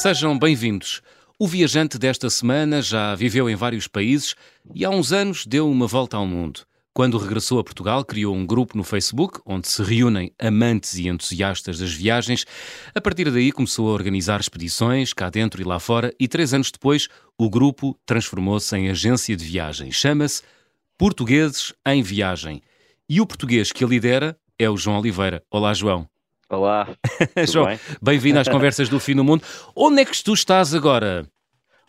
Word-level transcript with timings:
Sejam 0.00 0.38
bem-vindos. 0.38 1.02
O 1.38 1.46
viajante 1.46 1.98
desta 1.98 2.30
semana 2.30 2.80
já 2.80 3.14
viveu 3.14 3.50
em 3.50 3.54
vários 3.54 3.86
países 3.86 4.34
e 4.74 4.82
há 4.82 4.88
uns 4.88 5.12
anos 5.12 5.44
deu 5.44 5.70
uma 5.70 5.86
volta 5.86 6.16
ao 6.16 6.26
mundo. 6.26 6.62
Quando 6.94 7.18
regressou 7.18 7.58
a 7.58 7.62
Portugal, 7.64 8.02
criou 8.02 8.34
um 8.34 8.46
grupo 8.46 8.78
no 8.78 8.82
Facebook 8.82 9.40
onde 9.44 9.68
se 9.68 9.82
reúnem 9.82 10.32
amantes 10.38 10.94
e 10.94 11.06
entusiastas 11.06 11.78
das 11.78 11.92
viagens. 11.92 12.46
A 12.94 13.00
partir 13.02 13.30
daí 13.30 13.52
começou 13.52 13.90
a 13.90 13.92
organizar 13.92 14.40
expedições 14.40 15.12
cá 15.12 15.28
dentro 15.28 15.60
e 15.60 15.66
lá 15.66 15.78
fora 15.78 16.14
e 16.18 16.26
três 16.26 16.54
anos 16.54 16.70
depois 16.70 17.06
o 17.36 17.50
grupo 17.50 17.94
transformou-se 18.06 18.74
em 18.74 18.88
agência 18.88 19.36
de 19.36 19.44
viagens. 19.44 19.96
Chama-se 19.96 20.42
Portugueses 20.96 21.74
em 21.86 22.02
Viagem. 22.02 22.62
E 23.06 23.20
o 23.20 23.26
português 23.26 23.70
que 23.70 23.84
a 23.84 23.86
lidera 23.86 24.34
é 24.58 24.70
o 24.70 24.78
João 24.78 24.98
Oliveira. 24.98 25.42
Olá, 25.50 25.74
João. 25.74 26.09
Olá. 26.50 26.88
João, 27.48 27.78
bem-vindo 28.02 28.34
bem 28.34 28.40
às 28.40 28.48
Conversas 28.48 28.88
do 28.88 28.98
Fim 28.98 29.14
do 29.14 29.22
Mundo. 29.22 29.44
Onde 29.74 30.02
é 30.02 30.04
que 30.04 30.20
tu 30.20 30.34
estás 30.34 30.74
agora? 30.74 31.24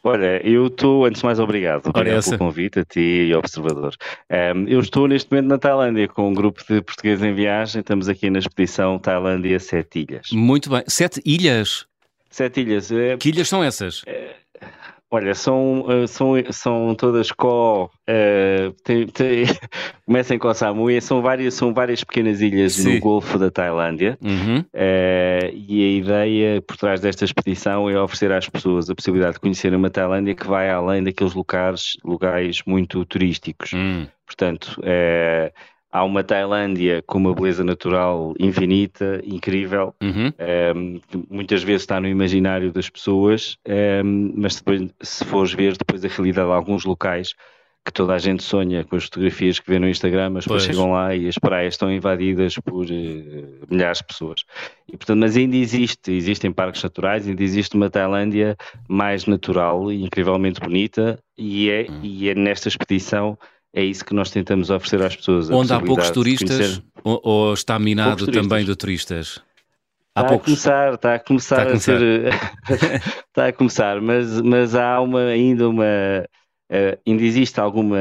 Olha, 0.03 0.39
eu 0.47 0.67
estou, 0.67 1.05
antes 1.05 1.21
de 1.21 1.25
mais, 1.25 1.39
obrigado. 1.39 1.88
Obrigado 1.88 2.23
pelo 2.23 2.38
convite 2.38 2.79
a 2.79 2.85
ti 2.85 3.27
e 3.27 3.33
ao 3.33 3.39
observador. 3.39 3.95
Um, 4.29 4.67
eu 4.67 4.79
estou 4.79 5.07
neste 5.07 5.31
momento 5.31 5.47
na 5.47 5.57
Tailândia 5.57 6.07
com 6.07 6.29
um 6.29 6.33
grupo 6.35 6.63
de 6.69 6.79
portugueses 6.79 7.23
em 7.23 7.33
viagem. 7.33 7.79
Estamos 7.79 8.07
aqui 8.07 8.29
na 8.29 8.38
expedição 8.38 8.99
Tailândia 8.99 9.59
Sete 9.59 10.02
Ilhas. 10.02 10.27
Muito 10.31 10.69
bem. 10.69 10.83
Sete 10.88 11.21
ilhas? 11.25 11.88
Sete 12.30 12.61
ilhas. 12.61 12.91
É, 12.91 13.17
que 13.17 13.30
ilhas 13.30 13.49
são 13.49 13.63
essas? 13.63 14.03
É, 14.05 14.35
Olha, 15.13 15.35
são, 15.35 15.85
eh, 15.89 16.07
são, 16.07 16.35
são 16.51 16.95
todas 16.95 17.33
có. 17.33 17.89
Uh, 18.09 18.72
tem, 18.86 19.05
tem, 19.08 19.44
começam 20.08 20.39
com 20.39 20.53
Samui, 20.53 21.02
são 21.02 21.22
várias, 21.22 21.53
são 21.53 21.73
várias 21.73 22.02
pequenas 22.02 22.39
ilhas 22.39 22.73
Sim. 22.73 22.94
no 22.94 22.99
Golfo 23.02 23.38
da 23.38 23.52
Tailândia. 23.52 24.17
Uhum. 24.21 24.59
Uh, 24.59 25.52
e 25.53 25.83
a 25.83 25.97
ideia 25.97 26.61
por 26.61 26.77
trás 26.77 27.02
desta 27.02 27.25
expedição 27.25 27.89
é 27.89 28.02
oferecer 28.02 28.31
às 28.31 28.47
pessoas 28.47 28.89
a 28.89 28.95
possibilidade 28.95 29.33
de 29.33 29.41
conhecerem 29.41 29.77
uma 29.77 29.89
Tailândia 29.89 30.33
que 30.33 30.47
vai 30.47 30.69
além 30.69 31.03
daqueles 31.03 31.33
lugares, 31.33 31.97
lugares 32.05 32.61
muito 32.66 33.03
turísticos. 33.03 33.73
Uhum. 33.73 34.08
Portanto, 34.25 34.80
uh, 34.80 35.52
há 35.92 36.03
uma 36.03 36.23
Tailândia 36.23 37.03
com 37.06 37.17
uma 37.17 37.34
beleza 37.34 37.64
natural 37.64 38.34
infinita, 38.39 39.22
incrível, 39.25 39.94
uhum. 40.02 40.28
um, 40.28 40.31
ehm, 40.38 41.02
muitas 41.30 41.64
vezes 41.64 41.81
está 41.81 42.00
no 42.00 42.08
imaginário 42.08 42.72
das 42.72 42.89
pessoas, 42.89 43.58
um, 43.67 43.72
ehm, 43.72 44.33
mas 44.36 44.56
depois, 44.56 44.89
se 45.02 45.25
fores 45.25 45.53
ver 45.53 45.75
depois 45.78 46.03
a 46.06 46.08
realidade 46.08 46.48
de 46.48 46.53
alguns 46.53 46.86
locais 46.86 47.36
que 47.83 47.92
toda 47.92 48.14
a 48.14 48.20
gente 48.20 48.44
sonha 48.44 48.83
com 48.83 48.95
as 48.95 49.06
fotografias 49.06 49.59
que 49.59 49.70
vê 49.70 49.80
no 49.80 49.89
Instagram, 49.89 50.30
mas 50.31 50.45
depois 50.45 50.64
chegam 50.64 50.92
lá 50.92 51.16
e 51.16 51.28
as 51.28 51.36
praias 51.38 51.73
estão 51.73 51.92
invadidas 51.92 52.55
por 52.59 52.86
uh, 52.86 53.67
milhares 53.70 53.98
de 53.98 54.03
pessoas. 54.03 54.44
E, 54.88 54.95
portanto, 54.95 55.20
mas 55.20 55.36
ainda 55.36 55.55
existe, 55.55 56.11
existem 56.11 56.52
parques 56.52 56.83
naturais, 56.83 57.28
ainda 57.28 57.42
existe 57.42 57.76
uma 57.76 57.89
Tailândia 57.89 58.55
mais 58.88 59.26
natural 59.26 59.92
e 59.92 60.03
incrivelmente 60.03 60.59
bonita, 60.59 61.17
e 61.36 61.72
é, 61.72 61.88
uhum. 61.89 62.00
e 62.03 62.30
é 62.30 62.36
nesta 62.36 62.67
expedição 62.67 63.36
é 63.73 63.83
isso 63.83 64.03
que 64.03 64.14
nós 64.14 64.30
tentamos 64.30 64.69
oferecer 64.69 65.02
às 65.02 65.16
pessoas. 65.16 65.50
Onde 65.50 65.73
há 65.73 65.80
poucos 65.80 66.09
turistas 66.11 66.81
ou, 67.03 67.22
ou, 67.23 67.53
está 67.53 67.80
minado 67.80 68.27
também 68.27 68.66
de 68.66 68.75
turistas? 68.75 69.41
Há 70.14 70.22
está, 70.22 70.36
a 70.36 70.39
começar, 70.39 70.94
está 70.94 71.16
a 71.16 71.19
começar, 71.19 71.55
está 71.55 71.64
a 71.64 71.66
começar 71.67 71.95
a 71.95 71.99
ser. 71.99 72.33
está 73.30 73.47
a 73.47 73.53
começar, 73.53 74.02
mas, 74.02 74.42
mas 74.42 74.75
há 74.75 74.99
uma, 74.99 75.22
ainda 75.22 75.69
uma. 75.69 75.86
Uh, 76.72 76.97
ainda 77.05 77.23
existe 77.23 77.59
alguma, 77.59 78.00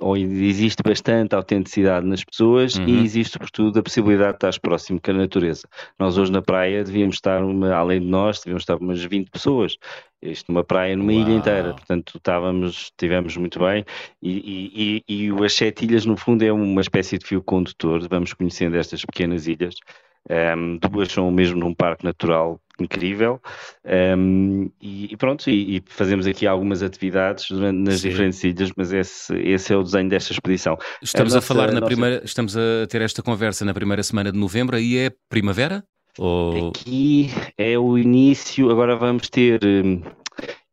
ou 0.00 0.14
ainda 0.14 0.44
existe 0.44 0.82
bastante 0.82 1.32
autenticidade 1.32 2.04
nas 2.04 2.24
pessoas 2.24 2.74
uhum. 2.74 2.88
e 2.88 3.04
existe, 3.04 3.34
sobretudo, 3.34 3.78
a 3.78 3.82
possibilidade 3.84 4.32
de 4.32 4.46
estar 4.46 4.60
próximo 4.60 5.00
com 5.00 5.12
a 5.12 5.14
natureza. 5.14 5.68
Nós 5.96 6.18
hoje 6.18 6.32
na 6.32 6.42
praia 6.42 6.82
devíamos 6.82 7.16
estar, 7.16 7.40
uma, 7.44 7.72
além 7.72 8.00
de 8.00 8.06
nós, 8.06 8.40
devíamos 8.40 8.62
estar 8.62 8.76
umas 8.76 9.04
20 9.04 9.30
pessoas 9.30 9.76
isto 10.22 10.52
numa 10.52 10.62
praia, 10.62 10.96
numa 10.96 11.12
Uau. 11.12 11.22
ilha 11.22 11.32
inteira, 11.32 11.72
portanto 11.72 12.16
estávamos, 12.16 12.90
estivemos 12.90 13.36
muito 13.36 13.58
bem 13.58 13.84
e, 14.20 14.30
e, 14.30 15.04
e, 15.08 15.26
e 15.28 15.44
as 15.44 15.54
sete 15.54 15.84
ilhas 15.84 16.04
no 16.04 16.16
fundo 16.16 16.44
é 16.44 16.52
uma 16.52 16.80
espécie 16.80 17.16
de 17.16 17.26
fio 17.26 17.42
condutor, 17.42 18.06
vamos 18.08 18.34
conhecendo 18.34 18.76
estas 18.76 19.04
pequenas 19.04 19.46
ilhas, 19.46 19.76
um, 20.28 20.78
duas 20.78 21.10
são 21.10 21.30
mesmo 21.30 21.58
num 21.58 21.74
parque 21.74 22.04
natural 22.04 22.60
incrível 22.82 23.40
um, 24.16 24.70
e, 24.80 25.12
e, 25.12 25.16
pronto, 25.16 25.48
e, 25.50 25.76
e, 25.76 25.82
fazemos 25.86 26.26
aqui 26.26 26.46
algumas 26.46 26.82
atividades 26.82 27.50
nas 27.50 28.00
Sim. 28.00 28.08
diferentes 28.08 28.42
ilhas, 28.42 28.70
mas 28.76 28.92
esse, 28.92 29.34
esse 29.36 29.72
é 29.72 29.76
o 29.76 29.82
desenho 29.82 30.08
desta 30.08 30.32
expedição. 30.32 30.78
Estamos 31.02 31.32
a, 31.32 31.36
nossa, 31.36 31.44
a 31.44 31.46
falar 31.46 31.66
na 31.68 31.80
nossa... 31.80 31.86
primeira, 31.86 32.22
estamos 32.24 32.56
a 32.56 32.86
ter 32.88 33.02
esta 33.02 33.22
conversa 33.22 33.64
na 33.64 33.74
primeira 33.74 34.02
semana 34.02 34.32
de 34.32 34.38
novembro, 34.38 34.76
aí 34.76 34.96
é 34.96 35.10
primavera? 35.28 35.84
Ou... 36.18 36.68
Aqui 36.68 37.30
é 37.56 37.78
o 37.78 37.96
início, 37.96 38.70
agora 38.70 38.96
vamos 38.96 39.28
ter. 39.28 39.60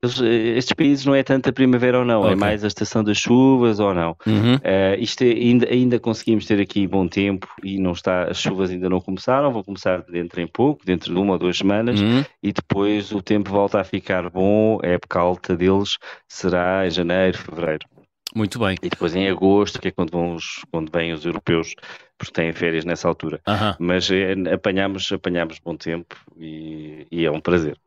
Hum, 0.03 0.25
estes 0.55 0.73
países 0.73 1.05
não 1.05 1.15
é 1.15 1.23
tanto 1.23 1.49
a 1.49 1.53
primavera 1.53 1.99
ou 1.99 2.05
não, 2.05 2.21
é 2.21 2.25
okay. 2.25 2.33
é 2.33 2.35
mais 2.35 2.63
a 2.63 2.67
estação 2.67 3.03
das 3.03 3.17
chuvas 3.17 3.79
ou 3.79 3.93
não. 3.93 4.15
Uhum. 4.25 4.55
Uh, 4.55 4.99
isto 4.99 5.23
é, 5.23 5.31
ainda, 5.31 5.67
ainda 5.69 5.99
conseguimos 5.99 6.45
ter 6.45 6.59
aqui 6.59 6.85
bom 6.87 7.07
tempo 7.07 7.47
e 7.63 7.79
não 7.79 7.91
está, 7.91 8.25
as 8.25 8.39
chuvas 8.39 8.69
ainda 8.69 8.89
não 8.89 9.01
começaram, 9.01 9.51
vão 9.51 9.63
começar 9.63 10.03
dentro 10.03 10.39
em 10.39 10.47
pouco, 10.47 10.85
dentro 10.85 11.13
de 11.13 11.19
uma 11.19 11.33
ou 11.33 11.39
duas 11.39 11.57
semanas, 11.57 11.99
uhum. 11.99 12.23
e 12.43 12.53
depois 12.53 13.11
o 13.11 13.21
tempo 13.21 13.49
volta 13.49 13.79
a 13.79 13.83
ficar 13.83 14.29
bom, 14.29 14.79
a 14.83 14.87
época 14.87 15.19
alta 15.19 15.55
deles 15.55 15.97
será 16.27 16.85
em 16.85 16.91
janeiro, 16.91 17.37
fevereiro. 17.37 17.87
Muito 18.35 18.59
bem. 18.59 18.77
E 18.83 18.89
depois 18.89 19.15
em 19.15 19.27
agosto, 19.27 19.81
que 19.81 19.87
é 19.87 19.91
quando, 19.91 20.11
vão 20.11 20.35
os, 20.35 20.63
quando 20.69 20.91
vêm 20.91 21.11
os 21.11 21.25
europeus, 21.25 21.73
porque 22.17 22.33
têm 22.33 22.53
férias 22.53 22.85
nessa 22.85 23.07
altura. 23.07 23.41
Mas 23.79 24.11
é, 24.11 24.33
apanhamos, 24.53 25.11
apanhamos 25.11 25.59
bom 25.59 25.75
tempo 25.75 26.15
e, 26.37 27.07
e, 27.11 27.25
é 27.25 27.31
um 27.31 27.39
prazer. 27.39 27.77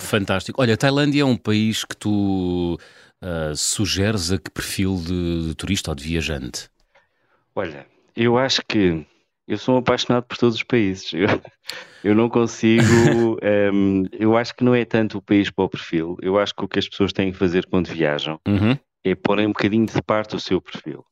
Fantástico. 0.00 0.60
Olha, 0.60 0.74
a 0.74 0.76
Tailândia 0.76 1.22
é 1.22 1.24
um 1.24 1.36
país 1.36 1.84
que 1.84 1.96
tu 1.96 2.78
uh, 3.22 3.56
sugeres 3.56 4.32
a 4.32 4.38
que 4.38 4.50
perfil 4.50 4.96
de, 4.96 5.48
de 5.48 5.54
turista 5.54 5.90
ou 5.90 5.94
de 5.94 6.04
viajante? 6.04 6.68
Olha, 7.54 7.86
eu 8.16 8.36
acho 8.36 8.62
que 8.66 9.06
eu 9.46 9.58
sou 9.58 9.76
um 9.76 9.78
apaixonado 9.78 10.24
por 10.24 10.36
todos 10.36 10.56
os 10.56 10.62
países. 10.62 11.12
Eu, 11.12 11.28
eu 12.02 12.14
não 12.14 12.28
consigo. 12.28 12.82
um, 12.82 13.36
ehm, 13.42 14.04
eu 14.12 14.36
acho 14.36 14.54
que 14.54 14.64
não 14.64 14.74
é 14.74 14.84
tanto 14.84 15.18
o 15.18 15.22
país 15.22 15.50
para 15.50 15.64
o 15.64 15.68
perfil. 15.68 16.16
Eu 16.22 16.38
acho 16.38 16.54
que 16.54 16.64
o 16.64 16.68
que 16.68 16.78
as 16.78 16.88
pessoas 16.88 17.12
têm 17.12 17.32
que 17.32 17.38
fazer 17.38 17.66
quando 17.66 17.88
viajam 17.88 18.40
uhum 18.46 18.76
é 19.04 19.14
porem 19.14 19.46
um 19.46 19.52
bocadinho 19.52 19.86
de 19.86 20.02
parte 20.02 20.36
o 20.36 20.40
seu 20.40 20.60
perfil. 20.60 21.04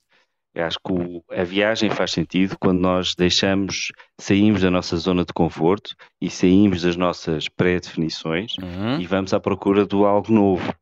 Eu 0.57 0.65
acho 0.65 0.79
que 0.83 0.91
o, 0.91 1.23
a 1.31 1.45
viagem 1.45 1.91
faz 1.91 2.13
sentido 2.13 2.57
quando 2.59 2.81
nós 2.81 3.15
deixamos, 3.15 3.93
saímos 4.19 4.63
da 4.63 4.71
nossa 4.71 4.97
zona 4.97 5.23
de 5.23 5.33
conforto 5.35 5.95
e 6.19 6.31
saímos 6.31 6.81
das 6.81 6.97
nossas 6.97 7.47
pré-definições 7.47 8.55
uhum. 8.57 8.99
e 8.99 9.07
vamos 9.07 9.35
à 9.35 9.39
procura 9.39 9.85
do 9.85 10.07
algo 10.07 10.33
novo. 10.33 10.75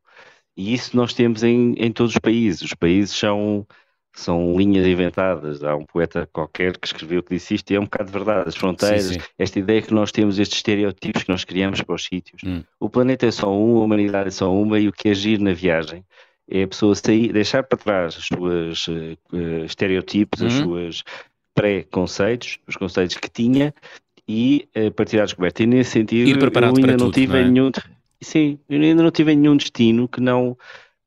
E 0.55 0.73
isso 0.73 0.95
nós 0.95 1.13
temos 1.13 1.43
em, 1.43 1.73
em 1.73 1.91
todos 1.91 2.13
os 2.13 2.19
países. 2.19 2.61
Os 2.61 2.73
países 2.73 3.17
são, 3.17 3.67
são 4.13 4.55
linhas 4.57 4.87
inventadas. 4.87 5.61
Há 5.61 5.75
um 5.75 5.85
poeta 5.85 6.25
qualquer 6.31 6.77
que 6.77 6.87
escreveu 6.87 7.21
que 7.21 7.35
disse 7.35 7.55
isto 7.55 7.69
e 7.71 7.75
é 7.75 7.79
um 7.79 7.83
bocado 7.83 8.05
de 8.05 8.17
verdade. 8.17 8.47
As 8.47 8.55
fronteiras, 8.55 9.03
sim, 9.03 9.19
sim. 9.19 9.25
esta 9.37 9.59
ideia 9.59 9.81
que 9.81 9.93
nós 9.93 10.09
temos, 10.09 10.39
estes 10.39 10.59
estereótipos 10.59 11.23
que 11.23 11.29
nós 11.29 11.43
criamos 11.43 11.81
para 11.81 11.95
os 11.95 12.05
sítios. 12.05 12.41
Hum. 12.45 12.63
O 12.79 12.89
planeta 12.89 13.25
é 13.25 13.31
só 13.31 13.53
um, 13.53 13.81
a 13.81 13.83
humanidade 13.83 14.29
é 14.29 14.31
só 14.31 14.49
uma 14.53 14.79
e 14.79 14.87
o 14.87 14.93
que 14.93 15.09
é 15.09 15.11
agir 15.11 15.37
na 15.37 15.51
viagem 15.51 16.01
é 16.49 16.63
a 16.63 16.67
pessoa 16.67 16.95
sair, 16.95 17.33
deixar 17.33 17.63
para 17.63 17.77
trás 17.77 18.17
os 18.17 18.27
seus 18.27 18.87
uh, 18.87 19.65
estereotipos, 19.65 20.41
uhum. 20.41 20.47
os 20.47 20.53
seus 20.53 21.03
pré-conceitos, 21.53 22.59
os 22.67 22.75
conceitos 22.75 23.17
que 23.17 23.29
tinha 23.29 23.73
e 24.27 24.67
uh, 24.75 24.91
partir 24.91 25.19
à 25.19 25.25
descoberta. 25.25 25.63
E 25.63 25.67
nesse 25.67 25.91
sentido, 25.91 26.27
Ir 26.27 26.37
eu 26.37 26.67
ainda 26.67 26.87
não 26.87 26.97
tudo, 26.97 27.11
tive 27.11 27.33
não 27.33 27.39
é? 27.39 27.43
nenhum. 27.49 27.71
Sim, 28.21 28.59
eu 28.69 28.81
ainda 28.81 29.03
não 29.03 29.11
tive 29.11 29.35
nenhum 29.35 29.57
destino 29.57 30.07
que 30.07 30.21
não, 30.21 30.57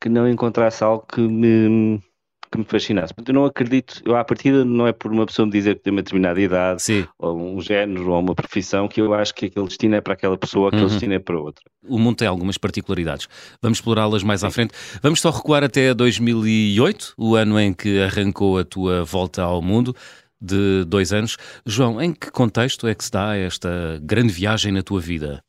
que 0.01 0.09
não 0.09 0.29
encontrasse 0.29 0.83
algo 0.85 1.05
que 1.07 1.21
me 1.21 2.01
que 2.51 2.59
me 2.59 2.65
fascinasse. 2.65 3.15
Portanto, 3.15 3.29
eu 3.29 3.41
não 3.41 3.45
acredito, 3.45 4.03
eu 4.05 4.17
à 4.17 4.25
partida 4.25 4.65
não 4.65 4.87
é 4.87 4.93
por 4.93 5.13
uma 5.13 5.27
pessoa 5.27 5.47
me 5.47 5.53
dizer 5.53 5.77
que 5.77 5.83
tem 5.83 5.93
uma 5.93 6.03
determinada 6.03 6.41
idade, 6.41 6.83
Sim. 6.83 7.07
ou 7.19 7.37
um 7.37 7.61
género, 7.61 8.11
ou 8.11 8.21
uma 8.21 8.35
profissão, 8.35 8.89
que 8.89 9.01
eu 9.01 9.13
acho 9.15 9.35
que 9.35 9.47
aquele 9.47 9.67
destino 9.67 9.95
é 9.95 10.01
para 10.01 10.15
aquela 10.15 10.37
pessoa, 10.37 10.69
aquele 10.69 10.83
uhum. 10.83 10.89
destino 10.89 11.15
é 11.15 11.19
para 11.19 11.39
outra. 11.39 11.65
O 11.87 11.99
mundo 11.99 12.17
tem 12.17 12.29
algumas 12.29 12.59
particularidades. 12.59 13.29
Vamos 13.63 13.79
explorá-las 13.79 14.23
mais 14.23 14.41
Sim. 14.41 14.47
à 14.47 14.51
frente. 14.51 14.75
Vamos 15.03 15.21
só 15.21 15.31
recuar 15.31 15.65
até 15.65 15.93
2008, 15.95 17.15
o 17.17 17.35
ano 17.35 17.59
em 17.59 17.73
que 17.73 18.01
arrancou 18.01 18.59
a 18.59 18.65
tua 18.65 19.05
volta 19.05 19.43
ao 19.43 19.63
mundo 19.63 19.95
de 20.41 20.85
dois 20.85 21.13
anos. 21.13 21.37
João, 21.67 22.01
em 22.01 22.13
que 22.13 22.31
contexto 22.31 22.87
é 22.87 22.95
que 22.95 23.05
se 23.05 23.11
dá 23.11 23.37
esta 23.37 24.01
grande 24.03 24.33
viagem 24.33 24.73
na 24.73 24.83
tua 24.83 25.01
vida? 25.01 25.43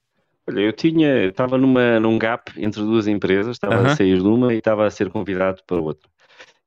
Olha, 0.49 0.61
eu 0.61 0.73
tinha, 0.73 1.25
estava 1.25 1.59
numa, 1.59 1.99
num 1.99 2.17
gap 2.17 2.51
entre 2.57 2.81
duas 2.81 3.07
empresas, 3.07 3.55
estava 3.55 3.75
uh 3.75 3.83
-huh. 3.83 3.91
a 3.91 3.95
sair 3.95 4.17
de 4.17 4.27
uma 4.27 4.51
e 4.51 4.57
estava 4.57 4.85
a 4.85 4.89
ser 4.89 5.09
convidado 5.09 5.61
para 5.67 5.79
outra. 5.79 6.09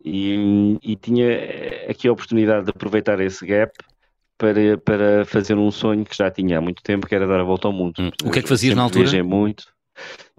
E, 0.04 0.78
e 0.82 0.96
tinha 0.96 1.28
aqui 1.88 2.08
a 2.08 2.12
oportunidade 2.12 2.64
de 2.64 2.70
aproveitar 2.70 3.20
esse 3.20 3.46
gap 3.46 3.72
para, 4.36 4.78
para 4.78 5.24
fazer 5.24 5.56
um 5.56 5.70
sonho 5.70 6.04
que 6.04 6.16
já 6.16 6.30
tinha 6.30 6.58
há 6.58 6.60
muito 6.60 6.82
tempo, 6.82 7.06
que 7.06 7.14
era 7.14 7.26
dar 7.26 7.40
a 7.40 7.44
volta 7.44 7.68
ao 7.68 7.72
mundo. 7.72 7.94
Hum. 8.00 8.10
O 8.24 8.30
que 8.30 8.40
é 8.40 8.42
que 8.42 8.48
fazias 8.48 8.74
na 8.74 8.82
altura? 8.82 9.04
Viajei 9.04 9.22
muito. 9.22 9.64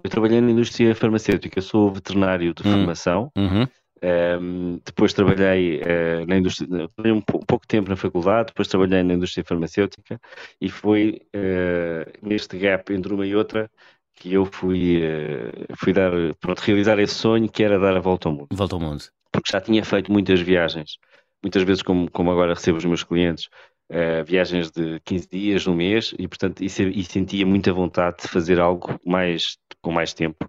Eu 0.02 0.10
trabalhei 0.10 0.40
na 0.40 0.50
indústria 0.50 0.94
farmacêutica, 0.94 1.60
sou 1.62 1.90
veterinário 1.90 2.52
de 2.52 2.68
hum. 2.68 2.72
formação. 2.72 3.32
Uhum. 3.36 3.66
Um, 4.04 4.80
depois 4.84 5.14
trabalhei 5.14 5.80
uh, 5.80 6.26
na 6.26 6.36
indústria, 6.36 6.68
um, 7.06 7.22
pouco 7.22 7.66
tempo 7.66 7.88
na 7.88 7.96
faculdade, 7.96 8.48
depois 8.48 8.68
trabalhei 8.68 9.02
na 9.02 9.14
indústria 9.14 9.42
farmacêutica 9.42 10.20
e 10.60 10.68
foi 10.68 11.22
uh, 11.34 12.26
neste 12.28 12.58
gap 12.58 12.92
entre 12.92 13.14
uma 13.14 13.26
e 13.26 13.34
outra 13.34 13.70
que 14.14 14.34
eu 14.34 14.44
fui, 14.44 14.98
uh, 14.98 15.76
fui 15.78 15.94
dar, 15.94 16.12
pronto, 16.38 16.58
realizar 16.58 16.98
esse 16.98 17.14
sonho 17.14 17.48
que 17.48 17.64
era 17.64 17.78
dar 17.78 17.96
a 17.96 18.00
volta 18.00 18.28
ao 18.28 18.34
mundo. 18.34 18.48
Volta 18.52 18.76
ao 18.76 18.80
mundo. 18.80 19.04
Porque 19.34 19.52
já 19.52 19.60
tinha 19.60 19.84
feito 19.84 20.12
muitas 20.12 20.40
viagens, 20.40 20.98
muitas 21.42 21.62
vezes 21.64 21.82
como, 21.82 22.10
como 22.10 22.30
agora 22.30 22.54
recebo 22.54 22.78
os 22.78 22.84
meus 22.84 23.02
clientes, 23.02 23.48
uh, 23.90 24.24
viagens 24.24 24.70
de 24.70 25.00
15 25.04 25.28
dias, 25.28 25.66
um 25.66 25.74
mês, 25.74 26.14
e 26.18 26.28
portanto 26.28 26.62
e, 26.62 26.66
e 26.66 27.04
sentia 27.04 27.44
muita 27.44 27.72
vontade 27.72 28.18
de 28.22 28.28
fazer 28.28 28.60
algo 28.60 28.98
mais, 29.04 29.58
com 29.82 29.90
mais 29.90 30.14
tempo. 30.14 30.48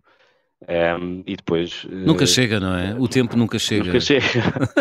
Um, 0.67 1.21
e 1.27 1.35
depois. 1.35 1.85
Nunca 1.89 2.23
uh, 2.23 2.27
chega, 2.27 2.59
não 2.59 2.75
é? 2.75 2.95
O 2.97 3.07
tempo 3.07 3.35
nunca 3.35 3.59
chega. 3.59 3.85
Nunca 3.85 3.99
chega. 3.99 4.25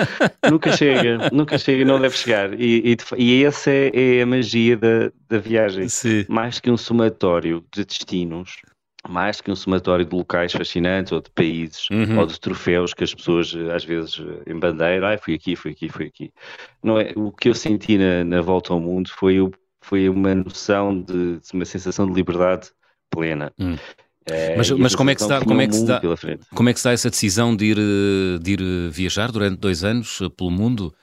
nunca 0.50 0.72
chega. 0.72 1.30
Nunca 1.32 1.58
chega, 1.58 1.84
não 1.84 2.00
deve 2.00 2.16
chegar. 2.16 2.58
E, 2.58 2.94
e, 2.94 2.96
e 3.18 3.44
essa 3.44 3.70
é, 3.70 3.90
é, 3.92 4.22
a 4.22 4.26
magia 4.26 4.76
da, 4.76 5.10
da 5.28 5.38
viagem. 5.38 5.88
Sim. 5.88 6.24
Mais 6.28 6.60
que 6.60 6.70
um 6.70 6.76
somatório 6.76 7.62
de 7.74 7.84
destinos, 7.84 8.62
mais 9.08 9.40
que 9.40 9.50
um 9.50 9.56
somatório 9.56 10.04
de 10.04 10.14
locais 10.14 10.52
fascinantes 10.52 11.12
ou 11.12 11.20
de 11.20 11.30
países 11.30 11.88
uhum. 11.90 12.18
ou 12.18 12.26
de 12.26 12.38
troféus 12.40 12.94
que 12.94 13.04
as 13.04 13.14
pessoas 13.14 13.54
às 13.74 13.84
vezes 13.84 14.20
em 14.46 14.58
bandeira, 14.58 15.14
ah, 15.14 15.18
fui 15.18 15.34
aqui, 15.34 15.54
fui 15.54 15.72
aqui, 15.72 15.88
fui 15.88 16.06
aqui. 16.06 16.32
Não 16.82 16.98
é, 16.98 17.12
o 17.16 17.30
que 17.30 17.48
eu 17.48 17.54
senti 17.54 17.98
na, 17.98 18.24
na 18.24 18.40
volta 18.40 18.72
ao 18.72 18.80
mundo 18.80 19.10
foi, 19.10 19.36
foi 19.80 20.08
uma 20.08 20.34
noção 20.34 20.98
de, 20.98 21.38
de 21.38 21.52
uma 21.52 21.64
sensação 21.64 22.06
de 22.06 22.14
liberdade 22.14 22.70
plena. 23.10 23.52
Hum. 23.58 23.76
É, 24.26 24.56
mas, 24.56 24.70
mas 24.70 24.94
como 24.94 25.10
é 25.10 25.14
que 25.14 25.22
se 25.22 25.28
dá, 25.28 25.40
como 25.42 25.60
é 25.60 25.66
que 25.66 25.74
se 25.74 25.84
dá, 25.84 26.00
como 26.54 26.68
é 26.70 26.72
que 26.72 26.78
se 26.78 26.84
dá 26.84 26.92
essa 26.92 27.10
decisão 27.10 27.54
de 27.54 27.66
ir, 27.66 27.78
de 28.40 28.52
ir 28.52 28.90
viajar 28.90 29.30
durante 29.30 29.58
dois 29.58 29.84
anos 29.84 30.18
pelo 30.34 30.50
mundo? 30.50 30.94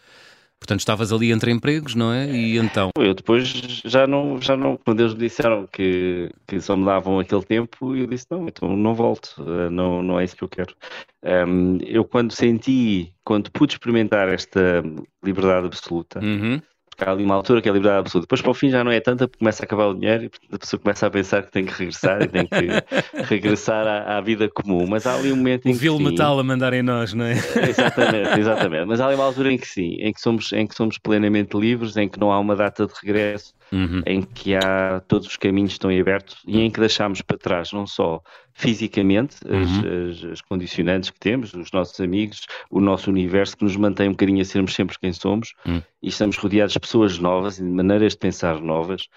Portanto, 0.61 0.81
estavas 0.81 1.11
ali 1.11 1.31
entre 1.31 1.51
empregos, 1.51 1.95
não 1.95 2.13
é? 2.13 2.29
E 2.29 2.55
então? 2.55 2.91
Eu 2.95 3.15
depois 3.15 3.47
já 3.83 4.05
não, 4.05 4.39
já 4.39 4.55
não 4.55 4.77
quando 4.77 4.99
eles 4.99 5.15
me 5.15 5.21
disseram 5.21 5.65
que, 5.65 6.29
que 6.45 6.61
só 6.61 6.77
me 6.77 6.85
davam 6.85 7.19
aquele 7.19 7.43
tempo, 7.43 7.95
eu 7.95 8.05
disse, 8.05 8.27
não, 8.29 8.47
então 8.47 8.77
não 8.77 8.93
volto, 8.93 9.35
eh, 9.39 9.71
não, 9.71 10.03
não 10.03 10.19
é 10.19 10.23
isso 10.23 10.35
que 10.35 10.43
eu 10.43 10.47
quero. 10.47 10.75
Um, 11.23 11.79
eu 11.81 12.05
quando 12.05 12.31
senti, 12.31 13.11
quando 13.23 13.51
pude 13.51 13.73
experimentar 13.73 14.29
esta 14.29 14.83
liberdade 15.23 15.65
absoluta, 15.65 16.19
uhum 16.19 16.61
há 17.03 17.11
ali 17.11 17.23
uma 17.23 17.35
altura 17.35 17.61
que 17.61 17.67
é 17.67 17.71
a 17.71 17.73
liberdade 17.73 17.99
absoluta. 18.01 18.25
Depois 18.25 18.41
para 18.41 18.51
o 18.51 18.53
fim 18.53 18.69
já 18.69 18.83
não 18.83 18.91
é 18.91 18.99
tanta, 18.99 19.27
porque 19.27 19.39
começa 19.39 19.63
a 19.63 19.65
acabar 19.65 19.87
o 19.87 19.93
dinheiro 19.93 20.25
e 20.25 20.55
a 20.55 20.59
pessoa 20.59 20.79
começa 20.79 21.07
a 21.07 21.09
pensar 21.09 21.43
que 21.43 21.51
tem 21.51 21.65
que 21.65 21.73
regressar 21.73 22.21
e 22.21 22.27
tem 22.27 22.47
que 22.47 22.67
regressar 23.23 23.87
à, 23.87 24.17
à, 24.17 24.21
vida 24.21 24.49
comum. 24.49 24.85
Mas 24.87 25.05
há 25.05 25.15
ali 25.15 25.31
um 25.31 25.35
momento 25.35 25.67
em 25.67 25.73
o 25.73 25.79
que. 25.79 25.89
O 25.89 25.99
metal 25.99 26.39
a 26.39 26.43
mandar 26.43 26.73
em 26.73 26.81
nós, 26.81 27.13
não 27.13 27.25
é? 27.25 27.33
Exatamente, 27.33 28.39
exatamente. 28.39 28.85
Mas 28.85 28.99
há 28.99 29.07
ali 29.07 29.15
uma 29.15 29.25
altura 29.25 29.51
em 29.51 29.57
que 29.57 29.67
sim, 29.67 29.95
em 29.99 30.13
que 30.13 30.21
somos, 30.21 30.51
em 30.53 30.65
que 30.65 30.75
somos 30.75 30.97
plenamente 30.97 31.57
livres, 31.57 31.97
em 31.97 32.07
que 32.07 32.19
não 32.19 32.31
há 32.31 32.39
uma 32.39 32.55
data 32.55 32.85
de 32.85 32.93
regresso, 33.03 33.53
uhum. 33.71 34.01
em 34.05 34.21
que 34.21 34.55
há 34.55 35.01
todos 35.07 35.27
os 35.27 35.37
caminhos 35.37 35.71
estão 35.71 35.89
abertos 35.89 36.37
e 36.47 36.59
em 36.61 36.69
que 36.69 36.79
deixamos 36.79 37.21
para 37.21 37.37
trás 37.37 37.71
não 37.71 37.87
só 37.87 38.21
fisicamente 38.53 39.37
uhum. 39.45 39.61
as, 39.61 40.23
as, 40.23 40.31
as, 40.31 40.41
condicionantes 40.41 41.09
que 41.09 41.19
temos, 41.19 41.53
os 41.53 41.71
nossos 41.71 41.99
amigos, 41.99 42.45
o 42.69 42.81
nosso 42.81 43.09
universo 43.09 43.57
que 43.57 43.63
nos 43.63 43.75
mantém 43.75 44.09
um 44.09 44.11
bocadinho 44.11 44.41
a 44.41 44.45
sermos 44.45 44.73
sempre 44.73 44.97
quem 44.99 45.13
somos 45.13 45.53
uhum. 45.65 45.81
e 46.01 46.09
estamos 46.09 46.37
rodeados 46.37 46.73
de 46.73 46.79
pessoas 46.79 47.17
novas 47.19 47.59
e 47.59 47.63
de 47.63 47.69
maneiras 47.69 48.13
de 48.13 48.19
pensar 48.19 48.59
novas 48.59 49.07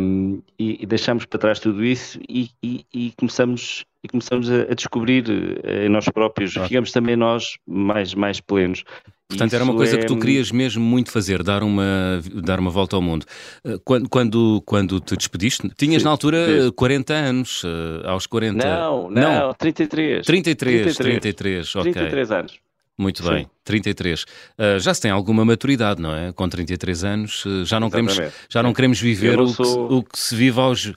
um, 0.00 0.40
e, 0.56 0.82
e, 0.82 0.86
deixamos 0.86 1.24
para 1.24 1.40
trás 1.40 1.58
tudo 1.58 1.84
isso 1.84 2.20
e, 2.28 2.48
e, 2.62 2.86
e 2.94 3.12
começamos, 3.16 3.84
e 4.08 4.10
começamos 4.10 4.50
a, 4.50 4.62
a 4.62 4.74
descobrir 4.74 5.24
uh, 5.28 5.86
em 5.86 5.88
nós 5.88 6.08
próprios, 6.08 6.56
ah. 6.56 6.64
ficamos 6.64 6.90
também 6.90 7.16
nós 7.16 7.58
mais, 7.66 8.14
mais 8.14 8.40
plenos. 8.40 8.84
Portanto, 9.28 9.52
era 9.52 9.62
uma 9.62 9.74
coisa 9.74 9.96
é... 9.96 9.98
que 9.98 10.06
tu 10.06 10.16
querias 10.16 10.50
mesmo 10.50 10.82
muito 10.82 11.10
fazer, 11.10 11.42
dar 11.42 11.62
uma, 11.62 12.22
dar 12.42 12.58
uma 12.58 12.70
volta 12.70 12.96
ao 12.96 13.02
mundo. 13.02 13.26
Eh, 13.62 13.78
quando, 13.84 14.08
quando, 14.08 14.62
quando 14.64 15.00
te 15.00 15.14
despediste, 15.18 15.68
tinhas 15.76 16.00
Sim, 16.00 16.06
na 16.06 16.10
altura 16.12 16.62
sim. 16.64 16.70
40 16.70 17.12
anos, 17.12 17.62
eh, 17.62 18.08
aos 18.08 18.26
40... 18.26 18.66
Não, 18.66 19.10
não, 19.10 19.46
não 19.48 19.52
33. 19.52 20.24
33, 20.24 20.96
33, 20.96 20.96
33, 20.96 21.76
ok. 21.76 21.92
33 21.92 22.30
anos. 22.32 22.58
Muito 22.96 23.22
bem, 23.22 23.44
Sim. 23.44 23.50
33. 23.62 24.22
Uh, 24.22 24.80
já 24.80 24.92
se 24.92 25.00
tem 25.00 25.10
alguma 25.12 25.44
maturidade, 25.44 26.02
não 26.02 26.12
é? 26.12 26.32
Com 26.32 26.48
33 26.48 27.04
anos, 27.04 27.46
uh, 27.46 27.64
já 27.64 27.78
não 27.78 27.88
queremos, 27.88 28.18
já 28.50 28.60
não 28.60 28.72
queremos 28.74 29.00
viver 29.00 29.36
não 29.36 29.44
o, 29.44 29.48
sou... 29.48 29.88
que, 29.88 29.94
o, 29.94 30.02
que, 30.02 30.18
se 30.18 30.34
vive 30.34 30.58
aos, 30.58 30.92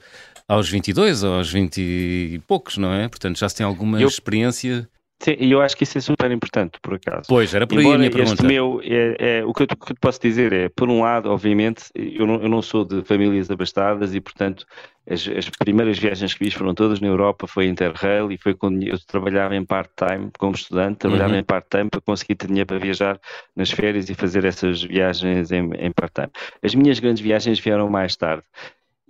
aos 0.48 0.68
22, 0.68 1.24
aos 1.24 1.50
20 1.50 1.78
e 1.78 2.42
poucos, 2.46 2.76
não 2.76 2.92
é? 2.92 3.08
Portanto, 3.08 3.38
já 3.38 3.48
se 3.48 3.56
tem 3.56 3.66
alguma 3.66 4.00
eu... 4.00 4.08
experiência. 4.08 4.88
Sim, 5.22 5.36
e 5.38 5.52
eu 5.52 5.62
acho 5.62 5.76
que 5.76 5.84
isso 5.84 5.96
é 5.96 6.00
super 6.00 6.32
importante, 6.32 6.80
por 6.82 6.94
acaso. 6.94 7.26
Pois, 7.28 7.54
era 7.54 7.64
por 7.64 7.78
aí 7.78 7.92
a 7.92 7.96
minha 7.96 8.10
pergunta. 8.10 8.42
Meu, 8.42 8.80
é, 8.82 9.38
é, 9.38 9.44
o, 9.44 9.52
que 9.52 9.62
eu, 9.62 9.66
que 9.68 9.92
eu, 9.92 9.94
te 9.94 10.00
posso 10.00 10.20
dizer 10.20 10.52
é, 10.52 10.68
por 10.68 10.90
um 10.90 11.00
lado, 11.00 11.30
obviamente, 11.30 11.84
eu 11.94 12.26
não, 12.26 12.42
eu 12.42 12.48
não 12.48 12.60
sou 12.60 12.84
de 12.84 13.04
famílias 13.04 13.48
abastadas 13.48 14.16
e, 14.16 14.20
portanto, 14.20 14.66
as, 15.08 15.28
as, 15.28 15.48
primeiras 15.48 15.96
viagens 15.96 16.32
que 16.32 16.44
fiz 16.44 16.54
foram 16.54 16.74
todas 16.74 17.00
na 17.00 17.06
Europa, 17.06 17.46
foi 17.46 17.66
Interrail 17.66 18.32
e 18.32 18.36
foi 18.36 18.52
quando 18.52 18.82
eu 18.82 18.98
trabalhava 19.06 19.54
em 19.54 19.64
part-time 19.64 20.32
como 20.36 20.56
estudante, 20.56 20.98
trabalhava 20.98 21.34
uhum. 21.34 21.38
em 21.38 21.44
part-time 21.44 21.88
para 21.88 22.00
conseguir 22.00 22.34
ter 22.34 22.48
dinheiro 22.48 22.66
para 22.66 22.78
viajar 22.78 23.20
nas 23.54 23.70
férias 23.70 24.10
e 24.10 24.14
fazer 24.14 24.44
essas 24.44 24.82
viagens 24.82 25.52
em, 25.52 25.70
em 25.74 25.92
part-time. 25.92 26.30
As 26.60 26.74
minhas 26.74 26.98
grandes 26.98 27.22
viagens 27.22 27.60
vieram 27.60 27.88
mais 27.88 28.16
tarde. 28.16 28.42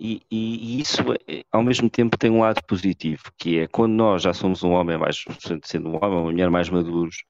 E, 0.05 0.21
e, 0.29 0.75
e, 0.75 0.81
isso, 0.81 1.01
é, 1.29 1.45
ao 1.49 1.63
mesmo 1.63 1.89
tempo, 1.89 2.17
tem 2.17 2.29
um 2.29 2.41
lado 2.41 2.61
positivo, 2.67 3.23
que 3.37 3.59
é 3.59 3.67
quando 3.67 3.93
nós 3.93 4.21
já 4.21 4.33
somos 4.33 4.61
um 4.61 4.71
homem 4.71 4.97
mais, 4.97 5.23
sendo 5.63 5.87
um 5.87 5.95
homem 5.95 6.09
ou 6.09 6.23
uma 6.23 6.31
mulher 6.31 6.49
mais 6.49 6.69
maduros, 6.69 7.23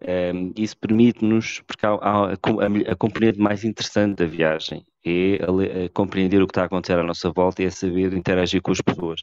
um, 0.00 0.06
ehm, 0.06 0.52
isso 0.56 0.78
permite-nos, 0.78 1.60
porque 1.66 1.84
há, 1.84 1.90
há 1.90 2.30
a, 2.30 2.92
a, 2.92 2.96
componente 2.96 3.40
mais 3.40 3.64
interessante 3.64 4.18
da 4.18 4.26
viagem 4.26 4.86
é 5.04 5.40
a, 5.42 5.86
a 5.86 5.88
compreender 5.88 6.40
o 6.40 6.46
que 6.46 6.52
está 6.52 6.62
a 6.62 6.66
acontecer 6.66 6.96
à 6.96 7.02
nossa 7.02 7.32
volta 7.32 7.62
e 7.62 7.66
é 7.66 7.70
saber 7.70 8.12
interagir 8.12 8.62
com 8.62 8.70
as 8.70 8.80
pessoas. 8.80 9.22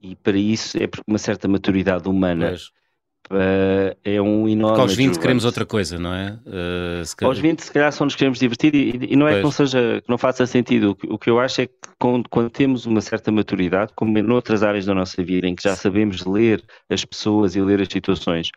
E 0.00 0.16
para 0.16 0.36
isso 0.36 0.76
é 0.78 0.88
uma 1.06 1.18
certa 1.18 1.46
maturidade 1.46 2.08
humana. 2.08 2.50
Mas 2.50 2.72
Uh, 3.32 3.96
é 4.04 4.20
um 4.20 4.46
enorme. 4.46 4.76
Porque 4.76 4.80
aos 4.82 4.94
20 4.94 5.18
queremos 5.18 5.44
outra 5.46 5.64
coisa, 5.64 5.98
não 5.98 6.12
é? 6.12 6.38
Uh, 6.44 7.04
se 7.04 7.16
calhar... 7.16 7.30
Aos 7.30 7.38
20, 7.38 7.60
se 7.60 7.72
calhar, 7.72 7.90
só 7.90 8.04
nos 8.04 8.14
queremos 8.14 8.38
divertir 8.38 8.74
e, 8.74 9.12
e 9.12 9.16
não 9.16 9.26
é 9.26 9.30
pois. 9.30 9.38
que 9.38 9.44
não 9.44 9.50
seja, 9.50 10.02
que 10.02 10.10
não 10.10 10.18
faça 10.18 10.44
sentido. 10.44 10.90
O 10.90 10.94
que, 10.94 11.06
o 11.06 11.18
que 11.18 11.30
eu 11.30 11.40
acho 11.40 11.62
é 11.62 11.66
que 11.66 11.72
quando, 11.98 12.28
quando, 12.28 12.50
temos 12.50 12.84
uma 12.84 13.00
certa 13.00 13.32
maturidade, 13.32 13.92
como 13.96 14.18
em 14.18 14.30
outras 14.30 14.62
áreas 14.62 14.84
da 14.84 14.94
nossa 14.94 15.22
vida, 15.22 15.46
em 15.46 15.54
que 15.54 15.62
já 15.62 15.74
sabemos 15.74 16.26
ler 16.26 16.62
as 16.90 17.04
pessoas 17.04 17.56
e 17.56 17.60
ler 17.62 17.80
as 17.80 17.88
situações 17.90 18.50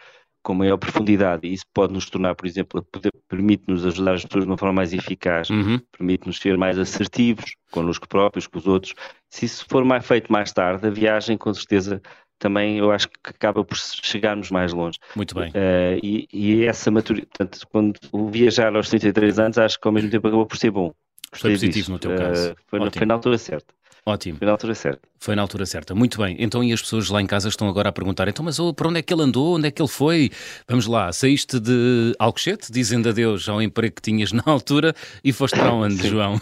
com 0.44 0.54
maior 0.54 0.78
profundidade, 0.78 1.48
e 1.48 1.54
isso 1.54 1.66
pode 1.74 1.92
nos 1.92 2.08
tornar, 2.08 2.36
por 2.36 2.46
exemplo, 2.46 2.86
permite-nos 3.28 3.84
ajudar 3.84 4.14
as 4.14 4.24
pessoas 4.24 4.44
de 4.44 4.52
uma 4.52 4.58
forma 4.58 4.74
mais 4.74 4.94
eficaz, 4.94 5.50
uhum. 5.50 5.80
permite-nos 5.98 6.38
ser 6.38 6.56
mais 6.56 6.78
assertivos 6.78 7.56
connosco 7.72 8.08
próprios, 8.08 8.46
com 8.46 8.60
os 8.60 8.68
outros. 8.68 8.94
Se 9.30 9.46
isso 9.46 9.66
for 9.68 9.84
mais 9.84 10.06
feito 10.06 10.32
mais 10.32 10.54
tarde, 10.54 10.86
a 10.86 10.92
viagem, 10.92 11.36
com 11.36 11.52
certeza, 11.52 12.00
também 12.40 12.78
eu 12.78 12.92
acho 12.92 13.08
que 13.08 13.16
acaba 13.24 13.64
por 13.64 13.78
chegarmos 13.78 14.52
mais 14.52 14.74
longe. 14.74 14.98
Muito 15.16 15.36
bem. 15.36 15.50
Uh, 15.50 16.00
e, 16.04 16.28
e, 16.32 16.66
essa 16.66 16.92
maturidade, 16.92 17.30
portanto, 17.30 17.68
quando 17.72 18.00
viajar 18.30 18.76
aos 18.76 18.90
33 18.90 19.40
anos, 19.40 19.58
acho 19.58 19.80
que 19.80 19.88
ao 19.88 19.94
mesmo 19.94 20.10
tempo 20.10 20.28
acabou 20.28 20.46
por 20.46 20.58
ser 20.58 20.72
bom. 20.72 20.94
Foi 21.32 21.52
positivo 21.52 21.74
disso. 21.74 21.92
no 21.92 22.00
teu 22.00 22.12
uh, 22.12 22.18
caso. 22.18 22.56
Foi, 22.68 22.80
na, 22.80 22.92
foi 22.92 23.06
na 23.06 23.14
altura 23.14 23.38
certa. 23.38 23.74
Ótimo. 24.08 24.38
Foi 24.38 24.46
na 24.46 24.52
altura 24.52 24.76
certa. 24.76 25.00
Foi 25.20 25.36
na 25.36 25.42
altura 25.42 25.66
certa. 25.66 25.96
Muito 25.96 26.20
bem. 26.20 26.36
Então, 26.38 26.64
e 26.64 26.72
as 26.72 26.80
pessoas 26.80 27.10
lá 27.10 27.20
em 27.20 27.26
casa 27.26 27.50
estão 27.50 27.68
agora 27.68 27.90
a 27.90 27.92
perguntar: 27.92 28.28
então, 28.28 28.46
mas 28.46 28.60
oh, 28.60 28.72
para 28.72 28.88
onde 28.88 29.00
é 29.00 29.02
que 29.02 29.12
ele 29.12 29.24
andou? 29.24 29.56
Onde 29.56 29.68
é 29.68 29.72
que 29.72 29.82
ele 29.82 29.90
foi? 29.90 30.30
Vamos 30.68 30.86
lá, 30.86 31.12
saíste 31.12 31.60
de 31.60 32.14
Alcochete, 32.20 32.72
dizendo 32.72 33.10
adeus 33.10 33.50
ao 33.50 33.60
emprego 33.64 33.96
que 33.96 34.04
tinhas 34.04 34.32
na 34.32 34.44
altura 34.46 34.94
e 35.24 35.34
foste 35.34 35.58
para 35.58 35.74
onde, 35.74 35.96
João? 36.08 36.40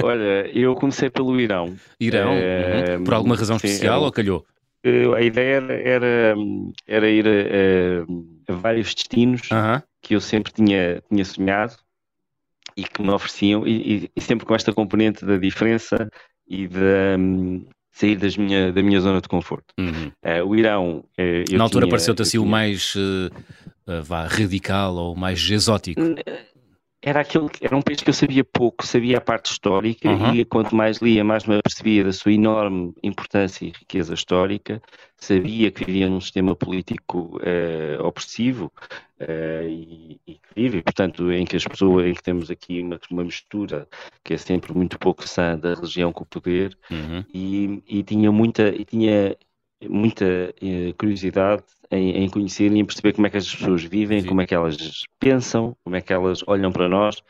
Olha, 0.00 0.48
eu 0.54 0.76
comecei 0.76 1.10
pelo 1.10 1.40
Irão. 1.40 1.74
Irão? 1.98 2.32
É, 2.34 2.96
uhum. 2.96 3.04
Por 3.04 3.14
alguma 3.14 3.34
razão 3.34 3.58
sim, 3.58 3.66
especial 3.66 3.98
eu... 3.98 4.04
ou 4.04 4.12
calhou? 4.12 4.46
A 5.16 5.20
ideia 5.20 5.56
era, 5.56 5.74
era, 5.74 6.34
era 6.86 7.10
ir 7.10 7.26
a, 7.26 8.52
a, 8.52 8.56
vários 8.56 8.94
destinos 8.94 9.42
uh 9.50 9.54
-huh. 9.54 9.82
que 10.02 10.14
eu 10.14 10.20
sempre 10.20 10.52
tinha, 10.52 11.02
tinha 11.08 11.24
sonhado 11.24 11.74
e 12.76 12.84
que 12.84 13.02
me 13.02 13.10
ofereciam, 13.10 13.66
e, 13.66 14.08
e 14.14 14.20
sempre 14.20 14.46
com 14.46 14.54
esta 14.54 14.72
componente 14.72 15.24
da 15.24 15.36
diferença 15.36 16.08
e 16.48 16.68
de 16.68 16.78
um, 17.18 17.66
sair 17.90 18.16
das 18.16 18.36
minha, 18.36 18.72
da 18.72 18.82
minha 18.82 19.00
zona 19.00 19.20
de 19.20 19.28
conforto. 19.28 19.74
Uhum. 19.78 20.12
Uh, 20.24 20.46
o 20.46 20.54
Irão. 20.54 21.04
Uh, 21.18 21.56
Na 21.56 21.64
altura 21.64 21.88
pareceu-te 21.88 22.22
assim 22.22 22.38
tinha... 22.38 22.42
o 22.42 22.46
mais 22.46 22.94
uh, 22.94 24.02
vá, 24.04 24.26
radical 24.26 24.94
ou 24.94 25.16
mais 25.16 25.50
exótico? 25.50 26.00
Era 27.00 27.20
aquele 27.20 27.48
era 27.60 27.76
um 27.76 27.82
país 27.82 28.00
que 28.00 28.10
eu 28.10 28.14
sabia 28.14 28.44
pouco, 28.44 28.84
sabia 28.84 29.18
a 29.18 29.20
parte 29.20 29.52
histórica 29.52 30.10
uhum. 30.10 30.34
e 30.34 30.44
quanto 30.44 30.74
mais 30.74 30.98
lia, 30.98 31.22
mais 31.22 31.44
me 31.44 31.56
apercebia 31.56 32.02
da 32.02 32.12
sua 32.12 32.32
enorme 32.32 32.92
importância 33.02 33.64
e 33.64 33.68
riqueza 33.70 34.14
histórica. 34.14 34.82
Sabia 35.16 35.70
que 35.70 35.84
vivia 35.84 36.08
num 36.08 36.20
sistema 36.20 36.54
político 36.54 37.38
uh, 37.38 38.04
opressivo 38.04 38.72
uh, 39.20 39.68
e, 39.68 40.20
e, 40.26 40.34
que 40.34 40.54
vive, 40.54 40.82
portanto, 40.82 41.32
em 41.32 41.44
que 41.44 41.56
as 41.56 41.64
pessoas, 41.64 42.06
em 42.06 42.14
que 42.14 42.22
temos 42.22 42.50
aqui 42.50 42.80
uma, 42.80 43.00
uma 43.10 43.24
mistura 43.24 43.88
que 44.22 44.34
é 44.34 44.36
sempre 44.36 44.72
muito 44.72 44.98
pouco 44.98 45.28
sã 45.28 45.58
da 45.58 45.74
religião 45.74 46.12
com 46.12 46.22
o 46.22 46.26
poder 46.26 46.76
uhum. 46.90 47.24
e, 47.32 47.82
e, 47.88 48.02
tinha 48.02 48.30
muita 48.30 48.68
e 48.68 48.84
tinha 48.84 49.36
muita 49.88 50.24
uh, 50.24 50.94
curiosidade 50.96 51.64
em, 51.90 52.24
em, 52.24 52.28
conhecer 52.28 52.70
e 52.72 52.78
em 52.78 52.84
perceber 52.84 53.12
como 53.12 53.26
é 53.26 53.30
que 53.30 53.36
as 53.36 53.54
pessoas 53.54 53.84
vivem, 53.84 54.20
Sim. 54.20 54.28
como 54.28 54.40
é 54.40 54.46
que 54.46 54.54
elas 54.54 55.02
pensam, 55.18 55.76
como 55.82 55.96
é 55.96 56.00
que 56.00 56.12
elas 56.12 56.42
olham 56.46 56.70
para 56.72 56.88
nós. 56.88 57.22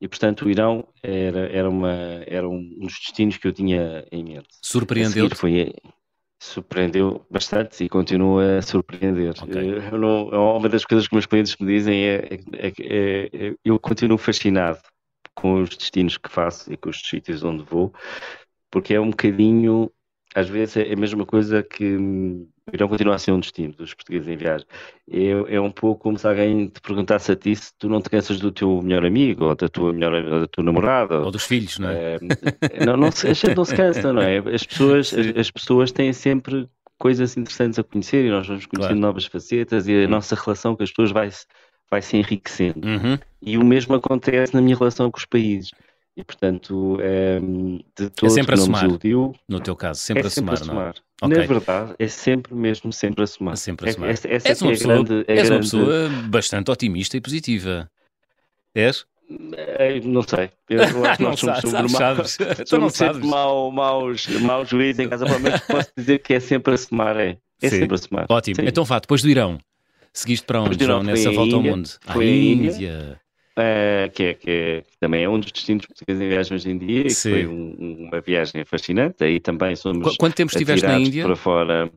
E, 0.00 0.06
portanto, 0.06 0.44
o 0.44 0.50
Irão 0.50 0.86
era, 1.02 1.48
era, 1.50 1.68
uma, 1.68 1.92
era 2.26 2.48
um 2.48 2.62
dos 2.78 2.94
destinos 2.94 3.36
que 3.36 3.48
eu 3.48 3.52
tinha 3.52 4.06
em 4.12 4.22
mente. 4.22 4.48
Surpreendeu-te? 4.62 5.34
Foi, 5.34 5.74
Surpreendeu 6.40 7.26
bastante 7.28 7.82
e 7.82 7.88
continua 7.88 8.58
a 8.58 8.62
surpreender. 8.62 9.34
Okay. 9.42 9.78
Eu 9.90 9.98
não, 9.98 10.56
uma 10.56 10.68
das 10.68 10.84
coisas 10.84 11.08
que 11.08 11.14
meus 11.14 11.26
clientes 11.26 11.56
me 11.58 11.66
dizem 11.66 12.04
é, 12.04 12.14
é, 12.52 12.72
é, 12.80 13.30
é, 13.32 13.54
eu 13.64 13.76
continuo 13.80 14.16
fascinado 14.16 14.78
com 15.34 15.60
os 15.60 15.70
destinos 15.70 16.16
que 16.16 16.30
faço 16.30 16.72
e 16.72 16.76
com 16.76 16.90
os 16.90 17.00
sítios 17.00 17.42
onde 17.42 17.64
vou, 17.64 17.92
porque 18.70 18.94
é 18.94 19.00
um 19.00 19.10
bocadinho, 19.10 19.90
às 20.32 20.48
vezes 20.48 20.76
é 20.76 20.92
a 20.92 20.96
mesma 20.96 21.26
coisa 21.26 21.60
que 21.60 21.96
irão 22.72 22.88
continuar 22.88 23.16
a 23.16 23.18
ser 23.18 23.32
um 23.32 23.40
destino 23.40 23.72
dos 23.72 23.94
portugueses 23.94 24.28
em 24.28 24.36
viagem. 24.36 24.66
É, 25.10 25.56
é 25.56 25.60
um 25.60 25.70
pouco 25.70 26.02
como 26.02 26.18
se 26.18 26.26
alguém 26.26 26.68
te 26.68 26.80
perguntasse 26.80 27.32
a 27.32 27.36
ti 27.36 27.54
se 27.56 27.72
tu 27.78 27.88
não 27.88 28.00
te 28.00 28.10
cansas 28.10 28.38
do 28.38 28.50
teu 28.50 28.80
melhor 28.82 29.04
amigo, 29.04 29.44
ou 29.44 29.54
da 29.54 29.68
tua 29.68 29.92
melhor 29.92 30.14
ou 30.14 30.40
da 30.40 30.46
tua 30.46 30.64
namorada. 30.64 31.20
Ou 31.20 31.30
dos 31.30 31.44
filhos, 31.44 31.78
não 31.78 31.88
é? 31.88 32.16
é 32.62 32.84
não, 32.84 32.96
não, 32.96 33.08
a 33.08 33.32
gente 33.32 33.54
não 33.54 33.64
se 33.64 33.74
cansa, 33.74 34.12
não 34.12 34.22
é? 34.22 34.38
As 34.38 34.64
pessoas, 34.64 35.12
as, 35.14 35.36
as 35.36 35.50
pessoas 35.50 35.92
têm 35.92 36.12
sempre 36.12 36.68
coisas 36.98 37.36
interessantes 37.36 37.78
a 37.78 37.84
conhecer 37.84 38.24
e 38.24 38.30
nós 38.30 38.46
vamos 38.46 38.66
conhecendo 38.66 38.98
claro. 38.98 39.00
novas 39.00 39.24
facetas 39.26 39.86
e 39.86 39.92
a 39.92 40.02
uhum. 40.02 40.08
nossa 40.08 40.34
relação 40.34 40.74
com 40.74 40.82
as 40.82 40.90
pessoas 40.90 41.12
vai, 41.12 41.30
vai 41.90 42.02
se 42.02 42.16
enriquecendo. 42.16 42.86
Uhum. 42.86 43.18
E 43.40 43.56
o 43.56 43.64
mesmo 43.64 43.94
acontece 43.94 44.52
na 44.52 44.60
minha 44.60 44.76
relação 44.76 45.10
com 45.10 45.18
os 45.18 45.24
países. 45.24 45.70
E, 46.18 46.24
portanto, 46.24 46.98
é, 47.00 47.38
de 47.38 48.10
todos 48.10 48.32
é 48.32 48.40
sempre 48.40 48.56
que 48.56 48.60
a 48.60 48.64
somar, 48.64 48.98
viu, 49.00 49.36
no 49.48 49.60
teu 49.60 49.76
caso, 49.76 50.00
sempre 50.00 50.24
é 50.24 50.26
a 50.26 50.30
somar, 50.30 50.56
sempre 50.56 50.68
a 50.68 50.74
somar. 50.74 50.94
É? 50.96 51.26
Okay. 51.26 51.38
Na 51.38 51.46
verdade, 51.46 51.94
é 51.96 52.08
sempre 52.08 52.54
mesmo, 52.56 52.92
sempre 52.92 53.22
a 53.22 53.26
somar. 53.28 53.54
É 53.54 53.56
sempre 53.56 53.88
a 53.88 53.92
somar. 53.92 54.10
É, 54.10 54.12
essa 54.12 54.28
és 54.28 54.60
uma, 54.60 54.72
é 54.72 54.74
pessoa, 54.74 54.94
grande, 54.94 55.24
és 55.28 55.48
grande... 55.48 55.52
uma 55.52 55.58
pessoa 55.60 56.08
bastante 56.28 56.70
otimista 56.72 57.16
e 57.16 57.20
positiva. 57.20 57.88
És? 58.74 59.06
É, 59.56 60.00
não 60.00 60.22
sei. 60.22 60.50
Eu 60.68 60.82
acho 60.82 61.18
que 61.18 61.22
nós 61.22 61.38
somos 61.38 61.60
sobre 61.60 61.88
sabes, 61.88 62.30
sabes. 62.34 62.68
somos 62.68 62.94
sempre 62.94 63.24
mau, 63.24 63.70
maus, 63.70 64.26
maus 64.40 64.68
juízes 64.68 64.98
em 64.98 65.08
casa, 65.08 65.24
mas 65.38 65.60
posso 65.60 65.92
dizer 65.96 66.18
que 66.18 66.34
é 66.34 66.40
sempre 66.40 66.74
a 66.74 66.76
somar, 66.76 67.16
é. 67.16 67.38
É 67.62 67.70
Sim. 67.70 67.78
sempre 67.78 67.94
a 67.94 67.98
somar. 67.98 68.26
Ótimo. 68.28 68.56
Sim. 68.56 68.66
Então 68.66 68.84
vá, 68.84 68.98
depois 68.98 69.22
do 69.22 69.28
Irão, 69.28 69.60
seguiste 70.12 70.44
para 70.44 70.62
onde, 70.62 70.84
João, 70.84 71.04
nessa 71.04 71.30
volta 71.30 71.54
ao 71.54 71.62
mundo? 71.62 71.88
Foi 72.12 72.26
a 72.26 72.28
Índia. 72.28 73.20
Uh, 73.58 74.08
que, 74.12 74.22
é, 74.22 74.34
que, 74.34 74.50
é, 74.50 74.80
que, 74.82 74.98
também 75.00 75.24
é 75.24 75.28
um 75.28 75.40
dos 75.40 75.50
destinos 75.50 75.84
portugueses 75.84 76.22
em 76.22 76.28
viagem 76.28 76.54
hoje 76.54 76.70
em 76.70 76.78
dia, 76.78 77.02
que 77.02 77.14
foi 77.14 77.44
um, 77.44 78.06
uma 78.08 78.20
viagem 78.20 78.64
fascinante. 78.64 79.24
Aí 79.24 79.40
também 79.40 79.74
somos. 79.74 80.12
Qu 80.12 80.16
quanto 80.16 80.36
tempo 80.36 80.52
estiveste 80.52 80.86
na 80.86 81.00
Índia? 81.00 81.24
Para 81.24 81.34
fora. 81.34 81.90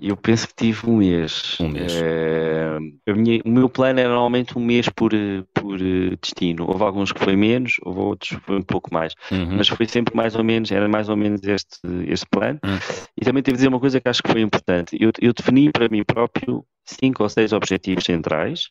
Eu 0.00 0.16
penso 0.16 0.46
que 0.46 0.54
tive 0.54 0.88
um 0.88 0.98
mês. 0.98 1.56
Um 1.58 1.70
mês. 1.70 1.92
Uh, 1.92 3.12
minha, 3.16 3.42
o 3.44 3.48
meu 3.48 3.68
plano 3.68 3.98
era 3.98 4.08
normalmente 4.08 4.56
um 4.56 4.64
mês 4.64 4.88
por, 4.88 5.10
por 5.52 5.76
destino. 6.22 6.68
Houve 6.68 6.84
alguns 6.84 7.10
que 7.10 7.18
foi 7.18 7.34
menos, 7.34 7.74
houve 7.82 7.98
outros 7.98 8.38
que 8.38 8.46
foi 8.46 8.58
um 8.58 8.62
pouco 8.62 8.94
mais. 8.94 9.14
Uhum. 9.32 9.56
Mas 9.56 9.66
foi 9.66 9.88
sempre 9.88 10.14
mais 10.14 10.36
ou 10.36 10.44
menos, 10.44 10.70
era 10.70 10.88
mais 10.88 11.08
ou 11.08 11.16
menos 11.16 11.42
este, 11.42 11.80
este 12.06 12.26
plano. 12.30 12.60
Uhum. 12.64 12.78
E 13.20 13.24
também 13.24 13.42
devo 13.42 13.56
dizer 13.56 13.66
uma 13.66 13.80
coisa 13.80 14.00
que 14.00 14.08
acho 14.08 14.22
que 14.22 14.30
foi 14.30 14.42
importante. 14.42 14.96
Eu, 15.00 15.10
eu 15.20 15.32
defini 15.32 15.72
para 15.72 15.88
mim 15.88 16.04
próprio 16.04 16.64
cinco 16.84 17.24
ou 17.24 17.28
seis 17.28 17.52
objetivos 17.52 18.04
centrais, 18.04 18.68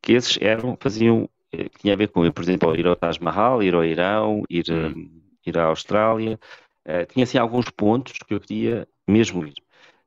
que 0.00 0.12
esses 0.12 0.38
eram, 0.40 0.78
faziam 0.80 1.28
que 1.50 1.68
tinha 1.80 1.94
a 1.94 1.96
ver 1.96 2.08
com, 2.08 2.30
por 2.30 2.42
exemplo, 2.42 2.76
ir 2.76 2.86
ao 2.86 2.96
Taj 2.96 3.18
Mahal, 3.22 3.62
ir 3.62 3.74
ao 3.74 3.84
Irão, 3.84 4.42
ir, 4.48 4.64
hum. 4.70 4.94
hum 4.96 5.28
ir 5.48 5.58
à 5.58 5.64
Austrália. 5.64 6.38
Uh, 6.86 7.06
tinha 7.12 7.24
assim 7.24 7.38
alguns 7.38 7.68
pontos 7.70 8.14
que 8.26 8.34
eu 8.34 8.40
queria 8.40 8.86
mesmo 9.06 9.46
ir. 9.46 9.54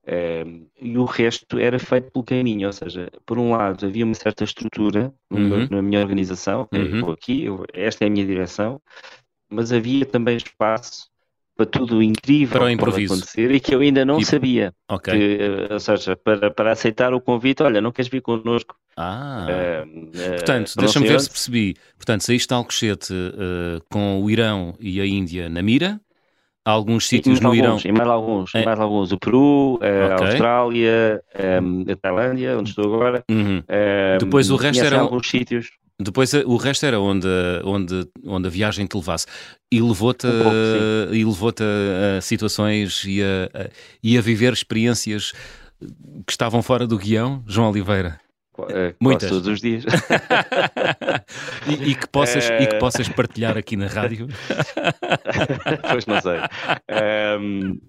Uh, 0.03 0.67
e 0.81 0.97
o 0.97 1.05
resto 1.05 1.59
era 1.59 1.77
feito 1.77 2.11
pelo 2.11 2.25
caminho, 2.25 2.67
ou 2.67 2.73
seja, 2.73 3.11
por 3.25 3.37
um 3.37 3.51
lado 3.51 3.85
havia 3.85 4.03
uma 4.03 4.15
certa 4.15 4.43
estrutura 4.43 5.13
uhum. 5.29 5.67
na 5.69 5.81
minha 5.81 5.99
organização, 5.99 6.67
uhum. 6.73 7.01
vou 7.01 7.11
aqui, 7.11 7.45
eu, 7.45 7.65
esta 7.71 8.03
é 8.03 8.07
a 8.07 8.09
minha 8.09 8.25
direção, 8.25 8.81
mas 9.47 9.71
havia 9.71 10.03
também 10.03 10.37
espaço 10.37 11.07
para 11.55 11.67
tudo 11.67 12.01
incrível 12.01 12.61
para 12.77 12.89
o 12.89 13.05
acontecer 13.05 13.51
e 13.51 13.59
que 13.59 13.75
eu 13.75 13.81
ainda 13.81 14.03
não 14.03 14.17
tipo, 14.17 14.31
sabia. 14.31 14.73
Okay. 14.89 15.37
Que, 15.37 15.73
ou 15.73 15.79
seja, 15.79 16.15
para, 16.15 16.49
para 16.49 16.71
aceitar 16.71 17.13
o 17.13 17.21
convite, 17.21 17.61
olha, 17.61 17.79
não 17.79 17.91
queres 17.91 18.09
vir 18.09 18.21
connosco 18.21 18.75
ah, 18.97 19.47
uh, 19.83 20.11
portanto, 20.35 20.73
deixa-me 20.77 21.07
ver 21.07 21.19
se 21.21 21.29
percebi. 21.29 21.75
Portanto, 21.95 22.21
saíste 22.21 22.47
de 22.47 22.53
Alcochete 22.53 23.13
uh, 23.13 23.81
com 23.89 24.21
o 24.21 24.29
Irão 24.29 24.75
e 24.79 24.99
a 24.99 25.05
Índia 25.05 25.49
na 25.49 25.61
mira. 25.61 25.99
Há 26.63 26.71
alguns 26.71 27.07
sítios 27.07 27.39
no 27.39 27.47
alguns, 27.49 27.59
Irão. 27.59 27.79
E 27.85 27.91
mais 27.91 28.09
alguns, 28.09 28.55
é. 28.55 28.63
mais 28.63 28.79
alguns. 28.79 29.11
O 29.11 29.17
Peru, 29.17 29.79
a 29.81 30.15
okay. 30.15 30.27
Austrália, 30.27 31.23
a 31.33 31.95
Tailândia, 31.95 32.57
onde 32.59 32.69
estou 32.69 32.85
agora. 32.93 33.23
Uhum. 33.31 33.63
Depois 34.19 34.51
o 34.51 34.55
resto 34.57 34.83
era. 34.83 34.99
alguns 34.99 35.27
sítios. 35.27 35.71
Depois 35.99 36.33
o 36.33 36.57
resto 36.57 36.85
era 36.85 36.99
onde, 36.99 37.27
onde, 37.63 38.07
onde 38.25 38.47
a 38.47 38.51
viagem 38.51 38.85
te 38.85 38.95
levasse. 38.95 39.25
E 39.71 39.81
levou-te 39.81 40.27
um 40.27 41.13
e 41.13 41.23
levou-te 41.25 41.63
a, 41.63 42.17
a, 42.17 42.21
situações 42.21 43.03
e 43.05 43.23
a, 43.23 43.49
a, 43.59 43.69
e 44.03 44.17
a 44.17 44.21
viver 44.21 44.53
experiências 44.53 45.31
que 46.25 46.31
estavam 46.31 46.61
fora 46.61 46.85
do 46.85 46.97
guião, 46.97 47.43
João 47.47 47.69
Oliveira. 47.69 48.19
Uh, 48.57 48.93
Muitas. 48.99 49.29
todos 49.29 49.47
os 49.47 49.61
dias. 49.61 49.85
e, 51.67 51.91
e, 51.91 51.95
que 51.95 52.07
possas, 52.09 52.49
uh... 52.49 52.53
e 52.53 52.67
que 52.67 52.75
possas 52.75 53.07
partilhar 53.07 53.57
aqui 53.57 53.77
na 53.77 53.87
rádio. 53.87 54.27
pois 55.89 56.05
não 56.05 56.19
sei. 56.21 56.37
Um, 57.39 57.79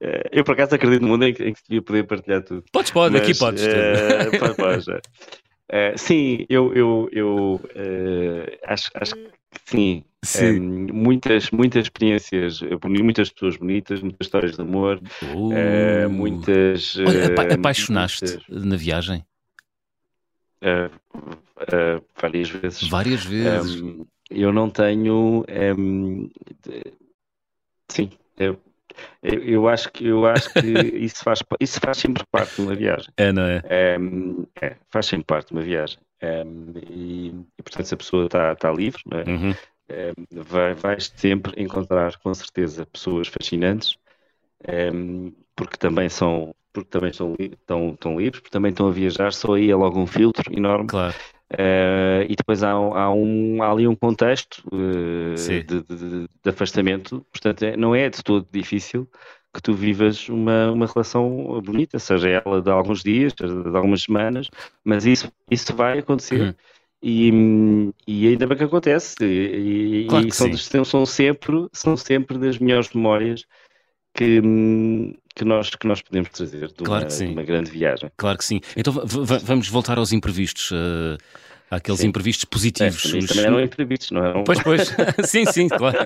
eh, 0.00 0.30
eu 0.32 0.44
por 0.44 0.52
acaso 0.52 0.74
acredito 0.74 1.02
no 1.02 1.08
mundo 1.08 1.24
em 1.24 1.34
que, 1.34 1.44
em 1.44 1.52
que 1.52 1.60
devia 1.68 1.82
poder 1.82 2.04
partilhar 2.04 2.42
tudo. 2.42 2.64
Podes, 2.72 2.90
pode, 2.90 3.12
Mas, 3.12 3.22
aqui 3.22 3.38
podes. 3.38 3.64
Uh, 3.64 4.38
pode, 4.38 4.54
pode, 4.56 4.90
uh, 4.90 4.98
sim, 5.96 6.46
eu, 6.48 6.72
eu, 6.74 7.08
eu 7.12 7.60
acho, 8.66 8.90
acho 8.94 9.14
que 9.14 9.30
sim. 9.64 10.04
Sim. 10.24 10.60
Um, 10.60 10.86
muitas, 10.92 11.50
muitas 11.50 11.86
experiências, 11.86 12.60
muitas 12.84 13.30
pessoas 13.30 13.56
bonitas, 13.56 14.00
muitas 14.00 14.26
histórias 14.26 14.54
de 14.54 14.62
amor, 14.62 15.00
uh. 15.34 16.08
muitas. 16.08 16.96
Olha, 16.98 17.54
apaixonaste 17.54 18.24
muitas... 18.24 18.64
na 18.64 18.76
viagem? 18.76 19.24
Uh, 20.62 22.04
várias 22.20 22.50
vezes. 22.50 22.88
Várias 22.88 23.24
vezes. 23.24 23.80
Um, 23.80 24.06
eu 24.30 24.52
não 24.52 24.70
tenho. 24.70 25.44
Um, 25.76 26.30
de, 26.62 26.92
sim, 27.88 28.10
eu, 28.38 28.58
eu, 29.22 29.68
acho 29.68 29.90
que, 29.90 30.06
eu 30.06 30.24
acho 30.26 30.52
que 30.52 30.60
isso, 30.96 31.22
faz, 31.22 31.42
isso 31.60 31.80
faz 31.80 31.98
sempre 31.98 32.24
parte 32.30 32.56
de 32.56 32.62
uma 32.62 32.74
viagem. 32.74 33.12
É, 33.16 33.32
não 33.32 33.42
é? 33.42 33.62
é 33.68 34.76
faz 34.90 35.06
sempre 35.06 35.26
parte 35.26 35.48
de 35.48 35.54
uma 35.54 35.62
viagem. 35.62 35.98
E, 36.90 37.28
e, 37.28 37.62
portanto, 37.62 37.86
se 37.86 37.94
a 37.94 37.96
pessoa 37.96 38.26
está 38.26 38.54
tá 38.54 38.70
livre, 38.72 39.02
é? 39.10 39.28
uhum. 39.28 39.54
vai, 40.44 40.74
vais 40.74 41.12
sempre 41.16 41.60
encontrar, 41.60 42.16
com 42.18 42.32
certeza, 42.32 42.86
pessoas 42.86 43.26
fascinantes, 43.26 43.96
porque 45.56 45.76
também 45.76 46.08
são 46.08 46.54
porque 46.72 46.88
também 46.88 47.10
estão, 47.10 47.34
estão, 47.38 47.90
estão 47.90 48.18
livres, 48.18 48.40
porque 48.40 48.50
também 48.52 48.70
estão 48.70 48.88
a 48.88 48.92
viajar, 48.92 49.32
só 49.32 49.54
aí 49.54 49.70
é 49.70 49.76
logo 49.76 50.00
um 50.00 50.06
filtro 50.06 50.52
enorme. 50.56 50.88
Claro. 50.88 51.14
Uh, 51.52 52.24
e 52.28 52.34
depois 52.34 52.62
há, 52.62 52.70
há, 52.70 53.12
um, 53.12 53.62
há 53.62 53.70
ali 53.70 53.86
um 53.86 53.94
contexto 53.94 54.64
uh, 54.72 55.34
de, 55.34 55.62
de, 55.62 56.28
de, 56.42 56.48
afastamento, 56.48 57.26
portanto, 57.30 57.62
é, 57.62 57.76
não 57.76 57.94
é 57.94 58.08
de 58.08 58.22
todo 58.22 58.48
difícil 58.50 59.06
que 59.52 59.60
tu 59.60 59.74
vivas 59.74 60.30
uma, 60.30 60.72
uma 60.72 60.86
relação 60.86 61.60
bonita, 61.62 61.98
seja 61.98 62.42
ela 62.42 62.62
de 62.62 62.70
alguns 62.70 63.02
dias, 63.02 63.34
de 63.34 63.44
algumas 63.76 64.02
semanas, 64.02 64.48
mas 64.82 65.04
isso, 65.04 65.30
isso 65.50 65.76
vai 65.76 65.98
acontecer. 65.98 66.40
Uhum. 66.40 66.54
E, 67.02 67.92
e 68.06 68.28
ainda 68.28 68.46
bem 68.46 68.56
que 68.56 68.64
acontece. 68.64 69.16
E, 69.20 70.06
claro 70.08 70.24
e 70.24 70.30
que 70.30 70.36
são, 70.36 70.84
são, 70.84 71.04
sempre, 71.04 71.68
são 71.72 71.96
sempre 71.96 72.38
das 72.38 72.58
melhores 72.58 72.90
memórias 72.94 73.44
que, 74.14 74.40
que, 75.34 75.44
nós, 75.44 75.70
que 75.70 75.86
nós 75.86 76.02
podemos 76.02 76.30
trazer 76.30 76.68
de, 76.68 76.74
claro 76.74 77.04
uma, 77.04 77.10
de 77.10 77.24
uma 77.24 77.42
grande 77.42 77.70
viagem. 77.70 78.10
Claro 78.16 78.38
que 78.38 78.44
sim. 78.44 78.60
Então 78.76 78.92
vamos 79.44 79.68
voltar 79.68 79.98
aos 79.98 80.12
imprevistos. 80.12 80.70
Uh, 80.70 81.18
aqueles 81.72 82.00
sim. 82.00 82.08
imprevistos 82.08 82.44
positivos. 82.44 83.06
É, 83.06 83.26
também 83.26 83.44
eram 83.44 83.60
imprevistos, 83.60 84.10
não 84.10 84.22
eram? 84.22 84.44
Pois, 84.44 84.62
pois. 84.62 84.94
sim, 85.24 85.46
sim, 85.46 85.68
claro. 85.68 85.96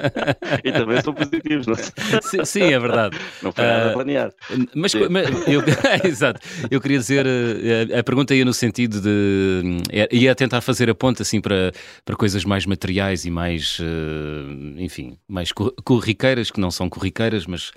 e 0.63 0.71
também 0.71 1.03
são 1.03 1.13
positivos, 1.13 1.67
não 1.67 1.75
é? 1.75 2.21
Sim, 2.23 2.45
sim 2.45 2.63
é 2.63 2.79
verdade. 2.79 3.19
Não 3.43 3.51
foi 3.51 3.65
nada 3.65 3.91
uh, 3.91 3.93
planeado. 3.95 4.35
Mas, 4.75 4.95
mas 4.95 5.29
eu, 5.49 5.63
exato. 6.09 6.41
Eu 6.71 6.81
queria 6.81 6.99
dizer, 6.99 7.27
a, 7.27 7.99
a 7.99 8.05
pergunta 8.05 8.35
ia 8.35 8.45
no 8.45 8.55
sentido 8.55 9.01
de. 9.01 9.79
ia 10.13 10.35
tentar 10.37 10.61
fazer 10.61 10.89
a 10.89 10.95
ponta 10.95 11.23
assim 11.23 11.41
para, 11.41 11.73
para 12.05 12.15
coisas 12.15 12.45
mais 12.45 12.65
materiais 12.65 13.25
e 13.25 13.31
mais, 13.31 13.79
uh, 13.81 14.81
enfim, 14.81 15.19
mais 15.29 15.51
corriqueiras, 15.53 16.51
que 16.51 16.61
não 16.61 16.71
são 16.71 16.89
corriqueiras, 16.89 17.45
mas 17.45 17.73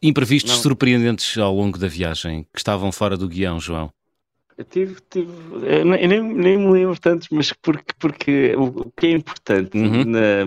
imprevistos 0.00 0.52
não. 0.52 0.62
surpreendentes 0.62 1.36
ao 1.36 1.54
longo 1.54 1.78
da 1.78 1.88
viagem 1.88 2.46
que 2.52 2.60
estavam 2.60 2.92
fora 2.92 3.16
do 3.16 3.28
guião, 3.28 3.58
João. 3.58 3.90
Eu 4.56 4.64
tive, 4.64 4.96
tive 5.10 5.32
eu 5.62 5.84
nem, 5.84 6.22
nem 6.22 6.58
me 6.58 6.70
lembro 6.72 6.98
tantos, 7.00 7.28
mas 7.30 7.52
porque, 7.52 7.92
porque 7.98 8.54
o, 8.56 8.90
que 8.90 9.06
é 9.08 9.10
importante 9.10 9.76
uhum. 9.76 10.04
na, 10.04 10.44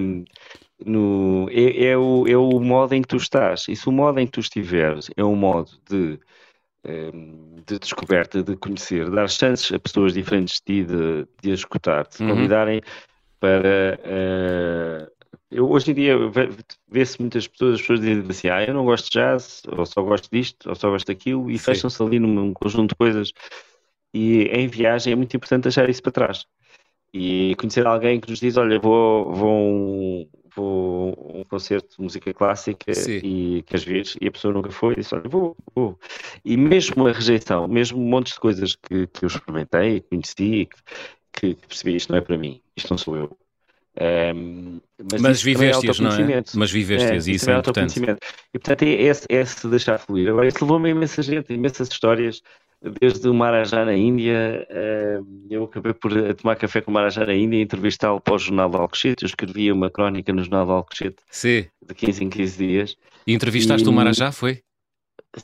no, 0.86 1.50
é, 1.52 1.88
é, 1.88 1.98
o, 1.98 2.26
é 2.28 2.38
o 2.38 2.60
modo 2.60 2.94
em 2.94 3.02
que 3.02 3.08
tu 3.10 3.18
estás. 3.18 3.66
E 3.68 3.76
se 3.76 3.88
o 3.90 3.92
modo 3.92 4.20
em 4.20 4.26
que 4.26 4.34
tu 4.34 4.40
estiveres 4.40 5.10
é 5.18 5.24
um 5.24 5.36
modo 5.36 5.72
de, 5.90 6.20
ehm, 6.86 7.56
de 7.66 7.80
descoberta, 7.80 8.42
de 8.42 8.56
conhecer, 8.56 9.10
dar 9.10 9.30
chances 9.30 9.72
a 9.74 9.80
pessoas 9.80 10.14
diferentes 10.14 10.56
de 10.56 10.62
ti 10.62 10.84
de, 10.86 11.28
de 11.42 11.52
escutar, 11.52 12.08
de 12.08 12.24
uhum. 12.24 12.30
convidarem 12.30 12.82
para, 13.40 14.00
uh, 14.04 15.12
Eu, 15.52 15.70
hoje 15.70 15.92
em 15.92 15.94
dia 15.94 16.16
vê-se 16.90 17.20
muitas 17.22 17.48
pessoas, 17.48 17.76
as 17.76 17.82
pessoas 17.82 18.00
dizem 18.02 18.26
assim, 18.30 18.50
ah, 18.50 18.64
eu 18.64 18.74
não 18.74 18.86
gosto 18.86 19.06
de 19.06 19.12
jazz, 19.12 19.62
ou 19.68 19.86
só 19.86 20.02
gosto 20.02 20.30
disto, 20.32 20.70
ou 20.70 20.76
só 20.76 20.90
gosto 20.90 21.08
daquilo, 21.08 21.50
e 21.50 21.58
fecham-se 21.58 22.02
ali 22.02 22.20
num 22.20 22.54
conjunto 22.54 22.90
de 22.90 22.96
coisas. 22.96 23.32
E 24.17 24.45
em 24.45 24.67
viagem 24.67 25.13
é 25.13 25.15
muito 25.15 25.38
importante 25.38 25.63
deixar 25.63 25.88
isso 25.88 26.01
para 26.01 26.12
trás. 26.12 26.45
E 27.13 27.55
conhecer 27.59 27.86
alguém 27.86 28.19
que 28.19 28.29
nos 28.29 28.39
diz, 28.39 28.57
olha, 28.57 28.79
vou, 28.79 29.31
vou, 29.31 29.51
um, 29.51 30.29
vou 30.55 31.36
um 31.36 31.43
concerto 31.43 31.95
de 31.95 32.01
música 32.01 32.33
clássica 32.33 32.93
Sim. 32.95 33.19
e 33.24 33.63
queres 33.67 33.86
vir? 33.86 34.05
E 34.19 34.27
a 34.27 34.31
pessoa 34.31 34.51
nunca 34.51 34.71
foi 34.71 34.93
e 34.93 34.97
disse, 34.97 35.13
olha, 35.13 35.29
vou, 35.29 35.55
vou. 35.75 36.00
E 36.43 36.57
mesmo 36.57 37.07
a 37.07 37.12
rejeição, 37.12 37.67
mesmo 37.67 38.00
um 38.00 38.09
monte 38.09 38.33
de 38.33 38.39
coisas 38.39 38.75
que, 38.75 39.05
que 39.05 39.24
eu 39.24 39.27
experimentei, 39.27 40.01
conheci, 40.01 40.67
que, 41.31 41.53
que 41.53 41.67
percebi, 41.67 41.95
isto 41.95 42.12
não 42.12 42.17
é 42.17 42.21
para 42.21 42.38
mim, 42.39 42.59
isto 42.75 42.89
não 42.89 42.97
sou 42.97 43.15
eu. 43.15 43.38
Um, 44.36 44.79
mas 45.12 45.21
mas 45.21 45.41
é 45.41 45.43
viveste-as, 45.43 46.00
não 46.00 46.12
é? 46.12 46.43
Mas 46.55 46.71
viveste-as, 46.71 47.27
é, 47.27 47.31
isso 47.31 47.50
é, 47.50 47.53
é 47.53 47.57
importante. 47.59 48.00
E 48.00 48.59
portanto 48.59 48.81
é 48.83 48.89
esse, 48.89 49.25
é 49.29 49.41
esse 49.41 49.67
deixar 49.67 50.00
fluir. 50.00 50.29
Agora, 50.29 50.47
isso 50.47 50.57
levou-me 50.62 50.89
a 50.89 50.91
imensa 50.91 51.21
gente, 51.21 51.53
imensas 51.53 51.88
histórias, 51.88 52.41
desde 53.00 53.27
o 53.27 53.34
Marajá 53.34 53.86
na 53.86 53.96
Índia, 53.96 54.67
eu 55.50 55.63
acabei 55.63 55.93
por 55.93 56.12
tomar 56.36 56.55
café 56.55 56.81
com 56.81 56.91
o 56.91 56.93
Marajá 56.93 57.25
na 57.25 57.34
Índia 57.34 57.57
e 57.57 57.62
entrevistá-lo 57.62 58.22
para 58.22 58.36
o 58.36 58.39
Jornal 58.39 58.69
de 58.69 58.77
Alcochete. 58.77 59.24
Eu 59.24 59.27
escrevia 59.27 59.74
uma 59.74 59.89
crónica 59.89 60.31
no 60.31 60.41
Jornal 60.41 60.65
de 60.65 60.72
Alcochete 60.72 61.17
Sim. 61.29 61.65
de 61.86 61.93
15 61.96 62.24
em 62.24 62.29
15 62.29 62.57
dias. 62.57 62.96
E 63.25 63.34
entrevistaste 63.34 63.86
e... 63.86 63.89
o 63.89 63.93
Marajá, 63.93 64.31
foi? 64.31 64.62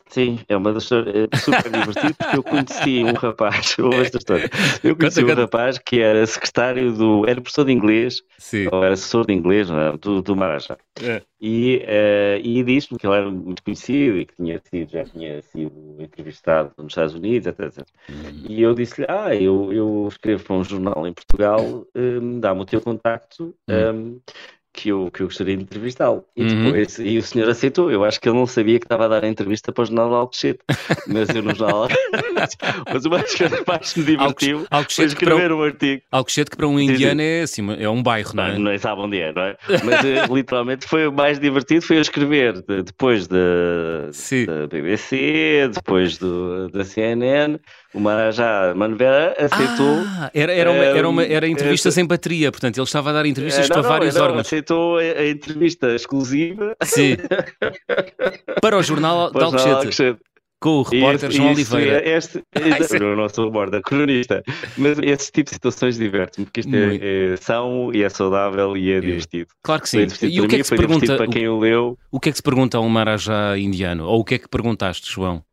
Sim, 0.10 0.40
é 0.48 0.58
uma 0.58 0.74
das 0.74 0.84
histórias 0.84 1.28
é 1.32 1.38
super 1.38 1.72
divertido 1.72 2.16
porque 2.16 2.38
eu 2.38 2.44
conheci 2.44 3.04
um 3.04 3.14
rapaz, 3.14 3.78
ou 3.80 3.94
esta 3.94 4.18
história. 4.18 4.50
Eu 4.84 4.96
conheci 4.96 5.24
um 5.24 5.34
rapaz 5.34 5.78
que 5.78 6.00
era 6.00 6.26
secretário 6.26 6.94
do. 6.94 7.28
era 7.28 7.42
professor 7.42 7.66
de 7.66 7.74
inglês, 7.74 8.22
Sim. 8.38 8.68
ou 8.72 8.84
era 8.84 8.94
assessor 8.94 9.26
de 9.26 9.34
inglês 9.34 9.70
não, 9.70 9.80
é? 9.80 9.98
do, 9.98 10.22
do 10.22 10.36
Marajá. 10.36 10.78
É. 11.02 11.22
E, 11.40 11.84
uh, 11.84 12.40
e 12.42 12.64
disse-me 12.64 12.98
que 12.98 13.06
ele 13.06 13.16
era 13.16 13.30
muito 13.30 13.64
conhecido 13.64 14.18
e 14.18 14.26
que 14.26 14.36
tinha 14.36 14.62
sido, 14.64 14.90
já 14.90 15.04
tinha 15.04 15.42
sido 15.42 15.96
entrevistado 16.00 16.72
nos 16.78 16.92
Estados 16.92 17.14
Unidos, 17.14 17.48
etc. 17.48 17.60
etc. 17.66 17.88
Hum. 18.10 18.46
E 18.50 18.62
eu 18.62 18.74
disse-lhe: 18.74 19.06
Ah, 19.10 19.36
eu, 19.36 19.72
eu 19.74 20.08
escrevo 20.10 20.44
para 20.44 20.56
um 20.56 20.64
jornal 20.64 21.06
em 21.06 21.14
Portugal, 21.14 21.86
um, 21.96 22.40
dá-me 22.40 22.62
o 22.62 22.66
teu 22.66 22.82
contacto. 22.82 23.54
Hum. 23.70 24.20
Que 24.74 24.90
eu, 24.90 25.12
que 25.12 25.22
eu 25.22 25.28
gostaria 25.28 25.56
de 25.56 25.64
entrevistá-lo. 25.64 26.26
E 26.36 26.42
uhum. 26.42 26.66
depois, 26.66 26.98
e 26.98 27.18
o 27.18 27.22
senhor 27.22 27.48
aceitou. 27.48 27.92
Eu 27.92 28.04
acho 28.04 28.20
que 28.20 28.28
ele 28.28 28.38
não 28.38 28.48
sabia 28.48 28.80
que 28.80 28.86
estava 28.86 29.06
a 29.06 29.08
dar 29.08 29.24
a 29.24 29.28
entrevista 29.28 29.72
para 29.72 29.84
o 29.84 29.86
Jornal 29.86 30.10
de 30.10 30.16
Alcochete. 30.16 30.60
Mas 31.08 31.30
eu 31.30 31.44
no 31.44 31.54
jornal. 31.54 31.88
mas 32.92 33.06
o 33.06 33.10
mais 33.10 33.36
que 33.36 33.44
mais 33.68 33.96
me 33.96 34.04
divertiu 34.04 34.68
foi 34.90 35.06
escrever 35.06 35.52
um, 35.52 35.60
um 35.60 35.64
artigo. 35.64 36.02
Alcochete, 36.12 36.52
que 36.52 36.58
para 36.58 36.68
um 36.68 36.80
indiano 36.80 37.22
é, 37.22 37.42
assim, 37.44 37.62
é 37.80 37.88
um 37.88 38.02
bairro, 38.02 38.36
não 38.36 38.44
é? 38.44 38.54
Não, 38.54 38.60
não 38.72 38.80
sabe 38.80 39.02
onde 39.02 39.20
é, 39.20 39.32
não 39.32 39.44
é? 39.44 39.58
Mas 39.84 40.06
eh, 40.06 40.26
literalmente 40.34 40.88
foi 40.88 41.08
o 41.08 41.12
mais 41.12 41.40
divertido 41.40 41.84
foi 41.84 41.98
eu 41.98 42.02
escrever 42.02 42.62
depois 42.62 43.28
da, 43.28 43.38
da 44.48 44.68
BBC, 44.68 45.70
depois 45.74 46.18
do, 46.18 46.70
da 46.70 46.84
CNN 46.84 47.60
o 47.94 48.00
Marajá 48.00 48.74
Manvera 48.76 49.36
aceitou. 49.38 50.04
Ah, 50.06 50.32
era, 50.34 50.52
era, 50.52 50.72
uma, 50.72 50.84
era, 50.84 51.10
uma, 51.10 51.24
era 51.24 51.48
entrevistas 51.48 51.98
em 51.98 52.06
bateria, 52.06 52.52
portanto, 52.52 52.78
ele 52.78 52.84
estava 52.84 53.12
a 53.12 53.14
dar 53.14 53.26
entrevistas 53.26 53.70
não, 53.70 53.76
para 53.76 53.84
não, 53.84 53.90
vários 53.90 54.16
não, 54.16 54.24
órgãos. 54.24 54.48
aceitou 54.48 54.98
a 54.98 55.28
entrevista 55.28 55.94
exclusiva. 55.94 56.76
Sim. 56.84 57.18
para 58.62 58.78
o 58.78 58.84
jornal 58.84 59.32
de 59.32 59.44
Alcochete. 59.44 60.18
Com 60.60 60.78
o 60.78 60.82
repórter 60.82 61.30
João 61.30 61.52
Oliveira. 61.52 62.08
Este, 62.08 62.42
este, 62.56 62.98
não, 62.98 63.18
não 63.18 63.28
sou 63.28 63.48
repórter, 63.48 63.82
cronista. 63.82 64.42
Mas 64.78 64.98
esse 65.00 65.30
tipo 65.30 65.50
de 65.50 65.56
situações 65.56 65.98
diverte-me, 65.98 66.46
porque 66.46 66.62
isto 66.62 66.74
é, 66.74 67.34
é 67.34 67.36
são 67.36 67.92
e 67.94 68.02
é 68.02 68.08
saudável 68.08 68.78
e 68.78 68.94
é 68.94 69.02
divertido. 69.02 69.48
Claro 69.62 69.82
que 69.82 69.90
sim. 69.90 70.08
E 70.22 70.40
o 70.40 70.48
que 70.48 70.56
é 70.56 70.60
que 70.60 70.64
se 70.64 70.74
pergunta? 70.74 71.18
Para 71.18 71.28
quem 71.28 71.50
o 71.50 71.60
leu. 71.60 71.98
O 72.10 72.18
que 72.18 72.30
é 72.30 72.32
que 72.32 72.38
se 72.38 72.44
pergunta 72.44 72.78
a 72.78 72.80
um 72.80 72.88
Marajá 72.88 73.58
indiano? 73.58 74.06
Ou 74.06 74.22
o 74.22 74.24
que 74.24 74.36
é 74.36 74.40
que 74.40 74.48
perguntaste, 74.48 75.12
João? 75.12 75.44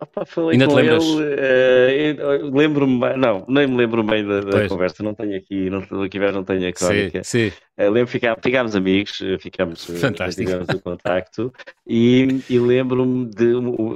Opa, 0.00 0.24
falei 0.24 0.52
Ainda 0.52 0.66
com 0.66 0.74
te 0.74 0.76
lembras? 0.76 1.04
ele, 1.04 2.22
uh, 2.22 2.56
lembro-me, 2.56 3.16
não, 3.16 3.44
nem 3.48 3.66
me 3.66 3.76
lembro 3.76 4.02
bem 4.04 4.24
da, 4.24 4.40
da 4.42 4.68
conversa, 4.68 5.02
não 5.02 5.12
tenho 5.12 5.36
aqui, 5.36 5.68
não, 5.68 6.02
aqui 6.02 6.18
não 6.18 6.44
tenho 6.44 6.68
a 6.68 6.72
crónica. 6.72 7.24
Sim, 7.24 7.50
sim. 7.50 7.56
Uh, 7.78 7.90
lembro, 7.90 8.08
ficámos, 8.08 8.40
ficámos 8.42 8.76
amigos, 8.76 9.22
ficámos, 9.40 9.84
Fantástico. 9.84 10.50
ficámos 10.50 10.68
o 10.68 10.80
contacto 10.80 11.52
e, 11.86 12.42
e 12.50 12.58
lembro-me 12.58 13.26
de, 13.26 13.52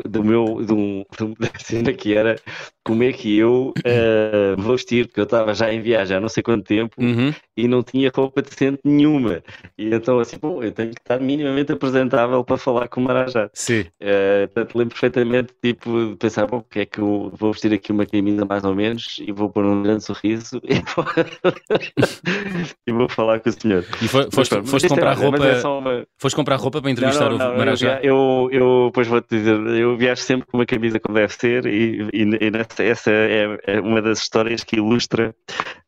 do 0.09 0.25
meu, 0.25 0.65
de, 0.65 0.73
um, 0.73 1.05
uma 1.21 1.51
cena 1.59 1.93
que 1.93 2.15
era 2.15 2.37
como 2.85 3.03
é 3.03 3.13
que 3.13 3.37
eu 3.37 3.73
uh, 3.79 4.61
vou 4.61 4.73
vestir, 4.73 5.07
porque 5.07 5.21
eu 5.21 5.25
estava 5.25 5.55
já 5.55 5.73
em 5.73 5.81
viagem 5.81 6.17
há 6.17 6.21
não 6.21 6.29
sei 6.29 6.43
quanto 6.43 6.65
tempo 6.65 6.95
uhum. 7.01 7.33
e 7.57 7.69
não 7.69 7.83
tinha 7.83 8.11
roupa 8.15 8.43
decente 8.43 8.81
nenhuma. 8.85 9.43
E 9.79 9.95
então, 9.95 10.19
assim, 10.19 10.37
bom, 10.41 10.63
eu 10.63 10.73
tenho 10.73 10.91
que 10.91 11.01
estar 11.01 11.21
minimamente 11.21 11.73
apresentável 11.73 12.43
para 12.45 12.57
falar 12.57 12.89
com 12.89 13.01
o 13.01 13.05
Marajá. 13.05 13.49
Sim. 13.53 13.83
Uh, 14.01 14.49
portanto, 14.53 14.79
lembro 14.79 14.95
perfeitamente, 14.95 15.55
tipo, 15.63 16.11
de 16.11 16.17
pensar, 16.17 16.47
bom, 16.47 16.61
que 16.61 16.81
é 16.81 16.87
que 16.87 16.99
eu 16.99 17.33
vou 17.35 17.53
vestir 17.53 17.73
aqui 17.73 17.93
uma 17.93 18.07
camisa 18.07 18.45
mais 18.45 18.65
ou 18.65 18.75
menos 18.75 19.17
e 19.21 19.31
vou 19.31 19.49
pôr 19.49 19.65
um 19.65 19.83
grande 19.83 20.03
sorriso 20.05 20.61
e 20.65 20.75
vou, 20.95 21.05
e 22.87 22.93
vou 22.93 23.09
falar 23.09 23.39
com 23.41 23.49
o 23.49 23.53
senhor. 23.53 23.72
E 24.01 24.09
foi, 24.09 24.29
foste, 24.31 24.55
mas, 24.57 24.71
foste 24.71 24.89
comprar 24.89 25.13
é, 25.13 25.15
roupa, 25.15 25.47
é 25.47 25.67
uma... 25.67 26.07
foste 26.19 26.37
comprar 26.37 26.57
roupa 26.57 26.81
para 26.81 26.91
entrevistar 26.91 27.31
não, 27.31 27.39
não, 27.39 27.49
não, 27.49 27.55
o 27.55 27.59
Marajá? 27.59 28.01
Eu, 28.03 28.49
eu, 28.53 28.87
depois 28.87 29.09
vou-te 29.09 29.29
dizer, 29.37 29.57
eu 29.77 29.97
viajo 29.97 30.23
sempre 30.23 30.47
com 30.51 30.59
uma 30.59 30.67
camisa 30.67 31.01
como 31.01 31.17
deve 31.17 31.33
ser 31.33 31.67
e, 31.67 32.09
e, 32.13 32.23
e 32.23 32.53
essa, 32.57 32.83
essa 32.83 33.11
é, 33.11 33.59
é, 33.67 33.81
uma 33.81 34.03
das 34.03 34.19
histórias 34.19 34.65
que 34.65 34.77
ilustra, 34.77 35.35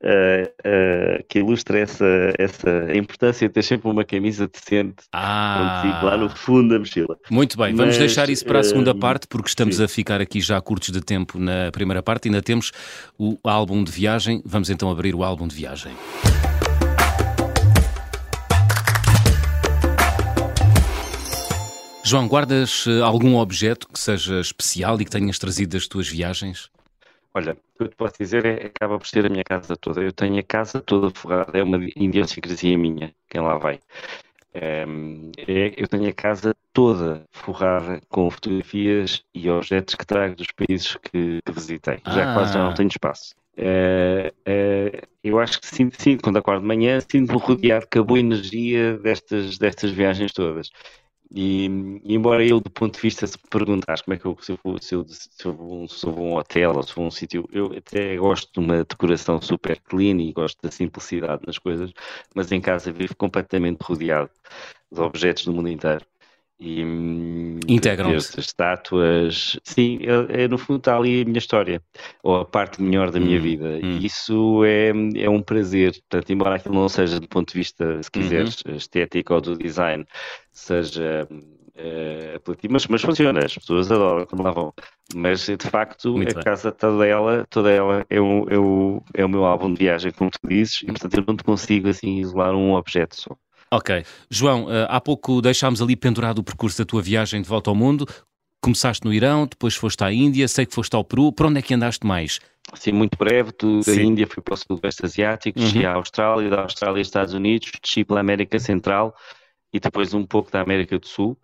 uh, 0.02 0.06
uh, 0.08 1.24
que 1.28 1.38
ilustra 1.38 1.78
essa, 1.78 2.32
essa 2.38 2.96
importância 2.96 3.48
de 3.48 3.54
ter 3.54 3.62
sempre 3.62 3.90
uma 3.90 4.04
camisa 4.04 4.48
decente 4.48 5.04
ah. 5.12 6.00
lá 6.02 6.16
no 6.16 6.28
fundo 6.28 6.74
da 6.74 6.78
mochila. 6.78 7.16
Muito 7.30 7.56
bem, 7.56 7.74
vamos 7.74 7.96
Mas, 7.96 7.98
deixar 7.98 8.28
isso 8.28 8.44
para 8.44 8.60
a 8.60 8.64
segunda 8.64 8.92
uh, 8.92 8.98
parte, 8.98 9.26
porque 9.26 9.48
estamos 9.48 9.76
sim. 9.76 9.84
a 9.84 9.88
ficar 9.88 10.20
aqui 10.20 10.40
já 10.40 10.60
curtos 10.60 10.90
de 10.90 11.00
tempo 11.00 11.38
na 11.38 11.70
primeira 11.72 12.02
parte, 12.02 12.28
ainda 12.28 12.42
temos 12.42 12.72
o 13.18 13.38
álbum 13.44 13.82
de 13.82 13.92
viagem. 13.92 14.42
Vamos 14.44 14.70
então 14.70 14.90
abrir 14.90 15.14
o 15.14 15.22
álbum 15.22 15.46
de 15.46 15.54
viagem. 15.54 15.92
João, 22.06 22.28
guardas 22.28 22.84
algum 23.02 23.38
objeto 23.38 23.88
que 23.88 23.98
seja 23.98 24.38
especial 24.38 25.00
e 25.00 25.06
que 25.06 25.10
tenhas 25.10 25.38
trazido 25.38 25.72
das 25.72 25.88
tuas 25.88 26.06
viagens? 26.06 26.70
Olha, 27.32 27.52
o 27.52 27.78
que 27.78 27.82
eu 27.84 27.88
te 27.88 27.96
posso 27.96 28.14
dizer 28.18 28.44
é 28.44 28.66
acaba 28.66 28.98
por 28.98 29.06
ser 29.06 29.24
a 29.24 29.30
minha 29.30 29.42
casa 29.42 29.74
toda. 29.74 30.02
Eu 30.02 30.12
tenho 30.12 30.38
a 30.38 30.42
casa 30.42 30.82
toda 30.82 31.10
forrada, 31.10 31.56
é 31.56 31.62
uma 31.62 31.78
idiosincrasia 31.96 32.76
minha, 32.76 33.14
quem 33.26 33.40
lá 33.40 33.56
vai. 33.56 33.80
É, 34.52 34.84
eu 35.78 35.88
tenho 35.88 36.06
a 36.06 36.12
casa 36.12 36.54
toda 36.74 37.24
forrada 37.32 38.00
com 38.10 38.30
fotografias 38.30 39.24
e 39.34 39.48
objetos 39.48 39.94
que 39.94 40.06
trago 40.06 40.36
dos 40.36 40.48
países 40.48 40.96
que, 40.96 41.40
que 41.42 41.52
visitei. 41.52 42.00
Ah. 42.04 42.12
Já 42.12 42.34
quase 42.34 42.52
já 42.52 42.64
não 42.64 42.74
tenho 42.74 42.88
espaço. 42.88 43.34
É, 43.56 44.32
é, 44.44 45.02
eu 45.22 45.38
acho 45.38 45.60
que 45.60 45.66
sinto, 45.66 46.00
sinto, 46.00 46.22
quando 46.22 46.36
acordo 46.36 46.60
de 46.60 46.66
manhã, 46.66 47.00
sinto-me 47.00 47.38
rodeado 47.38 47.86
com 47.90 48.00
a 48.00 48.02
boa 48.02 48.18
energia 48.20 48.98
destas, 48.98 49.56
destas 49.56 49.90
viagens 49.90 50.32
todas. 50.32 50.70
E, 51.36 51.66
e, 52.04 52.14
embora 52.14 52.46
eu, 52.46 52.60
do 52.60 52.70
ponto 52.70 52.94
de 52.94 53.00
vista, 53.00 53.26
se 53.26 53.36
perguntares 53.50 54.02
como 54.02 54.14
é 54.14 54.18
que 54.18 54.24
eu, 54.24 54.38
se 54.40 54.52
eu, 54.52 54.58
se 54.80 54.94
eu, 54.94 55.04
se 55.08 55.44
eu, 55.44 55.52
vou, 55.52 55.88
se 55.88 56.06
eu 56.06 56.12
vou 56.12 56.26
um 56.26 56.36
hotel 56.36 56.72
ou 56.76 56.82
se 56.82 56.94
vou 56.94 57.06
um 57.06 57.10
sítio, 57.10 57.48
eu 57.52 57.72
até 57.76 58.16
gosto 58.16 58.52
de 58.52 58.60
uma 58.64 58.84
decoração 58.84 59.40
super 59.42 59.80
clean 59.80 60.20
e 60.20 60.32
gosto 60.32 60.62
da 60.62 60.70
simplicidade 60.70 61.42
nas 61.44 61.58
coisas, 61.58 61.92
mas 62.34 62.52
em 62.52 62.60
casa 62.60 62.92
vivo 62.92 63.16
completamente 63.16 63.80
rodeado 63.82 64.30
de 64.92 65.00
objetos 65.00 65.44
do 65.44 65.52
mundo 65.52 65.68
inteiro. 65.68 66.06
E 66.66 66.80
integram-se. 67.68 68.40
Estátuas, 68.40 69.60
sim, 69.62 69.98
é, 70.00 70.44
é, 70.44 70.48
no 70.48 70.56
fundo 70.56 70.78
está 70.78 70.96
ali 70.96 71.20
a 71.20 71.24
minha 71.26 71.36
história, 71.36 71.82
ou 72.22 72.36
a 72.36 72.44
parte 72.46 72.80
melhor 72.80 73.10
da 73.10 73.20
minha 73.20 73.38
hum, 73.38 73.42
vida. 73.42 73.68
Hum. 73.82 73.98
E 73.98 74.06
isso 74.06 74.64
é, 74.64 74.92
é 75.16 75.28
um 75.28 75.42
prazer. 75.42 75.92
Portanto, 75.92 76.30
embora 76.30 76.56
aquilo 76.56 76.74
não 76.74 76.88
seja 76.88 77.20
do 77.20 77.28
ponto 77.28 77.52
de 77.52 77.58
vista, 77.58 78.02
se 78.02 78.10
quiseres, 78.10 78.62
uhum. 78.66 78.76
estético 78.76 79.34
ou 79.34 79.42
do 79.42 79.58
design, 79.58 80.06
seja 80.50 81.28
é, 81.76 82.40
mas, 82.70 82.86
mas 82.86 83.02
funciona, 83.02 83.44
as 83.44 83.54
pessoas 83.54 83.90
adoram 83.90 84.24
quando 84.24 84.42
lá 84.42 84.52
vão. 84.52 84.72
Mas 85.14 85.44
de 85.44 85.68
facto, 85.68 86.12
Muito 86.12 86.30
a 86.30 86.34
bem. 86.34 86.44
casa 86.44 86.72
toda 86.72 87.06
ela, 87.06 87.44
toda 87.50 87.70
ela 87.70 88.06
é, 88.08 88.20
um, 88.20 88.48
é, 88.48 88.58
o, 88.58 89.02
é 89.12 89.24
o 89.24 89.28
meu 89.28 89.44
álbum 89.44 89.72
de 89.74 89.80
viagem, 89.80 90.12
como 90.12 90.30
tu 90.30 90.38
dizes, 90.48 90.82
e 90.82 90.86
portanto 90.86 91.14
eu 91.14 91.24
não 91.26 91.36
te 91.36 91.44
consigo 91.44 91.88
assim 91.88 92.20
isolar 92.20 92.54
um 92.54 92.72
objeto 92.74 93.20
só. 93.20 93.36
Ok. 93.74 94.04
João, 94.30 94.70
eh, 94.72 94.86
há 94.88 95.00
pouco 95.00 95.42
deixámos 95.42 95.82
ali 95.82 95.96
pendurado 95.96 96.38
o 96.38 96.44
percurso 96.44 96.78
da 96.78 96.84
tua 96.84 97.02
viagem 97.02 97.42
de 97.42 97.48
volta 97.48 97.70
ao 97.70 97.74
mundo. 97.74 98.06
Começaste 98.62 99.04
no 99.04 99.12
Irão, 99.12 99.48
depois 99.48 99.74
foste 99.74 100.04
à 100.04 100.12
Índia, 100.12 100.46
sei 100.46 100.64
que 100.64 100.72
foste 100.72 100.94
ao 100.94 101.02
Peru. 101.02 101.32
Para 101.32 101.48
onde 101.48 101.58
é 101.58 101.62
que 101.62 101.74
andaste 101.74 102.06
mais? 102.06 102.38
Sim, 102.74 102.92
muito 102.92 103.18
breve. 103.18 103.50
Do, 103.58 103.80
da 103.80 103.94
Índia 103.96 104.28
fui 104.28 104.40
para 104.40 104.54
o 104.54 104.56
Sudoeste 104.56 105.04
Asiático, 105.04 105.58
uhum. 105.58 105.64
desci 105.64 105.84
à 105.84 105.94
Austrália, 105.94 106.48
da 106.48 106.62
Austrália 106.62 107.00
aos 107.00 107.08
Estados 107.08 107.34
Unidos, 107.34 107.72
desci 107.82 108.04
pela 108.04 108.20
América 108.20 108.60
Central 108.60 109.12
e 109.72 109.80
depois 109.80 110.14
um 110.14 110.24
pouco 110.24 110.52
da 110.52 110.60
América 110.60 110.96
do 110.96 111.08
Sul. 111.08 111.36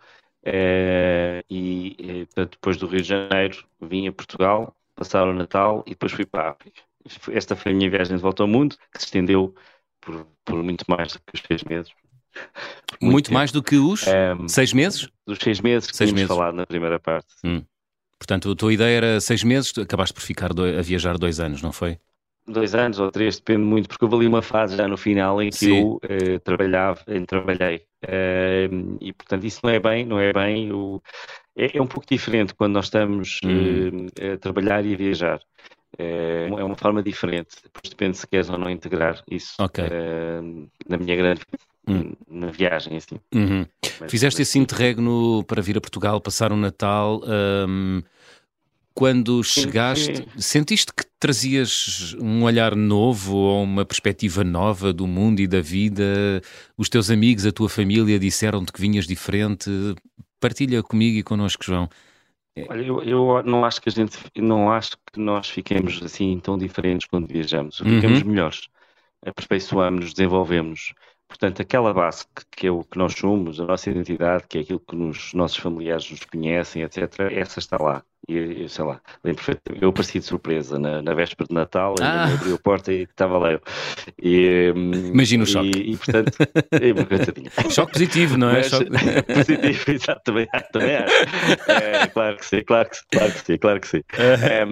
É, 0.45 1.45
e, 1.51 1.97
e 1.99 2.29
depois 2.37 2.77
do 2.77 2.87
Rio 2.87 3.03
de 3.03 3.09
Janeiro 3.09 3.65
vim 3.81 4.07
a 4.07 4.13
Portugal, 4.13 4.73
passar 4.95 5.27
o 5.27 5.35
Natal 5.35 5.83
e 5.85 5.91
depois 5.91 6.13
fui 6.13 6.25
para 6.25 6.45
a 6.45 6.51
África. 6.53 6.81
Esta 7.33 7.57
foi 7.57 7.73
a 7.73 7.75
minha 7.75 7.91
viagem 7.91 8.17
de 8.17 8.23
volta 8.23 8.45
ao 8.45 8.49
mundo, 8.49 8.77
que 8.93 9.01
se 9.01 9.07
estendeu 9.07 9.53
por, 10.01 10.27
por 10.45 10.63
muito 10.63 10.85
mais 10.89 11.13
do 11.13 11.19
que 11.19 11.35
os 11.35 11.43
seis 11.47 11.65
meses. 11.65 11.93
Muito, 13.01 13.13
muito 13.13 13.33
mais 13.33 13.51
do 13.51 13.63
que 13.63 13.77
os 13.77 14.05
um, 14.07 14.47
seis 14.49 14.73
meses? 14.73 15.09
Dos 15.27 15.39
seis 15.39 15.61
meses 15.61 15.91
que 15.91 15.97
seis 15.97 16.13
meses. 16.13 16.29
falado 16.29 16.55
na 16.55 16.67
primeira 16.67 16.99
parte. 16.99 17.29
Hum. 17.45 17.63
Portanto, 18.19 18.51
a 18.51 18.55
tua 18.55 18.73
ideia 18.75 18.97
era 18.97 19.21
seis 19.21 19.43
meses, 19.43 19.73
acabaste 19.79 20.13
por 20.13 20.21
ficar 20.21 20.51
a 20.53 20.83
viajar 20.83 21.17
dois 21.17 21.41
anos, 21.41 21.63
não 21.63 21.73
foi? 21.73 21.99
Dois 22.47 22.75
anos 22.75 22.99
ou 22.99 23.11
três, 23.11 23.37
depende 23.37 23.63
muito, 23.63 23.89
porque 23.89 24.05
houve 24.05 24.17
ali 24.17 24.27
uma 24.27 24.43
fase 24.43 24.77
já 24.77 24.87
no 24.87 24.99
final 24.99 25.41
em 25.41 25.49
que 25.49 25.57
Sim. 25.57 25.81
eu 25.81 25.93
uh, 25.95 26.41
trabalhava, 26.41 27.01
em, 27.09 27.25
trabalhei. 27.25 27.83
Uh, 28.05 28.99
e 29.01 29.13
portanto, 29.15 29.45
isso 29.45 29.61
não 29.63 29.71
é 29.71 29.81
bem, 29.81 30.05
não 30.05 30.21
é 30.21 30.33
bem. 30.33 30.71
É, 31.57 31.79
é, 31.79 31.81
um 31.81 31.87
pouco 31.87 32.07
diferente 32.07 32.55
quando 32.55 32.75
nós 32.75 32.87
estamos 32.87 33.41
hum. 33.43 34.07
uh, 34.07 34.35
a 34.35 34.37
trabalhar 34.37 34.85
e 34.85 34.93
a 34.93 34.97
viajar. 34.97 35.41
É, 35.99 36.47
é 36.47 36.65
uma 36.65 36.77
forma 36.77 37.03
diferente, 37.03 37.57
depois 37.65 37.89
depende 37.89 38.17
se 38.17 38.27
queres 38.27 38.49
ou 38.49 38.57
não 38.57 38.71
integrar 38.71 39.23
isso 39.29 39.61
okay. 39.61 39.87
na 40.89 40.97
minha 40.97 41.17
grande 41.17 41.41
hum. 41.89 42.13
na 42.29 42.51
viagem, 42.51 42.97
assim. 42.97 43.19
Uhum. 43.35 43.67
Mas, 44.01 44.11
Fizeste 44.11 44.41
mas... 44.41 44.49
esse 44.49 44.59
interregno 44.59 45.45
para 45.45 45.63
vir 45.63 45.77
a 45.77 45.81
Portugal, 45.81 46.21
passar 46.21 46.53
o 46.53 46.57
Natal. 46.57 47.23
Um 47.69 48.03
quando 49.01 49.43
chegaste, 49.43 50.17
sim, 50.17 50.25
sim. 50.25 50.41
sentiste 50.41 50.93
que 50.93 51.05
trazias 51.19 52.15
um 52.21 52.43
olhar 52.43 52.75
novo 52.77 53.35
ou 53.35 53.63
uma 53.63 53.85
perspectiva 53.85 54.45
nova 54.45 54.93
do 54.93 55.07
mundo 55.07 55.41
e 55.41 55.47
da 55.47 55.61
vida? 55.61 56.43
Os 56.77 56.89
teus 56.89 57.11
amigos, 57.11 57.47
a 57.47 57.53
tua 57.53 57.69
família 57.69 58.19
disseram-te 58.19 58.73
que 58.73 58.81
vinhas 58.81 59.07
diferente? 59.07 59.71
Partilha 60.39 60.83
comigo 60.83 61.17
e 61.17 61.23
connosco, 61.23 61.65
João. 61.65 61.89
Olha, 62.69 62.83
eu, 62.83 63.03
eu, 63.03 63.43
não 63.45 63.65
acho 63.65 63.81
que 63.81 63.89
a 63.89 63.93
gente, 63.93 64.19
não 64.37 64.71
acho 64.71 64.97
que 65.11 65.19
nós 65.19 65.49
fiquemos 65.49 66.03
assim 66.03 66.39
tão 66.41 66.59
diferentes 66.59 67.07
quando 67.09 67.27
viajamos. 67.27 67.79
Ficamos 67.79 68.21
uhum. 68.21 68.29
melhores, 68.29 68.69
aperfeiçoamos-nos, 69.25 70.13
desenvolvemos. 70.13 70.93
Portanto, 71.31 71.63
aquela 71.63 71.95
base 71.95 72.25
que, 72.35 72.45
que, 72.51 72.67
é 72.67 72.71
o 72.73 72.83
que 72.83 72.99
nós 72.99 73.15
somos, 73.15 73.61
a 73.61 73.65
nossa 73.65 73.89
identidade, 73.89 74.45
que 74.49 74.59
é 74.59 74.61
aquilo 74.63 74.81
que 74.81 74.97
os 74.97 75.33
nossos 75.33 75.59
familiares 75.59 76.11
nos 76.11 76.25
conhecem, 76.25 76.83
etc., 76.83 77.21
essa 77.31 77.61
está 77.61 77.79
lá. 77.81 78.03
E, 78.29 78.69
sei 78.69 78.85
lá, 78.85 79.01
lembro 79.25 79.43
eu 79.81 79.89
apareci 79.89 80.19
de 80.19 80.25
surpresa 80.25 80.79
na, 80.79 81.01
na 81.01 81.15
véspera 81.15 81.49
de 81.49 81.55
Natal, 81.55 81.95
ah. 82.01 82.33
abri 82.33 82.53
a 82.53 82.59
porta 82.59 82.93
e 82.93 83.03
estava 83.03 83.39
lá 83.39 83.53
eu. 83.53 83.61
E, 84.23 84.73
Imagina 84.75 85.45
o 85.45 85.47
choque. 85.47 85.71
E, 85.71 85.93
e 85.93 85.97
portanto, 85.97 86.33
é 86.71 87.71
choque 87.71 87.93
positivo, 87.93 88.37
não 88.37 88.51
é? 88.51 88.55
Mas, 88.55 88.67
choque... 88.67 88.91
positivo, 89.35 89.85
exato, 89.91 90.21
também, 90.25 90.47
também 90.73 90.97
acho. 90.97 91.15
É, 91.71 92.07
claro 92.09 92.37
que 92.37 92.47
sim, 92.47 92.63
claro 92.63 92.91
que 92.91 92.97
sim, 92.97 93.05
claro 93.11 93.33
que 93.33 93.47
sim, 93.47 93.59
claro 93.59 93.81
que 93.81 93.89
sim. 93.89 94.03
É, 94.19 94.65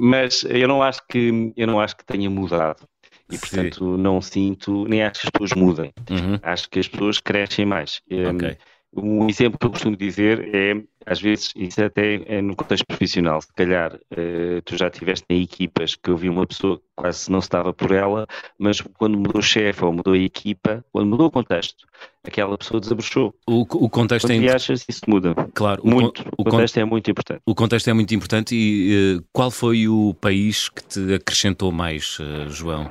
mas 0.00 0.44
eu 0.44 0.68
não 0.68 0.82
acho 0.82 1.00
que 1.08 1.52
eu 1.56 1.66
não 1.66 1.80
acho 1.80 1.96
que 1.96 2.04
tenha 2.04 2.30
mudado. 2.30 2.86
E, 3.30 3.38
portanto, 3.38 3.96
Sim. 3.96 4.02
não 4.02 4.20
sinto, 4.20 4.86
nem 4.86 5.02
acho 5.02 5.20
que 5.20 5.26
as 5.26 5.30
pessoas 5.30 5.52
mudem. 5.54 5.92
Uhum. 6.10 6.38
Acho 6.42 6.68
que 6.68 6.78
as 6.78 6.88
pessoas 6.88 7.18
crescem 7.18 7.64
mais. 7.64 8.00
Okay. 8.06 8.56
Um 8.94 9.26
exemplo 9.26 9.58
que 9.58 9.64
eu 9.64 9.70
costumo 9.70 9.96
dizer 9.96 10.54
é, 10.54 10.74
às 11.06 11.18
vezes, 11.18 11.50
isso 11.56 11.82
até 11.82 12.20
é 12.26 12.42
no 12.42 12.54
contexto 12.54 12.84
profissional, 12.86 13.40
se 13.40 13.50
calhar 13.54 13.94
uh, 13.94 14.62
tu 14.66 14.76
já 14.76 14.88
estiveste 14.88 15.24
em 15.30 15.42
equipas 15.42 15.96
que 15.96 16.10
eu 16.10 16.16
vi 16.16 16.28
uma 16.28 16.46
pessoa 16.46 16.76
que 16.76 16.84
quase 16.94 17.30
não 17.30 17.38
estava 17.38 17.72
por 17.72 17.90
ela, 17.90 18.26
mas 18.58 18.82
quando 18.82 19.16
mudou 19.16 19.38
o 19.40 19.42
chefe 19.42 19.82
ou 19.82 19.94
mudou 19.94 20.12
a 20.12 20.18
equipa, 20.18 20.84
quando 20.92 21.08
mudou 21.08 21.28
o 21.28 21.30
contexto, 21.30 21.86
aquela 22.22 22.56
pessoa 22.58 22.80
desabrochou. 22.80 23.34
O, 23.46 23.62
o 23.62 23.88
contexto 23.88 24.26
quando 24.26 24.36
é 24.36 24.40
viajas, 24.40 24.84
isso 24.86 25.00
muda. 25.08 25.34
Claro. 25.54 25.80
Muito. 25.86 26.22
O, 26.36 26.42
o 26.42 26.44
contexto 26.44 26.76
é 26.76 26.84
muito 26.84 27.10
importante. 27.10 27.40
O 27.46 27.54
contexto 27.54 27.88
é 27.88 27.94
muito 27.94 28.14
importante 28.14 28.54
e 28.54 29.16
uh, 29.16 29.24
qual 29.32 29.50
foi 29.50 29.88
o 29.88 30.14
país 30.20 30.68
que 30.68 30.84
te 30.84 31.14
acrescentou 31.14 31.72
mais, 31.72 32.18
uh, 32.18 32.50
João? 32.50 32.90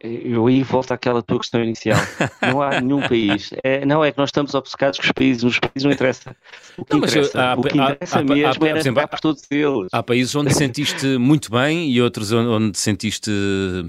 Eu 0.00 0.46
aí 0.46 0.62
volto 0.62 0.92
àquela 0.92 1.20
tua 1.22 1.38
questão 1.38 1.62
inicial. 1.62 1.98
Não 2.40 2.62
há 2.62 2.78
nenhum 2.80 3.00
país. 3.00 3.50
É, 3.64 3.84
não, 3.84 4.04
é 4.04 4.12
que 4.12 4.18
nós 4.18 4.28
estamos 4.28 4.54
obcecados 4.54 4.98
com 5.00 5.04
os 5.04 5.12
países. 5.12 5.42
Os 5.42 5.58
países 5.58 5.82
não 5.82 5.90
interessam. 5.90 6.34
O 6.76 6.84
que 6.84 6.92
não, 6.92 6.98
interessa, 7.00 7.42
há, 7.42 7.54
o 7.54 7.62
que 7.62 7.76
interessa 7.76 8.18
há, 8.20 8.22
mesmo 8.22 8.64
há, 8.64 8.68
é 8.68 8.78
exemplo, 8.78 9.08
por 9.08 9.20
todos 9.20 9.42
eles. 9.50 9.88
Há 9.92 10.02
países 10.02 10.34
onde 10.36 10.54
sentiste 10.54 11.18
muito 11.18 11.50
bem 11.50 11.90
e 11.90 12.00
outros 12.00 12.30
onde 12.30 12.78
sentiste 12.78 13.30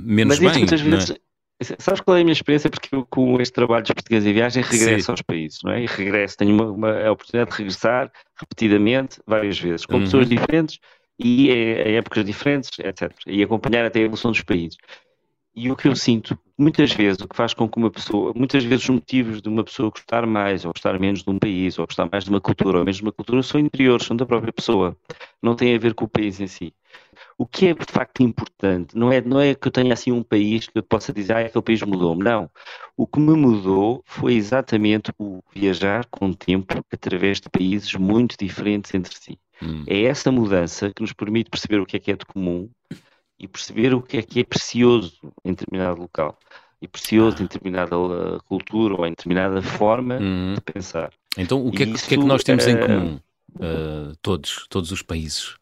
menos 0.04 0.40
Mas 0.40 0.52
bem. 0.52 0.60
Muitas 0.60 0.82
é? 0.82 0.84
vezes, 0.84 1.12
é? 1.12 1.30
Sabes 1.62 2.00
qual 2.00 2.16
é 2.16 2.22
a 2.22 2.24
minha 2.24 2.34
experiência? 2.34 2.70
Porque 2.70 2.96
eu, 2.96 3.06
com 3.06 3.40
este 3.42 3.54
trabalho 3.54 3.84
de 3.84 3.94
português 3.94 4.26
em 4.26 4.34
viagem, 4.34 4.64
regresso 4.64 5.06
Sim. 5.06 5.12
aos 5.12 5.22
países, 5.22 5.60
não 5.62 5.74
é? 5.74 5.84
E 5.84 5.86
regresso, 5.86 6.38
tenho 6.38 6.54
uma, 6.54 6.72
uma 6.72 7.12
oportunidade 7.12 7.52
de 7.52 7.58
regressar 7.58 8.12
repetidamente, 8.40 9.20
várias 9.28 9.60
vezes, 9.60 9.86
com 9.86 9.96
uhum. 9.96 10.04
pessoas 10.04 10.30
diferentes 10.30 10.80
e 11.20 11.52
em 11.52 11.98
épocas 11.98 12.24
diferentes, 12.24 12.72
etc. 12.80 13.12
E 13.28 13.44
acompanhar 13.44 13.86
até 13.86 14.00
a 14.00 14.04
evolução 14.04 14.32
dos 14.32 14.42
países. 14.42 14.78
E 15.62 15.70
o 15.70 15.76
que 15.76 15.90
eu 15.90 15.96
sinto, 15.96 16.40
muitas 16.58 16.94
vezes, 16.94 17.22
o 17.22 17.28
que 17.28 17.36
faz 17.36 17.54
com 17.54 17.68
que 17.68 17.78
uma 17.78 17.92
pessoa, 17.92 18.32
muitas 18.34 18.64
vezes 18.64 18.86
os 18.86 18.90
motivos 18.92 19.42
de 19.42 19.50
uma 19.50 19.62
pessoa 19.62 19.90
gostar 19.90 20.26
mais 20.26 20.64
ou 20.64 20.72
gostar 20.72 20.98
menos 20.98 21.22
de 21.22 21.30
um 21.30 21.38
país, 21.38 21.78
ou 21.78 21.86
gostar 21.86 22.08
mais 22.10 22.24
de 22.24 22.30
uma 22.30 22.40
cultura 22.40 22.78
ou 22.78 22.86
menos 22.86 22.96
de 22.96 23.04
uma 23.04 23.12
cultura, 23.12 23.44
são 23.44 23.60
interiores, 23.60 24.06
são 24.06 24.16
da 24.16 24.26
própria 24.26 24.54
pessoa. 24.54 24.96
Não 25.44 25.58
tem 25.58 25.76
a 25.76 25.78
ver 25.78 25.94
com 25.94 26.06
o 26.06 26.08
país 26.08 26.40
em 26.40 26.48
si. 26.48 26.74
O 27.38 27.46
que 27.46 27.68
é 27.68 27.74
de 27.74 27.92
facto 27.92 28.24
importante 28.24 28.98
não 28.98 29.12
é, 29.12 29.20
não 29.20 29.38
é 29.38 29.54
que 29.54 29.68
eu 29.68 29.72
tenha 29.72 29.92
assim 29.92 30.14
um 30.14 30.24
país 30.24 30.66
que 30.66 30.78
eu 30.78 30.84
possa 30.84 31.12
dizer, 31.12 31.34
ah, 31.34 31.40
aquele 31.42 31.62
país 31.62 31.82
mudou-me. 31.82 32.24
Não. 32.24 32.50
O 32.96 33.06
que 33.06 33.20
me 33.20 33.36
mudou 33.36 34.02
foi 34.06 34.36
exatamente 34.36 35.12
o 35.20 35.42
viajar 35.54 36.06
com 36.06 36.30
o 36.30 36.36
tempo 36.36 36.82
através 36.90 37.42
de 37.42 37.50
países 37.50 37.94
muito 37.96 38.38
diferentes 38.40 38.94
entre 38.94 39.14
si. 39.14 39.38
Hum. 39.62 39.84
É 39.86 40.04
essa 40.04 40.32
mudança 40.32 40.90
que 40.96 41.02
nos 41.02 41.12
permite 41.12 41.50
perceber 41.50 41.82
o 41.82 41.86
que 41.86 41.98
é 41.98 42.00
que 42.00 42.12
é 42.12 42.16
de 42.16 42.26
comum 42.26 42.70
e 43.40 43.48
perceber 43.48 43.94
o 43.94 44.02
que 44.02 44.18
é 44.18 44.22
que 44.22 44.42
é 44.42 44.44
precioso 44.44 45.14
em 45.46 45.54
determinado 45.54 46.02
local 46.02 46.38
e 46.82 46.88
precioso 46.88 47.38
em 47.42 47.46
determinada 47.46 47.98
uh, 47.98 48.44
cultura 48.44 48.96
ou 48.96 49.06
em 49.06 49.12
determinada 49.12 49.62
forma 49.62 50.18
uhum. 50.18 50.54
de 50.54 50.62
pensar. 50.62 51.12
Então, 51.38 51.66
o 51.66 51.72
que, 51.72 51.84
é, 51.84 51.86
isso, 51.88 52.08
que 52.08 52.16
é 52.16 52.18
que 52.18 52.24
nós 52.24 52.44
temos 52.44 52.68
em 52.68 52.78
comum? 52.78 53.20
Uh, 53.56 54.16
todos, 54.22 54.66
todos 54.70 54.92
os 54.92 55.02
países? 55.02 55.56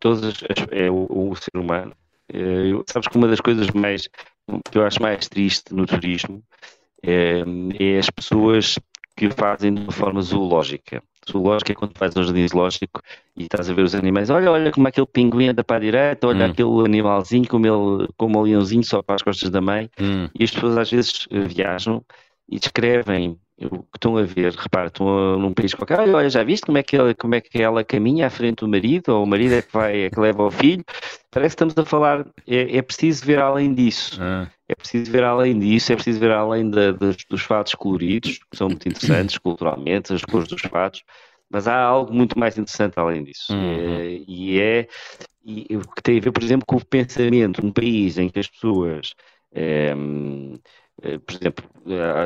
Todos 0.00 0.42
é 0.70 0.90
o, 0.90 1.06
o 1.30 1.34
ser 1.36 1.58
humano. 1.58 1.92
Uh, 2.32 2.84
sabes 2.90 3.08
que 3.08 3.16
uma 3.16 3.28
das 3.28 3.40
coisas 3.40 3.70
mais 3.70 4.08
que 4.70 4.78
eu 4.78 4.84
acho 4.84 5.00
mais 5.00 5.28
triste 5.28 5.74
no 5.74 5.86
turismo 5.86 6.42
é, 7.02 7.42
é 7.78 7.98
as 7.98 8.10
pessoas 8.10 8.78
que 9.16 9.30
fazem 9.30 9.72
de 9.72 9.82
uma 9.82 9.92
forma 9.92 10.20
zoológica 10.20 11.02
zoológico 11.30 11.72
é 11.72 11.74
quando 11.74 11.98
vais 11.98 12.16
ao 12.16 12.24
jardim 12.24 12.46
zoológico 12.46 13.00
e 13.36 13.44
estás 13.44 13.68
a 13.68 13.72
ver 13.74 13.82
os 13.82 13.94
animais. 13.94 14.30
Olha, 14.30 14.50
olha 14.50 14.70
como 14.70 14.88
aquele 14.88 15.06
pinguim 15.06 15.48
anda 15.48 15.64
para 15.64 15.76
a 15.76 15.80
direita, 15.80 16.26
olha 16.26 16.46
hum. 16.46 16.50
aquele 16.50 16.84
animalzinho 16.84 17.48
como, 17.48 17.66
ele, 17.66 18.08
como 18.16 18.38
o 18.38 18.42
leãozinho 18.42 18.84
só 18.84 19.02
para 19.02 19.16
as 19.16 19.22
costas 19.22 19.50
da 19.50 19.60
mãe. 19.60 19.90
Hum. 20.00 20.28
E 20.38 20.44
as 20.44 20.50
pessoas 20.50 20.78
às 20.78 20.90
vezes 20.90 21.26
eh, 21.30 21.40
viajam 21.40 22.04
e 22.48 22.58
descrevem 22.58 23.38
o 23.62 23.82
que 23.82 23.96
estão 23.96 24.16
a 24.16 24.22
ver. 24.22 24.52
Repara, 24.52 24.88
estão 24.88 25.38
num 25.38 25.52
país 25.52 25.74
qualquer. 25.74 26.00
Olha, 26.00 26.16
olha, 26.16 26.30
já 26.30 26.42
viste 26.42 26.66
como 26.66 26.78
é, 26.78 26.82
que 26.82 26.96
ela, 26.96 27.14
como 27.14 27.34
é 27.34 27.40
que 27.40 27.62
ela 27.62 27.84
caminha 27.84 28.26
à 28.26 28.30
frente 28.30 28.60
do 28.60 28.68
marido, 28.68 29.10
ou 29.10 29.24
o 29.24 29.26
marido 29.26 29.54
é 29.54 29.62
que 29.62 29.72
vai, 29.72 30.02
é 30.02 30.10
que 30.10 30.18
leva 30.18 30.42
o 30.42 30.50
filho. 30.50 30.84
Parece 31.30 31.56
que 31.56 31.64
estamos 31.64 31.76
a 31.76 31.84
falar, 31.84 32.26
é, 32.46 32.76
é 32.76 32.82
preciso 32.82 33.24
ver 33.24 33.38
além 33.38 33.74
disso. 33.74 34.18
Ah. 34.20 34.48
É 34.68 34.74
preciso 34.74 35.10
ver 35.10 35.24
além 35.24 35.58
disso, 35.58 35.92
é 35.92 35.94
preciso 35.94 36.20
ver 36.20 36.32
além 36.32 36.70
da, 36.70 36.90
dos, 36.90 37.16
dos 37.28 37.42
fatos 37.42 37.74
coloridos, 37.74 38.38
que 38.50 38.56
são 38.56 38.68
muito 38.68 38.88
interessantes 38.88 39.36
culturalmente, 39.38 40.12
as 40.12 40.24
cores 40.24 40.48
dos 40.48 40.62
fatos, 40.62 41.02
mas 41.50 41.68
há 41.68 41.78
algo 41.78 42.14
muito 42.14 42.38
mais 42.38 42.56
interessante 42.56 42.98
além 42.98 43.22
disso. 43.22 43.52
Uhum. 43.52 44.00
É, 44.00 44.20
e 44.26 44.60
é 44.60 44.88
e, 45.44 45.76
o 45.76 45.80
que 45.80 46.02
tem 46.02 46.18
a 46.18 46.20
ver, 46.20 46.32
por 46.32 46.42
exemplo, 46.42 46.64
com 46.66 46.76
o 46.76 46.84
pensamento. 46.84 47.64
Um 47.64 47.70
país 47.70 48.16
em 48.18 48.28
que 48.28 48.38
as 48.38 48.48
pessoas. 48.48 49.14
É, 49.52 49.94
por 51.26 51.34
exemplo, 51.34 51.64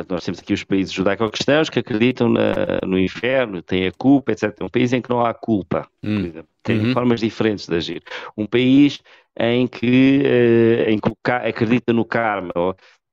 nós 0.09 0.25
temos 0.25 0.41
aqui 0.41 0.53
os 0.53 0.65
países 0.65 0.93
judaico-cristãos 0.93 1.69
que 1.69 1.79
acreditam 1.79 2.29
na, 2.29 2.79
no 2.87 2.99
inferno, 2.99 3.61
têm 3.63 3.87
a 3.87 3.93
culpa, 3.93 4.33
etc. 4.33 4.57
Um 4.63 4.69
país 4.69 4.93
em 4.93 5.01
que 5.01 5.11
não 5.11 5.25
há 5.25 5.35
culpa, 5.35 5.89
por 6.01 6.09
hum. 6.09 6.27
exemplo. 6.27 6.49
Tem 6.63 6.79
uhum. 6.79 6.93
formas 6.93 7.21
diferentes 7.21 7.67
de 7.67 7.75
agir. 7.75 8.03
Um 8.37 8.47
país 8.47 9.01
em 9.39 9.67
que, 9.67 10.23
uh, 10.25 10.91
em 10.91 10.99
que 10.99 11.11
acredita 11.31 11.93
no 11.93 12.05
karma. 12.05 12.53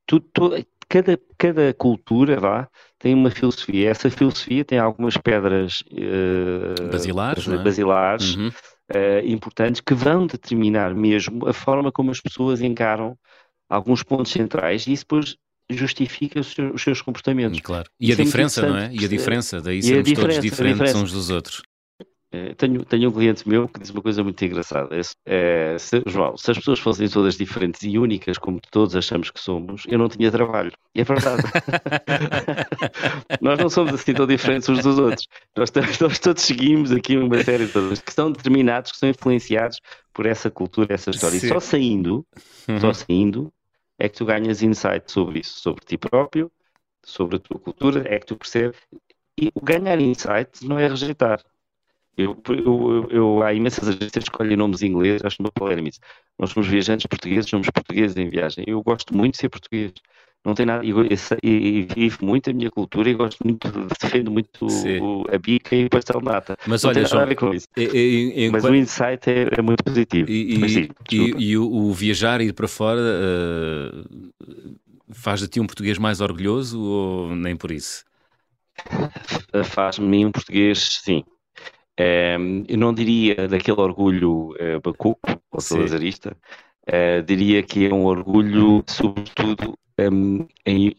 Tudo, 0.06 0.26
tudo, 0.34 0.66
cada, 0.90 1.20
cada 1.38 1.74
cultura 1.74 2.40
vá, 2.40 2.68
tem 3.00 3.14
uma 3.14 3.30
filosofia. 3.30 3.90
Essa 3.90 4.10
filosofia 4.10 4.66
tem 4.66 4.80
algumas 4.80 5.18
pedras 5.18 5.84
uh, 5.92 6.90
basilares, 6.92 7.48
é? 7.48 7.58
basilares 7.58 8.36
uhum. 8.36 8.48
uh, 8.48 9.26
importantes 9.26 9.82
que 9.82 9.94
vão 9.94 10.28
determinar 10.28 10.94
mesmo 10.94 11.48
a 11.48 11.54
forma 11.54 11.92
como 11.92 12.12
as 12.12 12.20
pessoas 12.20 12.62
encaram 12.62 13.18
alguns 13.70 14.04
pontos 14.04 14.32
centrais 14.32 14.86
e 14.86 14.94
isso 14.94 15.04
depois 15.04 15.38
justifica 15.70 16.40
os 16.40 16.54
seus, 16.54 16.76
os 16.76 16.82
seus 16.82 17.02
comportamentos. 17.02 17.60
Claro. 17.62 17.90
E 18.00 18.12
isso 18.12 18.20
a 18.20 18.24
é 18.24 18.26
diferença, 18.26 18.68
não 18.68 18.78
é? 18.78 18.92
E 18.94 19.06
a 19.06 19.08
diferença, 19.08 19.62
daí 19.62 19.82
sermos 19.82 20.14
todos 20.14 20.40
diferentes 20.40 20.96
uns 20.96 21.12
dos 21.12 21.30
outros. 21.30 21.62
Eh, 22.36 22.54
tenho, 22.56 22.84
tenho 22.84 23.10
um 23.10 23.12
cliente 23.14 23.48
meu 23.48 23.68
que 23.68 23.80
diz 23.80 23.90
uma 23.92 24.02
coisa 24.02 24.24
muito 24.24 24.44
engraçada. 24.44 24.90
É, 25.26 25.78
se, 25.80 26.04
João, 26.06 26.36
se 26.36 26.52
as 26.52 26.58
pessoas 26.58 26.80
fossem 26.80 27.08
todas 27.08 27.38
diferentes 27.38 27.82
e 27.84 27.98
únicas, 27.98 28.38
como 28.38 28.60
todos 28.72 28.96
achamos 28.96 29.32
que 29.32 29.40
somos, 29.40 29.84
eu 29.88 29.98
não 29.98 30.10
tinha 30.10 30.30
trabalho. 30.30 30.72
E 30.94 31.02
é 31.02 31.04
verdade. 31.04 31.44
nós 33.42 33.58
não 33.58 33.70
somos 33.70 33.94
assim 33.94 34.14
tão 34.14 34.28
diferentes 34.28 34.68
uns 34.68 34.84
dos 34.84 35.00
outros. 35.00 35.28
Nós, 35.56 35.72
nós 36.02 36.20
todos 36.20 36.44
seguimos 36.44 36.92
aqui 36.92 37.16
uma 37.16 37.42
série 37.44 37.68
de 37.68 37.72
pessoas 37.72 38.02
que 38.02 38.14
são 38.14 38.32
determinados, 38.32 38.92
que 38.92 38.98
são 38.98 39.10
influenciados 39.10 39.80
por 40.14 40.26
essa 40.26 40.52
cultura, 40.52 40.94
essa 40.94 41.12
história. 41.12 41.40
Sim. 41.40 41.46
E 41.46 41.50
só 41.50 41.60
saindo, 41.60 42.26
uhum. 42.68 42.80
só 42.82 42.94
saindo, 42.94 43.52
é 44.00 44.10
que 44.10 44.18
tu 44.18 44.26
ganhas 44.26 44.62
insight 44.62 45.12
sobre 45.12 45.40
isso, 45.40 45.60
sobre 45.60 45.86
ti 45.86 45.98
próprio, 45.98 46.52
sobre 47.04 47.38
a 47.38 47.40
tua 47.40 47.60
cultura 47.60 48.04
é 48.08 48.20
que 48.20 48.26
tu 48.26 48.38
percebes. 48.38 48.80
E 49.40 49.52
o 49.54 49.62
ganhar 49.62 50.00
insight 50.00 50.66
não 50.66 50.80
é 50.80 50.88
rejeitar. 50.88 51.44
Eu, 52.18 52.42
eu, 52.50 53.10
eu, 53.12 53.44
há 53.44 53.54
imensas 53.54 53.90
agências 53.90 54.12
que 54.12 54.20
escolhem 54.20 54.56
nomes 54.56 54.82
em 54.82 54.88
inglês, 54.88 55.22
acho 55.24 55.38
é 55.42 55.82
isso. 55.82 56.00
Nós 56.40 56.50
somos 56.52 56.68
viajantes 56.68 57.06
portugueses, 57.08 57.50
somos 57.50 57.70
portugueses 57.70 58.16
em 58.16 58.30
viagem. 58.30 58.64
Eu 58.68 58.82
gosto 58.82 59.16
muito 59.16 59.34
de 59.34 59.40
ser 59.40 59.50
português. 59.50 59.92
Não 60.46 60.54
tem 60.54 60.66
nada, 60.66 60.86
e, 60.86 60.92
e, 61.44 61.82
vivo 61.96 62.24
muito 62.24 62.52
a 62.52 62.54
minha 62.54 62.70
cultura 62.70 63.10
e 63.10 63.16
gosto 63.16 63.40
muito, 63.44 63.68
defendo 64.00 64.30
muito 64.30 64.68
o, 64.68 65.26
a 65.34 65.40
bica 65.40 65.76
e 65.76 65.86
o 65.86 65.90
pastel 65.90 66.22
nata. 66.22 66.56
Mas 66.68 66.84
não 66.84 66.92
olha, 66.92 67.02
tem 67.02 67.12
nada 67.12 67.24
a 67.24 67.26
ver 67.26 67.36
com 67.36 67.52
isso. 67.52 67.68
Mas 68.52 68.64
o 68.64 68.76
insight 68.76 69.28
é, 69.28 69.48
é 69.58 69.62
muito 69.64 69.84
positivo. 69.84 70.30
E, 70.30 70.70
sim, 70.70 70.90
e 71.12 71.58
o, 71.58 71.68
o, 71.68 71.92
viajar, 71.92 72.42
ir 72.42 72.54
para 72.54 72.68
fora, 72.68 73.02
uh, 73.02 74.32
faz 75.10 75.40
de 75.40 75.48
ti 75.48 75.60
um 75.60 75.66
português 75.66 75.98
mais 75.98 76.22
orgulhoso 76.22 76.80
ou 76.80 77.36
nem 77.36 77.56
por 77.56 77.72
isso? 77.72 78.06
Faz-me 79.64 80.28
um 80.28 80.32
português, 80.32 81.00
sim, 81.04 81.24
é, 81.98 82.36
eu 82.68 82.78
não 82.78 82.94
diria 82.94 83.48
daquele 83.48 83.80
orgulho 83.80 84.54
é, 84.60 84.80
bacuco 84.80 85.42
ou 85.50 85.62
salazarista, 85.62 86.36
é, 86.86 87.22
diria 87.22 87.64
que 87.64 87.86
é 87.86 87.94
um 87.94 88.06
orgulho, 88.06 88.84
sobretudo, 88.88 89.78
um, 90.00 90.48
em 90.66 90.96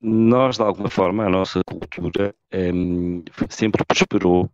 nós, 0.00 0.56
de 0.56 0.62
alguma 0.62 0.88
forma, 0.88 1.24
a 1.24 1.28
nossa 1.28 1.60
cultura 1.64 2.34
um, 2.54 3.22
sempre 3.48 3.84
prosperou 3.84 4.50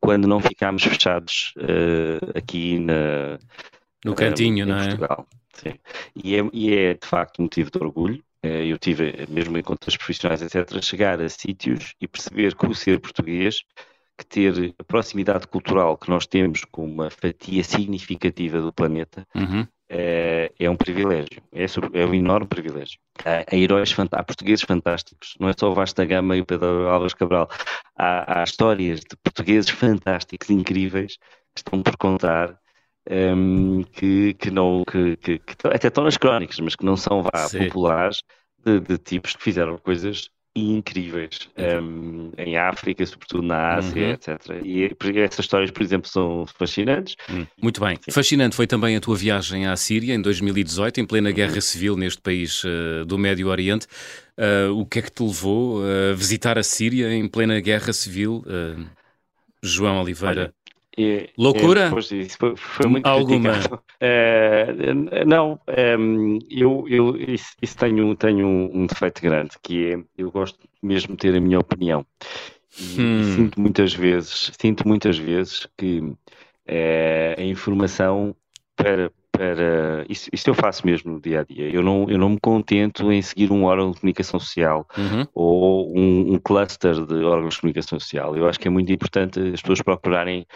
quando 0.00 0.26
não 0.26 0.40
ficámos 0.40 0.82
fechados 0.82 1.52
uh, 1.58 2.38
aqui 2.38 2.78
na, 2.78 3.38
no 4.04 4.14
cantinho, 4.14 4.64
não 4.64 4.78
é? 4.78 4.96
E, 6.16 6.34
é, 6.34 6.50
e 6.52 6.74
é 6.74 6.94
de 6.94 7.06
facto 7.06 7.42
motivo 7.42 7.70
de 7.70 7.78
orgulho. 7.78 8.24
Eu 8.42 8.78
tive, 8.78 9.26
mesmo 9.28 9.58
em 9.58 9.62
contas 9.62 9.94
profissionais, 9.98 10.40
etc., 10.40 10.82
chegar 10.82 11.20
a 11.20 11.28
sítios 11.28 11.94
e 12.00 12.08
perceber 12.08 12.54
que 12.54 12.66
o 12.66 12.74
ser 12.74 12.98
português 12.98 13.62
que 14.16 14.24
ter 14.24 14.74
a 14.78 14.84
proximidade 14.84 15.46
cultural 15.46 15.96
que 15.96 16.08
nós 16.10 16.26
temos 16.26 16.64
com 16.64 16.84
uma 16.84 17.10
fatia 17.10 17.64
significativa 17.64 18.60
do 18.60 18.72
planeta 18.72 19.26
uhum. 19.34 19.66
É, 19.92 20.52
é, 20.56 20.70
um 20.70 20.76
privilégio, 20.76 21.42
é, 21.52 21.64
é, 21.64 22.06
um 22.06 22.14
enorme 22.14 22.46
privilégio. 22.46 23.00
Há, 23.24 23.44
há 23.50 23.56
heróis, 23.56 23.92
há 24.12 24.22
portugueses 24.22 24.64
fantásticos, 24.64 25.34
não 25.40 25.48
é 25.48 25.52
só 25.58 25.68
o 25.68 25.74
Vasta 25.74 26.04
Gama 26.04 26.36
e 26.36 26.40
o 26.40 26.46
Pedro 26.46 26.88
Álvares 26.88 27.12
Cabral, 27.12 27.48
há, 27.98 28.40
há 28.40 28.44
histórias 28.44 29.00
de 29.00 29.16
portugueses 29.16 29.68
fantásticos, 29.68 30.48
incríveis, 30.48 31.16
que 31.52 31.58
estão 31.58 31.82
por 31.82 31.96
contar 31.96 32.56
um, 33.10 33.82
que, 33.82 34.34
que, 34.34 34.50
não, 34.52 34.84
que, 34.84 35.16
que, 35.16 35.38
que, 35.40 35.66
até 35.66 35.88
estão 35.88 36.04
nas 36.04 36.16
crónicas, 36.16 36.60
mas 36.60 36.76
que 36.76 36.84
não 36.84 36.96
são 36.96 37.24
vá, 37.24 37.48
populares, 37.50 38.22
de, 38.64 38.78
de 38.78 38.96
tipos 38.96 39.34
que 39.34 39.42
fizeram 39.42 39.76
coisas 39.78 40.30
incríveis 40.54 41.48
um, 41.56 42.32
em 42.36 42.56
África, 42.56 43.06
sobretudo 43.06 43.42
na 43.42 43.76
Ásia, 43.76 44.06
uhum. 44.06 44.12
etc. 44.12 44.38
E 44.64 45.20
essas 45.20 45.44
histórias, 45.44 45.70
por 45.70 45.82
exemplo, 45.82 46.08
são 46.08 46.44
fascinantes. 46.46 47.14
Hum. 47.30 47.46
Muito 47.62 47.80
bem. 47.80 47.96
Sim. 47.96 48.10
Fascinante 48.10 48.56
foi 48.56 48.66
também 48.66 48.96
a 48.96 49.00
tua 49.00 49.16
viagem 49.16 49.66
à 49.66 49.76
Síria 49.76 50.14
em 50.14 50.20
2018, 50.20 51.00
em 51.00 51.06
plena 51.06 51.28
uhum. 51.28 51.34
guerra 51.34 51.60
civil 51.60 51.96
neste 51.96 52.20
país 52.20 52.64
uh, 52.64 53.04
do 53.06 53.16
Médio 53.16 53.48
Oriente. 53.48 53.86
Uh, 54.36 54.72
o 54.74 54.86
que 54.86 54.98
é 54.98 55.02
que 55.02 55.12
te 55.12 55.22
levou 55.22 55.82
a 55.84 56.14
visitar 56.14 56.58
a 56.58 56.62
Síria 56.62 57.12
em 57.14 57.28
plena 57.28 57.60
guerra 57.60 57.92
civil? 57.92 58.42
Uh, 58.46 58.84
João 59.62 60.00
Oliveira. 60.00 60.40
Olha, 60.40 60.54
e, 60.96 61.30
Loucura? 61.38 61.90
E 62.10 62.28
foi, 62.28 62.56
foi 62.56 62.86
muito 62.86 63.06
Alguma? 63.06 63.52
Uh, 63.52 65.24
não, 65.26 65.60
um, 65.98 66.38
eu, 66.50 66.84
eu 66.88 67.16
isso, 67.16 67.54
isso 67.62 67.76
tenho, 67.76 68.14
tenho 68.16 68.46
um, 68.46 68.86
defeito 68.86 69.22
grande, 69.22 69.56
que 69.62 69.92
é, 69.92 69.98
eu 70.18 70.30
gosto 70.30 70.58
mesmo 70.82 71.14
de 71.14 71.18
ter 71.18 71.36
a 71.36 71.40
minha 71.40 71.58
opinião. 71.58 72.04
E, 72.78 73.00
hum. 73.00 73.20
e 73.20 73.24
sinto 73.24 73.60
muitas 73.60 73.94
vezes, 73.94 74.52
sinto 74.60 74.86
muitas 74.86 75.18
vezes 75.18 75.66
que 75.76 76.00
uh, 76.00 76.16
a 77.38 77.42
informação 77.42 78.34
para, 78.76 79.12
para 79.30 80.04
isso, 80.08 80.28
isso, 80.32 80.50
eu 80.50 80.54
faço 80.54 80.84
mesmo 80.86 81.12
no 81.12 81.20
dia 81.20 81.40
a 81.40 81.44
dia. 81.44 81.68
Eu 81.68 81.82
não, 81.82 82.08
eu 82.08 82.18
não 82.18 82.30
me 82.30 82.40
contento 82.40 83.12
em 83.12 83.22
seguir 83.22 83.52
um 83.52 83.64
órgão 83.64 83.92
de 83.92 84.00
comunicação 84.00 84.40
social 84.40 84.86
uhum. 84.96 85.26
ou 85.34 85.96
um, 85.96 86.34
um, 86.34 86.38
cluster 86.38 86.94
de 87.06 87.24
órgãos 87.24 87.54
de 87.54 87.60
comunicação 87.60 87.98
social. 88.00 88.36
Eu 88.36 88.48
acho 88.48 88.58
que 88.58 88.68
é 88.68 88.70
muito 88.70 88.92
importante 88.92 89.38
as 89.40 89.60
pessoas 89.60 89.82
procurarem 89.82 90.46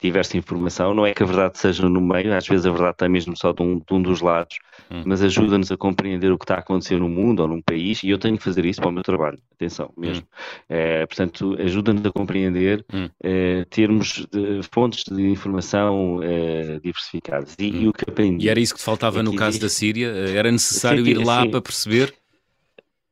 diversa 0.00 0.36
informação. 0.36 0.94
Não 0.94 1.06
é 1.06 1.12
que 1.12 1.22
a 1.22 1.26
verdade 1.26 1.58
seja 1.58 1.88
no 1.88 2.00
meio, 2.00 2.34
às 2.34 2.46
vezes 2.46 2.66
a 2.66 2.70
verdade 2.70 2.92
está 2.92 3.08
mesmo 3.08 3.36
só 3.36 3.52
de 3.52 3.62
um, 3.62 3.78
de 3.78 3.92
um 3.92 4.00
dos 4.00 4.20
lados, 4.20 4.58
hum. 4.90 5.02
mas 5.04 5.22
ajuda-nos 5.22 5.70
a 5.72 5.76
compreender 5.76 6.30
o 6.30 6.38
que 6.38 6.44
está 6.44 6.54
a 6.54 6.58
acontecer 6.58 6.98
no 6.98 7.08
mundo 7.08 7.40
ou 7.40 7.48
num 7.48 7.60
país, 7.60 8.02
e 8.02 8.10
eu 8.10 8.18
tenho 8.18 8.38
que 8.38 8.44
fazer 8.44 8.64
isso 8.64 8.80
para 8.80 8.90
o 8.90 8.92
meu 8.92 9.02
trabalho, 9.02 9.38
atenção, 9.54 9.92
mesmo. 9.96 10.22
Hum. 10.22 10.64
É, 10.68 11.06
portanto, 11.06 11.56
ajuda-nos 11.58 12.04
a 12.06 12.12
compreender 12.12 12.84
hum. 12.92 13.08
é, 13.22 13.64
termos 13.70 14.26
de, 14.30 14.60
fontes 14.70 15.04
de 15.04 15.22
informação 15.28 16.20
é, 16.22 16.78
diversificadas. 16.80 17.56
E, 17.58 17.66
e, 17.66 17.86
hum. 17.86 17.90
o 17.90 17.92
que 17.92 18.08
aprendi. 18.08 18.46
E 18.46 18.48
era 18.48 18.60
isso 18.60 18.74
que 18.74 18.80
faltava 18.80 19.20
é 19.20 19.22
no 19.22 19.34
caso 19.34 19.60
da 19.60 19.68
Síria? 19.68 20.08
Era 20.38 20.52
necessário 20.52 21.06
ir 21.06 21.18
lá 21.18 21.46
para 21.46 21.60
perceber? 21.60 22.14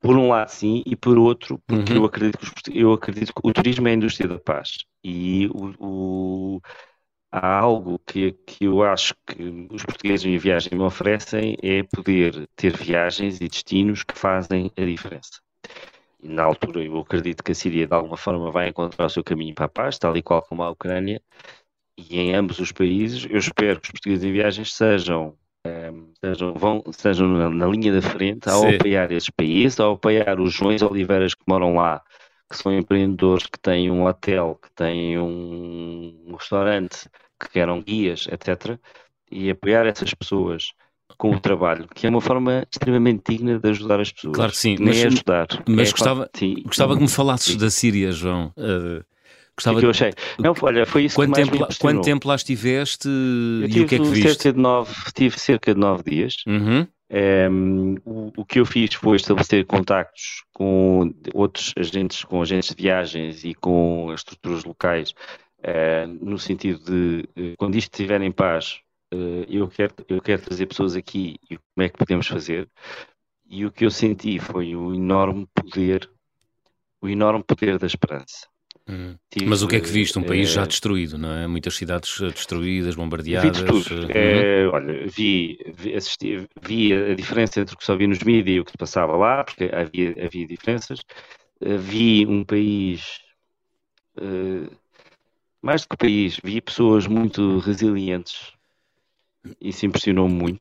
Por 0.06 0.16
um 0.16 0.28
lado, 0.28 0.48
sim, 0.48 0.82
e 0.86 0.94
por 0.94 1.18
outro, 1.18 1.60
porque 1.66 1.92
uhum. 1.92 1.98
eu, 1.98 2.04
acredito 2.04 2.38
que, 2.38 2.78
eu 2.78 2.92
acredito 2.92 3.32
que 3.34 3.40
o 3.42 3.52
turismo 3.52 3.88
é 3.88 3.90
a 3.90 3.94
indústria 3.94 4.28
da 4.28 4.38
paz. 4.38 4.84
E 5.02 5.48
o, 5.48 5.74
o, 5.80 6.60
há 7.32 7.58
algo 7.58 7.98
que, 8.06 8.32
que 8.46 8.66
eu 8.66 8.84
acho 8.84 9.14
que 9.26 9.66
os 9.68 9.82
portugueses 9.84 10.24
em 10.24 10.38
viagem 10.38 10.78
me 10.78 10.84
oferecem 10.84 11.56
é 11.60 11.82
poder 11.82 12.48
ter 12.54 12.76
viagens 12.76 13.40
e 13.40 13.48
destinos 13.48 14.04
que 14.04 14.16
fazem 14.16 14.70
a 14.76 14.84
diferença. 14.84 15.40
E 16.22 16.28
na 16.28 16.44
altura 16.44 16.84
eu 16.84 16.98
acredito 16.98 17.42
que 17.42 17.50
a 17.52 17.54
Síria 17.54 17.86
de 17.86 17.94
alguma 17.94 18.16
forma 18.16 18.50
vai 18.52 18.68
encontrar 18.68 19.06
o 19.06 19.10
seu 19.10 19.24
caminho 19.24 19.54
para 19.54 19.66
a 19.66 19.68
paz, 19.68 19.98
tal 19.98 20.16
e 20.16 20.22
qual 20.22 20.40
como 20.40 20.62
a 20.62 20.70
Ucrânia, 20.70 21.20
e 21.98 22.18
em 22.20 22.32
ambos 22.32 22.60
os 22.60 22.70
países 22.70 23.26
eu 23.28 23.38
espero 23.38 23.80
que 23.80 23.86
os 23.86 23.92
portugueses 23.92 24.24
em 24.24 24.32
viagens 24.32 24.72
sejam 24.72 25.36
sejam, 26.24 26.55
vão, 26.55 26.85
sejam 26.92 27.29
na, 27.29 27.50
na, 27.50 27.66
linha 27.66 27.92
da 27.92 28.02
frente 28.02 28.48
ao 28.48 28.62
Sim. 28.62 28.76
apoiar 28.76 29.11
esses 29.12 29.31
países, 29.31 29.79
ao 29.81 29.94
apoiar 29.94 30.40
os 30.40 30.52
Joões 30.52 30.83
Oliveiras 30.83 31.35
que 31.35 31.42
moram 31.46 31.74
lá, 31.74 32.02
que 32.50 32.57
são 32.57 32.72
empreendedores 32.72 33.46
que 33.46 33.59
têm 33.59 33.90
um 33.90 34.07
hotel, 34.07 34.59
que 34.62 34.70
têm 34.74 35.18
um, 35.18 36.35
restaurante, 36.38 37.09
que 37.38 37.59
eram 37.59 37.83
guias, 37.83 38.26
etc. 38.31 38.79
E 39.31 39.50
apoiar 39.50 39.87
essas 39.87 40.14
pessoas 40.14 40.72
com 41.18 41.31
o 41.31 41.40
trabalho, 41.40 41.88
que 41.94 42.07
é 42.07 42.11
uma 42.11 42.20
forma 42.20 42.66
extremamente 42.70 43.33
digna 43.33 43.59
de 43.59 43.68
ajudar 43.70 44.00
as 44.00 44.12
pessoas. 44.12 44.35
Claro 44.35 44.52
que 44.52 44.59
sim, 44.59 44.76
Nem 44.76 44.88
mas, 44.88 44.98
é 44.98 45.07
ajudar. 45.07 45.46
Mas 45.66 45.88
é 45.88 45.92
gostava, 45.92 46.31
sim, 46.35 46.62
gostava 46.64 46.96
que 46.96 47.02
me 47.02 47.09
falasses 47.09 47.52
sim. 47.52 47.59
da 47.59 47.70
Síria, 47.70 48.12
João. 48.12 48.52
Uh, 48.57 49.05
Gostava 49.56 49.80
que 49.80 49.86
eu 49.86 49.90
achei. 49.90 50.12
Não, 50.38 50.54
olha, 50.60 50.84
foi 50.84 51.04
isso 51.04 51.16
quanto 51.16 51.34
que 51.34 51.40
mais 51.40 51.50
tempo, 51.50 51.66
me 51.66 51.78
Quanto 51.78 52.04
tempo 52.04 52.28
lá 52.28 52.34
estiveste 52.34 53.08
eu 53.08 53.68
e 53.68 53.80
o 53.80 53.86
que 53.86 53.94
é 53.94 53.98
que 53.98 54.04
viste? 54.04 54.28
Cerca 54.34 54.52
de 54.52 54.58
nove, 54.58 54.94
tive 55.14 55.40
cerca 55.40 55.74
de 55.74 55.80
nove 55.80 56.02
dias. 56.04 56.34
Uhum. 56.46 56.86
Um, 57.08 57.14
ehm, 57.16 57.94
o, 58.04 58.32
o, 58.36 58.44
que 58.44 58.60
eu 58.60 58.66
fiz 58.66 58.94
foi 58.94 59.16
estabelecer 59.16 59.64
contactos 59.64 60.44
com 60.52 61.14
outros 61.32 61.72
agentes, 61.78 62.24
com 62.24 62.42
agentes 62.42 62.74
de 62.74 62.82
viagens 62.82 63.44
e 63.44 63.54
com 63.54 64.10
as 64.10 64.20
estruturas 64.20 64.64
locais, 64.64 65.14
uh, 65.60 66.06
no 66.20 66.38
sentido 66.38 66.80
de, 66.84 67.28
uh, 67.40 67.54
quando 67.56 67.76
isto 67.76 67.92
estiver 67.92 68.20
em 68.20 68.32
paz, 68.32 68.80
uh, 69.14 69.46
eu, 69.48 69.68
quero, 69.68 69.94
eu 70.08 70.20
quero 70.20 70.42
trazer 70.42 70.66
pessoas 70.66 70.96
aqui 70.96 71.38
e 71.48 71.56
como 71.56 71.86
é 71.86 71.88
que 71.88 71.96
podemos 71.96 72.26
fazer. 72.26 72.68
E 73.48 73.64
o 73.64 73.70
que 73.70 73.86
eu 73.86 73.90
senti 73.90 74.38
foi 74.40 74.74
o 74.74 74.92
enorme 74.92 75.46
poder, 75.54 76.10
o 77.00 77.08
enorme 77.08 77.44
poder 77.44 77.78
da 77.78 77.86
esperança. 77.86 78.48
Hum. 78.88 79.16
Tive, 79.31 79.46
Mas 79.46 79.62
o 79.62 79.68
que 79.68 79.77
é 79.77 79.81
que 79.81 79.88
viste? 79.88 80.16
Um 80.18 80.22
país 80.22 80.49
é... 80.49 80.53
já 80.53 80.64
destruído, 80.64 81.18
não 81.18 81.33
é? 81.33 81.46
Muitas 81.46 81.75
cidades 81.75 82.20
eh, 82.20 82.31
destruídas, 82.31 82.94
bombardeadas. 82.94 83.61
Vi 83.61 83.66
tudo. 83.66 84.12
É, 84.12 84.66
olha, 84.68 85.07
vi, 85.09 85.59
vi, 85.75 85.94
assisti, 85.94 86.46
vi 86.62 86.92
a 86.92 87.14
diferença 87.14 87.61
entre 87.61 87.75
o 87.75 87.79
que 87.79 87.85
só 87.85 87.96
vi 87.96 88.07
nos 88.07 88.20
mídias 88.20 88.57
e 88.57 88.61
o 88.61 88.64
que 88.64 88.70
se 88.70 88.79
passava 88.79 89.16
lá, 89.16 89.42
porque 89.42 89.70
havia, 89.72 90.14
havia 90.25 90.46
diferenças. 90.46 91.01
Vi 91.61 92.27
um 92.27 92.44
país. 92.44 93.18
Uh, 94.18 94.70
mais 95.61 95.83
do 95.83 95.88
que 95.88 95.96
país, 95.96 96.38
vi 96.44 96.61
pessoas 96.61 97.09
muito 97.09 97.59
resilientes. 97.59 98.53
Isso 99.61 99.85
impressionou-me 99.85 100.35
muito. 100.35 100.61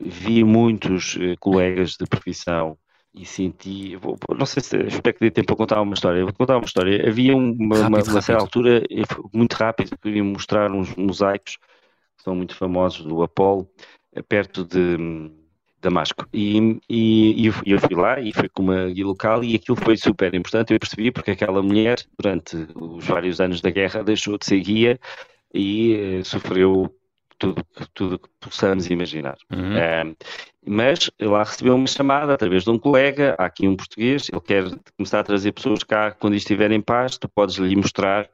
Vi 0.00 0.44
muitos 0.44 1.16
colegas 1.40 1.92
de 1.92 2.06
profissão 2.06 2.76
e 3.14 3.24
senti, 3.24 3.94
vou, 3.96 4.18
não 4.36 4.44
sei 4.44 4.62
se 4.62 4.76
espero 4.86 5.14
que 5.14 5.20
dê 5.20 5.30
tempo 5.30 5.46
para 5.46 5.56
contar 5.56 5.80
uma 5.80 5.94
história, 5.94 6.24
vou 6.24 6.32
contar 6.32 6.56
uma 6.56 6.64
história. 6.64 7.08
Havia 7.08 7.36
uma, 7.36 7.78
rápido, 7.78 8.06
uma, 8.06 8.12
uma 8.14 8.22
certa 8.22 8.42
altura, 8.42 8.82
muito 9.32 9.54
rápido, 9.54 9.96
queria 9.98 10.24
mostrar 10.24 10.72
uns 10.72 10.94
mosaicos 10.96 11.56
que 12.16 12.24
são 12.24 12.34
muito 12.34 12.56
famosos 12.56 13.04
do 13.04 13.22
Apolo, 13.22 13.68
eh, 14.12 14.22
perto 14.22 14.64
de 14.64 14.96
hum, 14.98 15.32
Damasco. 15.80 16.26
E, 16.32 16.80
e, 16.88 17.46
e, 17.64 17.70
eu 17.70 17.78
fui 17.78 17.94
lá 17.94 18.20
e 18.20 18.32
foi 18.32 18.48
com 18.48 18.62
uma 18.62 18.86
guia 18.86 19.06
local 19.06 19.44
e 19.44 19.54
aquilo 19.54 19.76
foi 19.76 19.96
super 19.96 20.34
importante. 20.34 20.72
Eu 20.72 20.80
percebi 20.80 21.12
porque 21.12 21.30
aquela 21.30 21.62
mulher, 21.62 21.98
durante 22.18 22.66
os 22.74 23.04
vários 23.04 23.40
anos 23.40 23.60
da 23.60 23.70
guerra, 23.70 24.02
deixou 24.02 24.36
de 24.38 24.46
ser 24.46 24.60
guia 24.60 24.98
e 25.52 26.18
uh, 26.20 26.24
sofreu 26.24 26.92
tudo, 27.38 27.64
tudo 27.92 28.18
que 28.18 28.28
possamos 28.40 28.88
imaginar. 28.88 29.36
Uhum. 29.52 30.14
Mas 30.66 31.10
lá 31.20 31.42
recebeu 31.42 31.74
uma 31.74 31.86
chamada 31.86 32.34
através 32.34 32.64
de 32.64 32.70
um 32.70 32.78
colega, 32.78 33.34
há 33.38 33.46
aqui 33.46 33.68
um 33.68 33.76
português, 33.76 34.28
ele 34.32 34.40
quer 34.40 34.64
começar 34.96 35.20
a 35.20 35.24
trazer 35.24 35.52
pessoas 35.52 35.82
cá 35.82 36.10
quando 36.10 36.34
isto 36.34 36.46
estiver 36.46 36.70
em 36.70 36.80
paz, 36.80 37.18
tu 37.18 37.28
podes 37.28 37.56
lhe 37.56 37.76
mostrar 37.76 38.28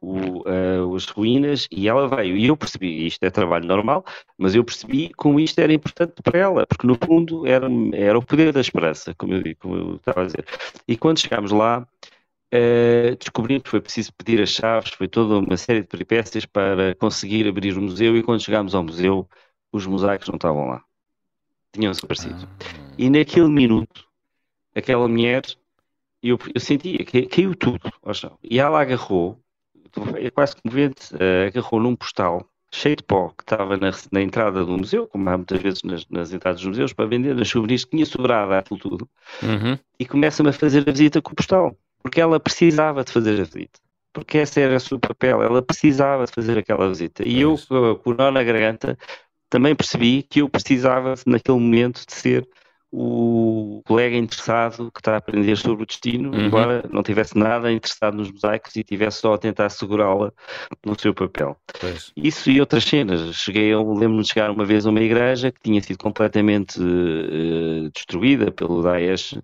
o, 0.00 0.42
uh, 0.48 0.94
as 0.94 1.06
ruínas 1.06 1.66
e 1.70 1.88
ela 1.88 2.08
veio. 2.08 2.36
E 2.36 2.46
eu 2.46 2.56
percebi, 2.56 3.06
isto 3.06 3.22
é 3.24 3.30
trabalho 3.30 3.66
normal, 3.66 4.04
mas 4.36 4.54
eu 4.54 4.64
percebi 4.64 5.12
como 5.16 5.40
isto 5.40 5.58
era 5.58 5.72
importante 5.72 6.14
para 6.22 6.38
ela, 6.38 6.66
porque 6.66 6.86
no 6.86 6.96
fundo 6.96 7.46
era, 7.46 7.68
era 7.92 8.18
o 8.18 8.24
poder 8.24 8.52
da 8.52 8.60
esperança, 8.60 9.14
como 9.16 9.34
eu, 9.34 9.42
como 9.58 9.76
eu 9.76 9.96
estava 9.96 10.22
a 10.22 10.26
dizer. 10.26 10.44
E 10.86 10.96
quando 10.96 11.20
chegámos 11.20 11.50
lá, 11.50 11.86
uh, 12.54 13.16
descobrimos 13.16 13.62
que 13.64 13.70
foi 13.70 13.80
preciso 13.80 14.12
pedir 14.14 14.40
as 14.40 14.50
chaves, 14.50 14.90
foi 14.90 15.08
toda 15.08 15.38
uma 15.38 15.56
série 15.56 15.82
de 15.82 15.86
peripécias 15.86 16.44
para 16.44 16.94
conseguir 16.96 17.46
abrir 17.48 17.76
o 17.76 17.82
museu. 17.82 18.16
E 18.16 18.22
quando 18.22 18.42
chegámos 18.42 18.74
ao 18.74 18.82
museu, 18.82 19.28
os 19.72 19.86
mosaicos 19.86 20.28
não 20.28 20.36
estavam 20.36 20.66
lá, 20.66 20.82
tinham 21.72 21.92
desaparecido. 21.92 22.48
Ah. 22.60 22.66
E 22.98 23.10
naquele 23.10 23.48
minuto, 23.48 24.04
aquela 24.74 25.06
mulher 25.06 25.42
eu, 26.22 26.38
eu 26.54 26.60
sentia 26.60 27.04
que 27.04 27.26
caiu 27.26 27.54
tudo 27.54 27.92
ao 28.02 28.14
chão. 28.14 28.38
E 28.42 28.58
ela 28.58 28.80
agarrou 28.80 29.40
é 30.16 30.30
quase 30.30 30.54
comovente, 30.56 31.14
uh, 31.14 31.46
agarrou 31.46 31.80
num 31.80 31.96
postal 31.96 32.46
cheio 32.70 32.96
de 32.96 33.02
pó 33.02 33.28
que 33.30 33.42
estava 33.42 33.76
na, 33.76 33.90
na, 34.12 34.20
entrada 34.20 34.64
do 34.64 34.76
museu, 34.76 35.06
como 35.06 35.28
há 35.30 35.36
muitas 35.36 35.62
vezes 35.62 35.82
nas, 35.82 36.06
nas 36.08 36.32
entradas 36.32 36.60
dos 36.60 36.68
museus, 36.68 36.92
para 36.92 37.06
vender 37.06 37.34
nas 37.34 37.48
souvenirs 37.48 37.84
que 37.84 37.92
tinha 37.92 38.04
sobrado 38.04 38.52
aquilo 38.52 38.78
tudo, 38.78 39.08
uhum. 39.42 39.78
e 39.98 40.04
começa-me 40.04 40.50
a 40.50 40.52
fazer 40.52 40.86
a 40.86 40.92
visita 40.92 41.22
com 41.22 41.32
o 41.32 41.34
postal, 41.34 41.76
porque 42.02 42.20
ela 42.20 42.38
precisava 42.40 43.04
de 43.04 43.12
fazer 43.12 43.40
a 43.40 43.44
visita. 43.44 43.80
Porque 44.12 44.38
esse 44.38 44.60
era 44.60 44.76
o 44.76 44.80
seu 44.80 44.98
papel, 44.98 45.42
ela 45.42 45.60
precisava 45.60 46.24
de 46.24 46.32
fazer 46.32 46.58
aquela 46.58 46.88
visita. 46.88 47.26
E 47.26 47.38
é 47.38 47.44
eu, 47.44 47.56
com 48.02 48.10
o 48.10 48.14
nó 48.14 48.30
na 48.30 48.42
garganta, 48.42 48.96
também 49.50 49.74
percebi 49.74 50.22
que 50.22 50.40
eu 50.40 50.48
precisava, 50.48 51.14
naquele 51.26 51.58
momento, 51.58 52.04
de 52.06 52.14
ser 52.14 52.48
o 52.98 53.82
colega 53.84 54.16
interessado 54.16 54.90
que 54.90 55.00
está 55.00 55.12
a 55.12 55.16
aprender 55.18 55.54
sobre 55.56 55.82
o 55.82 55.86
destino, 55.86 56.30
uhum. 56.30 56.46
embora 56.46 56.82
não 56.90 57.02
tivesse 57.02 57.36
nada 57.36 57.70
interessado 57.70 58.16
nos 58.16 58.32
mosaicos 58.32 58.74
e 58.74 58.82
tivesse 58.82 59.20
só 59.20 59.34
a 59.34 59.38
tentar 59.38 59.68
segurá-la 59.68 60.32
no 60.84 60.98
seu 60.98 61.12
papel. 61.12 61.54
Pois. 61.78 62.10
Isso 62.16 62.50
e 62.50 62.58
outras 62.58 62.84
cenas. 62.84 63.36
Cheguei, 63.36 63.66
eu 63.66 63.82
lembro-me 63.92 64.22
de 64.22 64.28
chegar 64.30 64.50
uma 64.50 64.64
vez 64.64 64.86
a 64.86 64.90
uma 64.90 65.02
igreja 65.02 65.52
que 65.52 65.60
tinha 65.60 65.82
sido 65.82 65.98
completamente 65.98 66.80
uh, 66.80 67.90
destruída 67.94 68.50
pelo 68.50 68.82
Daesh 68.82 69.38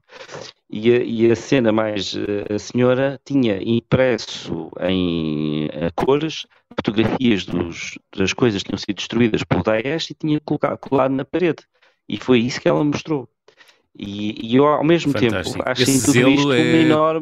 e 0.70 0.90
a, 0.90 1.04
e 1.04 1.30
a, 1.30 1.36
cena 1.36 1.70
mais 1.72 2.14
uh, 2.14 2.54
a 2.54 2.58
senhora 2.58 3.20
tinha 3.22 3.58
impresso 3.62 4.70
em 4.80 5.66
uh, 5.66 5.92
cores 5.94 6.46
fotografias 6.74 7.44
dos, 7.44 7.98
das 8.16 8.32
coisas 8.32 8.62
que 8.62 8.70
tinham 8.70 8.78
sido 8.78 8.96
destruídas 8.96 9.44
pelo 9.44 9.62
Daesh 9.62 10.08
e 10.08 10.14
tinha 10.14 10.40
colocado, 10.40 10.78
colado 10.78 11.12
na 11.12 11.24
parede. 11.26 11.66
E 12.08 12.16
foi 12.16 12.40
isso 12.40 12.60
que 12.60 12.68
ela 12.68 12.82
mostrou. 12.82 13.28
E, 13.98 14.52
e 14.52 14.56
eu, 14.56 14.66
ao 14.66 14.84
mesmo 14.84 15.12
Fantástico. 15.12 15.58
tempo, 15.58 15.70
acho 15.70 15.82
Esse 15.82 15.90
em 15.92 16.00
tudo 16.00 16.28
isto 16.30 16.52
é 16.52 16.62
uma 16.62 16.76
enorme. 16.78 17.20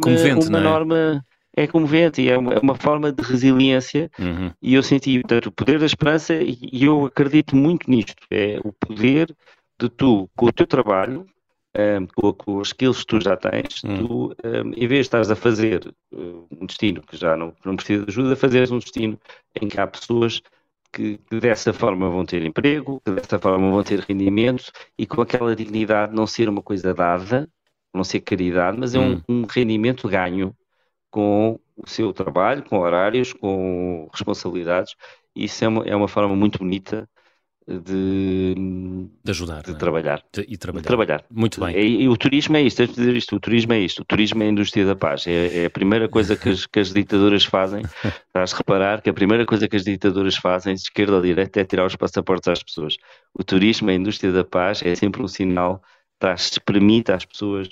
Uma 0.49 0.59
é? 0.59 0.61
enorme 0.61 1.23
é 1.57 1.67
comovente 1.67 2.23
e 2.23 2.29
é 2.29 2.39
uma, 2.39 2.55
é 2.55 2.59
uma 2.59 2.75
forma 2.75 3.13
de 3.13 3.23
resiliência 3.23 4.11
uhum. 4.19 4.53
e 4.63 4.75
eu 4.75 4.83
senti 4.83 5.21
portanto, 5.21 5.47
o 5.47 5.53
poder 5.53 5.79
da 5.79 5.87
esperança 5.87 6.35
e, 6.35 6.57
e, 6.73 6.85
eu 6.85 7.07
acredito 7.07 7.57
muito 7.57 7.91
nisto, 7.91 8.15
é 8.31 8.61
o 8.65 8.73
poder 8.73 9.35
de 9.79 9.89
tu, 9.89 10.31
com 10.37 10.47
o 10.47 10.53
teu 10.53 10.67
trabalho, 10.67 11.27
um, 11.77 12.07
com, 12.07 12.33
com 12.33 12.57
os 12.59 12.69
skills 12.69 13.01
que 13.01 13.07
tu 13.07 13.21
já 13.21 13.37
tens, 13.37 13.83
uhum. 13.83 14.07
tu, 14.07 14.37
um, 14.45 14.73
em 14.75 14.87
vez 14.87 14.91
de 14.91 15.01
estares 15.01 15.31
a 15.31 15.37
fazer 15.37 15.93
uh, 16.13 16.47
um 16.61 16.67
destino 16.67 17.03
que 17.03 17.17
já 17.17 17.37
não, 17.37 17.53
não 17.65 17.77
precisa 17.77 18.05
de 18.05 18.11
ajuda, 18.11 18.37
fazeres 18.37 18.71
um 18.71 18.79
destino 18.79 19.19
em 19.61 19.69
que 19.69 19.81
há 19.81 19.87
pessoas 19.87 20.41
que, 20.93 21.19
que, 21.19 21.41
dessa 21.41 21.73
forma 21.73 22.09
vão 22.11 22.25
ter 22.25 22.45
emprego, 22.45 23.01
que 23.05 23.13
dessa 23.13 23.39
forma 23.39 23.71
vão 23.71 23.83
ter 23.83 24.01
rendimento 24.01 24.71
e 24.99 25.07
com 25.07 25.21
aquela 25.21 25.55
dignidade 25.55 26.15
não 26.15 26.27
ser 26.27 26.49
uma 26.49 26.63
coisa 26.63 26.95
dada, 26.95 27.49
não 27.95 28.05
ser 28.05 28.21
caridade, 28.21 28.79
mas 28.79 28.95
é 28.95 28.99
um, 28.99 29.15
hum. 29.17 29.23
um 29.29 29.47
rendimento 29.47 30.09
ganho 30.09 30.57
com 31.11 31.59
o 31.77 31.89
seu 31.89 32.13
trabalho, 32.13 32.65
com 32.65 32.79
horários, 32.79 33.33
com 33.33 34.09
responsabilidades. 34.13 34.95
Isso 35.35 35.65
é 35.65 35.69
uma, 35.69 35.85
é 35.85 35.97
uma 35.97 36.09
forma 36.09 36.37
muito 36.37 36.59
bonita 36.59 37.09
de, 37.67 38.55
de 39.23 39.31
ajudar, 39.31 39.63
de 39.63 39.73
é? 39.73 39.75
trabalhar. 39.75 40.23
De, 40.33 40.45
e 40.49 40.57
trabalhar. 40.57 40.83
De 40.83 40.87
trabalhar. 40.87 41.25
Muito 41.31 41.61
bem. 41.61 41.77
E, 41.77 42.03
e, 42.03 42.09
o 42.09 42.17
turismo 42.17 42.57
é 42.57 42.63
isto, 42.63 42.79
tens 42.79 42.89
de 42.91 42.95
dizer 42.97 43.17
isto, 43.17 43.37
o 43.37 43.41
turismo 43.41 43.73
é 43.73 43.79
isto, 43.79 44.03
o 44.03 44.05
turismo 44.05 44.43
é 44.43 44.47
a 44.47 44.49
indústria 44.49 44.85
da 44.85 44.97
paz. 44.97 45.27
É, 45.27 45.63
é 45.63 45.67
a 45.67 45.71
primeira 45.71 46.09
coisa 46.09 46.37
que 46.37 46.49
as, 46.49 46.67
que 46.67 46.81
as 46.81 46.93
ditaduras 46.93 47.45
fazem. 47.45 47.83
Estás 48.27 48.55
a 48.55 48.57
reparar 48.57 49.03
que 49.03 49.11
a 49.11 49.15
primeira 49.15 49.47
coisa 49.47 49.69
que 49.69 49.77
as 49.77 49.85
ditaduras 49.85 50.37
fazem, 50.37 50.75
de 50.75 50.81
esquerda 50.81 51.17
ou 51.17 51.23
direita, 51.23 51.61
é 51.61 51.65
tirar 51.65 51.87
os 51.87 51.97
passaportes 51.97 52.49
às 52.49 52.63
pessoas. 52.63 52.97
O 53.35 53.45
turismo, 53.45 53.91
é 53.91 53.93
a 53.93 53.97
indústria 53.97 54.33
da 54.33 54.45
paz, 54.45 54.83
é 54.85 54.95
sempre 54.95 55.23
um 55.23 55.29
sinal, 55.29 55.83
traz, 56.19 56.59
permite 56.59 57.13
às 57.13 57.25
pessoas 57.25 57.69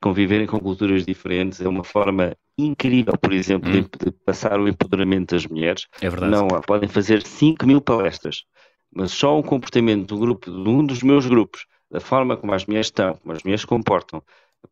conviverem 0.00 0.48
com 0.48 0.58
culturas 0.58 1.06
diferentes, 1.06 1.60
é 1.60 1.68
uma 1.68 1.84
forma 1.84 2.36
incrível, 2.58 3.16
por 3.16 3.32
exemplo, 3.32 3.70
hum. 3.70 3.82
de, 3.82 4.06
de, 4.06 4.10
passar 4.10 4.58
o 4.58 4.66
empoderamento 4.66 5.32
das 5.32 5.46
mulheres. 5.46 5.86
É 6.00 6.10
verdade. 6.10 6.32
Não, 6.32 6.48
podem 6.66 6.88
fazer 6.88 7.22
5 7.24 7.64
mil 7.64 7.80
palestras 7.80 8.44
mas 8.94 9.12
só 9.12 9.38
um 9.38 9.42
comportamento 9.42 10.06
do 10.06 10.18
grupo, 10.18 10.50
de 10.50 10.68
um 10.68 10.84
dos 10.84 11.02
meus 11.02 11.26
grupos, 11.26 11.66
da 11.90 12.00
forma 12.00 12.36
como 12.36 12.52
as 12.52 12.66
mulheres 12.66 12.86
estão, 12.86 13.14
como 13.16 13.34
as 13.34 13.42
mulheres 13.42 13.62
se 13.62 13.66
comportam 13.66 14.22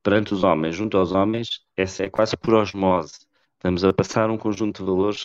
perante 0.03 0.33
os 0.33 0.45
homens, 0.45 0.77
junto 0.77 0.97
aos 0.97 1.13
homens, 1.13 1.61
essa 1.77 2.05
é 2.05 2.11
quase 2.11 2.37
por 2.37 2.55
osmose. 2.55 3.19
Estamos 3.57 3.85
a 3.85 3.93
passar 3.93 4.31
um 4.31 4.39
conjunto 4.39 4.83
de 4.83 4.87
valores 4.89 5.25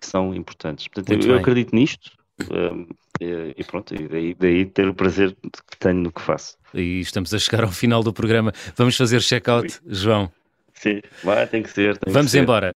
que 0.00 0.06
são 0.06 0.34
importantes. 0.34 0.86
Portanto, 0.88 1.24
eu, 1.24 1.34
eu 1.34 1.38
acredito 1.38 1.74
nisto 1.74 2.10
um, 2.50 2.86
e 3.20 3.64
pronto, 3.64 3.94
e 3.94 4.08
daí, 4.08 4.34
daí, 4.34 4.66
ter 4.66 4.88
o 4.88 4.94
prazer 4.94 5.36
que 5.42 5.78
tenho 5.78 6.00
no 6.00 6.12
que 6.12 6.20
faço. 6.20 6.56
E 6.74 7.00
estamos 7.00 7.32
a 7.32 7.38
chegar 7.38 7.62
ao 7.64 7.70
final 7.70 8.02
do 8.02 8.12
programa. 8.12 8.52
Vamos 8.76 8.96
fazer 8.96 9.20
check-out, 9.20 9.80
João. 9.86 10.30
Sim, 10.74 11.00
vai, 11.22 11.46
tem 11.46 11.62
que 11.62 11.70
ser. 11.70 11.96
Tem 11.98 12.12
Vamos 12.12 12.32
que 12.32 12.38
ser. 12.38 12.42
embora. 12.42 12.72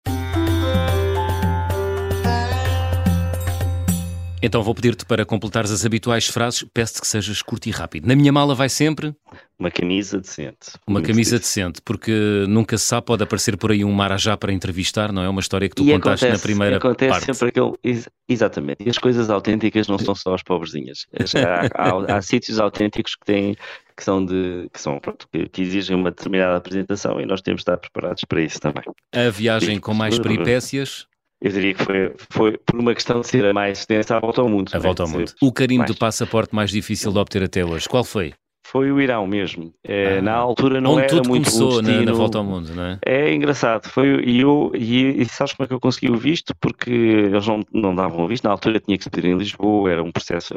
Então 4.43 4.61
vou 4.61 4.75
pedir-te 4.75 5.07
para 5.07 5.25
completares 5.25 5.71
as 5.71 5.87
habituais 5.87 6.27
frases. 6.27 6.65
Peço-te 6.75 7.01
que 7.01 7.07
sejas 7.07 7.41
curto 7.41 7.69
e 7.69 7.71
rápido. 7.71 8.09
Na 8.09 8.17
minha 8.17 8.33
mala 8.33 8.57
vai 8.57 8.69
sempre. 8.69 9.15
Uma 9.57 9.71
camisa 9.71 10.19
decente. 10.19 10.73
Uma 10.85 11.01
camisa 11.01 11.39
decente, 11.39 11.81
porque 11.81 12.45
nunca 12.49 12.77
se 12.77 12.85
sabe, 12.87 13.07
pode 13.07 13.23
aparecer 13.23 13.57
por 13.57 13.71
aí 13.71 13.85
um 13.85 13.93
marajá 13.93 14.37
para 14.37 14.53
entrevistar, 14.53 15.13
não 15.13 15.23
é? 15.23 15.29
Uma 15.29 15.41
história 15.41 15.69
que 15.69 15.77
tu 15.77 15.85
e 15.85 15.93
contaste 15.93 16.25
acontece, 16.25 16.43
na 16.43 16.43
primeira 16.43 16.77
acontece 16.79 17.11
parte. 17.13 17.37
sempre 17.37 17.49
aquele. 17.51 18.05
Exatamente. 18.29 18.79
E 18.85 18.91
as 18.91 18.99
coisas 18.99 19.31
autênticas 19.31 19.87
não 19.87 19.99
são 19.99 20.15
só 20.17 20.35
as 20.35 20.43
pobrezinhas. 20.43 21.07
Há, 21.37 21.81
há, 21.81 22.17
há 22.17 22.23
sítios 22.23 22.59
autênticos 22.59 23.15
que 23.15 23.25
têm 23.25 23.57
que 23.97 24.03
são 24.03 24.25
de 24.25 24.69
que 24.73 24.81
são 24.81 24.99
pronto, 24.99 25.29
que, 25.31 25.63
exigem 25.63 25.95
uma 25.95 26.11
determinada 26.11 26.57
apresentação 26.57 27.21
e 27.21 27.27
nós 27.27 27.41
temos 27.41 27.61
de 27.61 27.63
estar 27.63 27.77
preparados 27.77 28.25
para 28.25 28.43
isso 28.43 28.59
também. 28.59 28.83
A 29.13 29.31
viagem 29.31 29.79
com 29.79 29.95
mais 29.95 30.19
peripécias 30.19 31.07
eu 31.43 31.51
diria 31.51 31.75
que 31.75 31.85
foi, 31.85 32.15
foi 32.31 32.59
por 32.59 32.79
uma 32.79 32.95
questão 32.95 33.21
de 33.21 33.27
ser 33.27 33.45
a 33.45 33.53
mais 33.53 33.81
extensa 33.81 34.17
a 34.17 34.21
volta 34.21 34.41
ao 34.41 34.49
mundo. 34.49 34.71
A 34.73 34.79
né? 34.79 34.83
volta 34.83 35.03
ao 35.03 35.09
mundo. 35.09 35.33
O 35.43 35.53
carimbo 35.53 35.85
de 35.85 35.95
passaporte 35.95 36.55
mais 36.55 36.71
difícil 36.71 37.13
de 37.13 37.19
obter 37.19 37.43
até 37.43 37.65
hoje, 37.65 37.89
qual 37.89 38.05
foi? 38.05 38.33
Foi 38.65 38.93
o 38.93 39.01
Irão 39.01 39.27
mesmo. 39.27 39.75
É, 39.83 40.19
ah, 40.19 40.23
na 40.23 40.35
altura 40.35 40.81
não 40.81 40.93
onde 40.93 41.01
era 41.01 41.09
tudo 41.09 41.29
muito 41.29 41.45
começou 41.51 41.81
um 41.81 41.83
destino... 41.83 42.05
na, 42.05 42.13
na, 42.13 42.13
volta 42.13 42.39
ao 42.39 42.45
mundo, 42.45 42.73
não 42.75 42.85
é? 42.85 42.99
É 43.05 43.35
engraçado. 43.35 43.89
Foi, 43.89 44.23
e, 44.25 44.41
eu, 44.41 44.71
e, 44.75 45.21
e 45.21 45.25
sabes 45.27 45.53
como 45.53 45.65
é 45.65 45.69
que 45.69 45.75
eu 45.75 45.81
consegui 45.81 46.11
o 46.11 46.17
visto? 46.17 46.55
Porque 46.61 46.91
eles 46.91 47.47
não, 47.47 47.61
não 47.73 47.95
davam 47.95 48.25
o 48.25 48.29
visto. 48.29 48.45
Na 48.45 48.53
altura 48.53 48.79
tinha 48.79 48.97
que 48.97 49.05
se 49.05 49.11
pedir 49.11 49.29
em 49.29 49.37
Lisboa, 49.37 49.91
era 49.91 50.03
um 50.03 50.13
processo. 50.13 50.55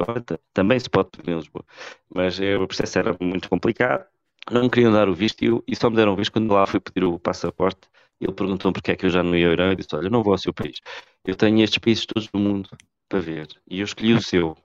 Também 0.53 0.79
se 0.79 0.89
pode 0.89 1.09
pedir 1.09 1.31
em 1.31 1.37
Lisboa. 1.37 1.65
Mas 2.13 2.39
é, 2.39 2.55
o 2.55 2.67
processo 2.67 2.99
era 2.99 3.17
muito 3.19 3.49
complicado. 3.49 4.05
Não 4.51 4.69
queriam 4.69 4.93
dar 4.93 5.09
o 5.09 5.13
visto 5.13 5.43
e, 5.43 5.61
e 5.67 5.75
só 5.75 5.89
me 5.89 5.95
deram 5.95 6.13
o 6.13 6.15
visto 6.15 6.31
quando 6.31 6.53
lá 6.53 6.65
fui 6.67 6.79
pedir 6.79 7.03
o 7.03 7.17
passaporte 7.17 7.81
ele 8.19 8.33
perguntou-me 8.33 8.73
porque 8.73 8.91
é 8.91 8.95
que 8.95 9.05
eu 9.05 9.09
já 9.09 9.23
não 9.23 9.35
ia 9.35 9.47
ao 9.47 9.53
Irão. 9.53 9.69
Eu 9.69 9.75
disse: 9.75 9.95
Olha, 9.95 10.09
não 10.09 10.23
vou 10.23 10.33
ao 10.33 10.37
seu 10.37 10.53
país. 10.53 10.79
Eu 11.25 11.35
tenho 11.35 11.61
estes 11.63 11.79
países 11.79 12.05
todos 12.05 12.29
no 12.33 12.39
mundo 12.39 12.69
para 13.09 13.19
ver. 13.19 13.47
E 13.69 13.79
eu 13.79 13.85
escolhi 13.85 14.13
o 14.13 14.21
seu. 14.21 14.55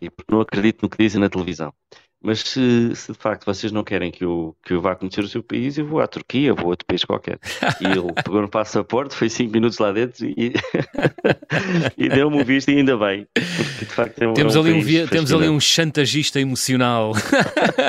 E 0.00 0.10
não 0.30 0.40
acredito 0.40 0.82
no 0.82 0.88
que 0.88 0.98
dizem 0.98 1.20
na 1.20 1.28
televisão. 1.28 1.72
Mas 2.22 2.40
se, 2.40 2.94
se, 2.94 3.12
de 3.12 3.18
facto 3.18 3.44
vocês 3.44 3.72
não 3.72 3.82
querem 3.82 4.10
que 4.12 4.24
eu, 4.24 4.54
que 4.64 4.72
eu 4.72 4.80
vá 4.80 4.94
conhecer 4.94 5.24
o 5.24 5.28
seu 5.28 5.42
país, 5.42 5.76
eu 5.76 5.84
vou 5.84 6.00
à 6.00 6.06
Turquia, 6.06 6.54
vou 6.54 6.66
a 6.66 6.68
outro 6.68 6.86
país 6.86 7.04
qualquer. 7.04 7.40
E 7.80 7.86
ele 7.86 8.12
pegou 8.24 8.40
no 8.40 8.48
passaporte, 8.48 9.14
foi 9.14 9.28
5 9.28 9.52
minutos 9.52 9.78
lá 9.78 9.90
dentro 9.90 10.24
e, 10.26 10.52
e 11.98 12.08
deu-me 12.08 12.40
o 12.40 12.44
visto, 12.44 12.70
e 12.70 12.76
ainda 12.76 12.96
bem. 12.96 13.26
Porque 13.34 13.84
de 13.84 13.92
facto 13.92 14.22
é 14.22 14.28
um, 14.28 14.34
temos, 14.34 14.54
é 14.54 14.58
um 14.58 14.62
ali, 14.62 14.72
um 14.72 14.80
via, 14.80 15.08
temos 15.08 15.32
ali 15.32 15.48
um 15.48 15.58
chantagista 15.58 16.38
emocional. 16.38 17.12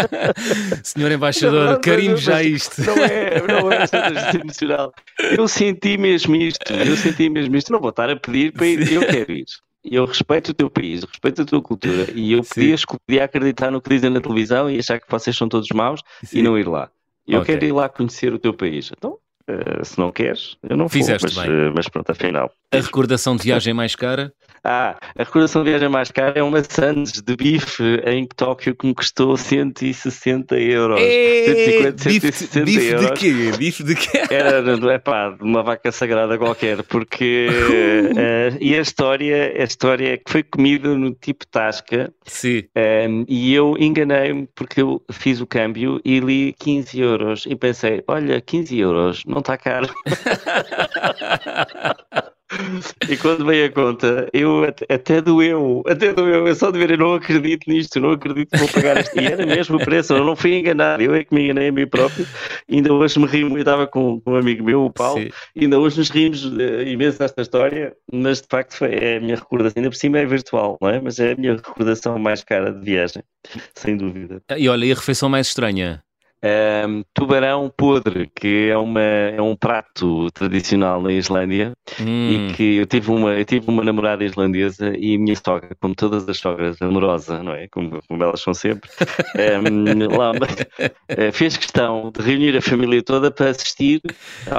Senhor 0.83 1.11
Embaixador, 1.11 1.79
carimbo 1.79 2.17
já 2.17 2.41
isto. 2.41 2.81
Não 2.83 2.97
é, 2.97 3.47
não 3.47 3.71
é 3.71 3.85
chantagista 3.85 4.37
emocional. 4.37 4.93
Eu 5.19 5.47
senti 5.47 5.95
mesmo 5.95 6.35
isto, 6.35 6.73
eu 6.73 6.97
senti 6.97 7.29
mesmo 7.29 7.55
isto. 7.55 7.71
Não 7.71 7.79
vou 7.79 7.91
estar 7.91 8.09
a 8.09 8.15
pedir 8.15 8.51
para 8.51 8.65
ir, 8.65 8.91
eu 8.91 9.01
quero 9.05 9.31
ir 9.31 9.45
eu 9.83 10.05
respeito 10.05 10.49
o 10.49 10.53
teu 10.53 10.69
país, 10.69 11.03
respeito 11.03 11.41
a 11.41 11.45
tua 11.45 11.61
cultura 11.61 12.07
e 12.15 12.31
eu 12.31 12.43
podia, 12.45 12.75
podia 13.05 13.23
acreditar 13.23 13.71
no 13.71 13.81
que 13.81 13.89
dizem 13.89 14.09
na 14.09 14.21
televisão 14.21 14.69
e 14.69 14.79
achar 14.79 14.99
que 14.99 15.09
vocês 15.09 15.35
são 15.35 15.49
todos 15.49 15.69
maus 15.73 16.01
Sim. 16.23 16.39
e 16.39 16.43
não 16.43 16.57
ir 16.57 16.67
lá. 16.67 16.89
Eu 17.27 17.41
okay. 17.41 17.55
quero 17.55 17.65
ir 17.65 17.71
lá 17.71 17.87
conhecer 17.87 18.33
o 18.33 18.39
teu 18.39 18.53
país. 18.53 18.91
Então, 18.95 19.17
Uh, 19.49 19.83
se 19.83 19.99
não 19.99 20.11
queres, 20.11 20.57
eu 20.67 20.77
não 20.77 20.87
Fizeste 20.87 21.27
vou, 21.27 21.43
mas, 21.43 21.49
bem. 21.49 21.69
Uh, 21.69 21.73
mas 21.75 21.89
pronto, 21.89 22.09
afinal. 22.09 22.51
A 22.71 22.77
recordação 22.77 23.35
de 23.35 23.43
viagem 23.43 23.73
mais 23.73 23.95
cara? 23.95 24.33
Ah, 24.65 24.95
a 25.17 25.23
recordação 25.23 25.61
de 25.61 25.71
viagem 25.71 25.89
mais 25.89 26.09
cara 26.09 26.39
é 26.39 26.41
uma 26.41 26.63
Sands 26.63 27.21
de 27.21 27.35
bife 27.35 28.01
em 28.05 28.25
Tóquio 28.25 28.73
que 28.73 28.87
me 28.87 28.95
custou 28.95 29.35
160 29.35 30.57
euros. 30.57 31.01
Ei, 31.01 31.43
150, 31.45 32.09
bife, 32.09 32.31
160 32.31 32.65
bife 32.65 32.87
euros. 32.87 33.05
de 33.05 33.11
quê? 33.11 33.57
Bife 33.57 33.83
de 33.83 33.95
quê? 33.95 34.21
Era, 34.29 34.93
é 34.93 34.97
pá, 34.99 35.31
de 35.31 35.43
uma 35.43 35.61
vaca 35.63 35.91
sagrada 35.91 36.37
qualquer, 36.37 36.81
porque 36.83 37.49
uh, 37.49 38.57
e 38.63 38.73
a 38.73 38.79
história, 38.79 39.53
a 39.59 39.63
história 39.65 40.13
é 40.13 40.17
que 40.17 40.31
foi 40.31 40.43
comida 40.43 40.95
no 40.95 41.13
tipo 41.13 41.45
tasca 41.45 42.13
Sim. 42.25 42.63
Um, 42.77 43.25
e 43.27 43.53
eu 43.53 43.75
enganei-me 43.77 44.47
porque 44.55 44.81
eu 44.81 45.01
fiz 45.11 45.41
o 45.41 45.45
câmbio 45.45 45.99
e 46.05 46.21
li 46.21 46.55
15 46.57 46.99
euros 47.01 47.45
e 47.45 47.53
pensei, 47.53 48.01
olha, 48.07 48.39
15 48.39 48.79
euros, 48.79 49.23
não 49.33 49.39
está 49.39 49.57
caro. 49.57 49.93
E 53.09 53.17
quando 53.17 53.45
veio 53.45 53.67
a 53.67 53.71
conta, 53.71 54.29
eu 54.31 54.63
até, 54.63 54.85
até 54.93 55.21
doeu, 55.21 55.83
até 55.87 56.13
doeu, 56.13 56.47
eu 56.47 56.55
só 56.55 56.69
de 56.69 56.77
ver, 56.77 56.91
eu 56.91 56.97
não 56.97 57.15
acredito 57.15 57.67
nisto, 57.67 57.99
não 57.99 58.11
acredito 58.11 58.49
que 58.49 58.57
vou 58.57 58.67
pagar 58.69 58.99
isto. 58.99 59.19
E 59.19 59.25
era 59.25 59.45
mesmo 59.45 59.77
o 59.77 59.79
preço, 59.83 60.13
eu 60.13 60.23
não 60.23 60.35
fui 60.35 60.59
enganado, 60.59 61.01
eu 61.01 61.15
é 61.15 61.23
que 61.23 61.33
me 61.33 61.45
enganei 61.45 61.69
a 61.69 61.71
mim 61.71 61.87
próprio. 61.87 62.27
Ainda 62.71 62.93
hoje 62.93 63.19
me 63.19 63.25
rimo, 63.25 63.57
eu 63.57 63.61
estava 63.61 63.87
com, 63.87 64.21
um 64.25 64.35
amigo 64.35 64.63
meu, 64.63 64.85
o 64.85 64.91
Paulo, 64.91 65.21
Sim. 65.21 65.29
ainda 65.59 65.79
hoje 65.79 65.97
nos 65.97 66.09
rimos 66.09 66.45
uh, 66.45 66.81
imenso 66.85 67.19
desta 67.19 67.41
história, 67.41 67.95
mas 68.11 68.41
de 68.41 68.47
facto 68.49 68.75
foi, 68.75 68.93
é 68.93 69.17
a 69.17 69.19
minha 69.19 69.35
recordação, 69.35 69.73
ainda 69.77 69.89
por 69.89 69.97
cima 69.97 70.19
é 70.19 70.25
virtual, 70.25 70.77
não 70.81 70.89
é? 70.89 71.01
Mas 71.01 71.19
é 71.19 71.31
a 71.31 71.35
minha 71.35 71.55
recordação 71.55 72.19
mais 72.19 72.43
cara 72.43 72.71
de 72.71 72.85
viagem, 72.85 73.23
sem 73.75 73.97
dúvida. 73.97 74.41
E 74.55 74.69
olha, 74.69 74.85
e 74.85 74.91
a 74.91 74.95
refeição 74.95 75.29
mais 75.29 75.47
estranha? 75.47 76.03
Um, 76.43 77.03
tubarão 77.13 77.71
podre, 77.75 78.29
que 78.35 78.69
é, 78.69 78.77
uma, 78.77 78.99
é 78.99 79.41
um 79.41 79.55
prato 79.55 80.29
tradicional 80.31 81.01
na 81.01 81.13
Islândia 81.13 81.71
hum. 82.01 82.49
e 82.49 82.53
que 82.53 82.75
eu 82.75 82.85
tive, 82.85 83.11
uma, 83.11 83.31
eu 83.31 83.45
tive 83.45 83.69
uma 83.69 83.81
namorada 83.81 84.25
islandesa 84.25 84.93
e 84.97 85.15
a 85.15 85.19
minha 85.19 85.35
sogra, 85.37 85.69
como 85.79 85.95
todas 85.95 86.27
as 86.27 86.37
sogras, 86.37 86.81
amorosa, 86.81 87.41
não 87.41 87.53
é? 87.53 87.69
Como, 87.69 88.01
como 88.05 88.21
elas 88.21 88.41
são 88.41 88.53
sempre, 88.53 88.89
um, 89.71 90.17
lá, 90.17 90.33
eh, 91.07 91.31
fez 91.31 91.55
questão 91.55 92.11
de 92.11 92.21
reunir 92.21 92.57
a 92.57 92.61
família 92.61 93.01
toda 93.01 93.31
para 93.31 93.49
assistir 93.49 94.01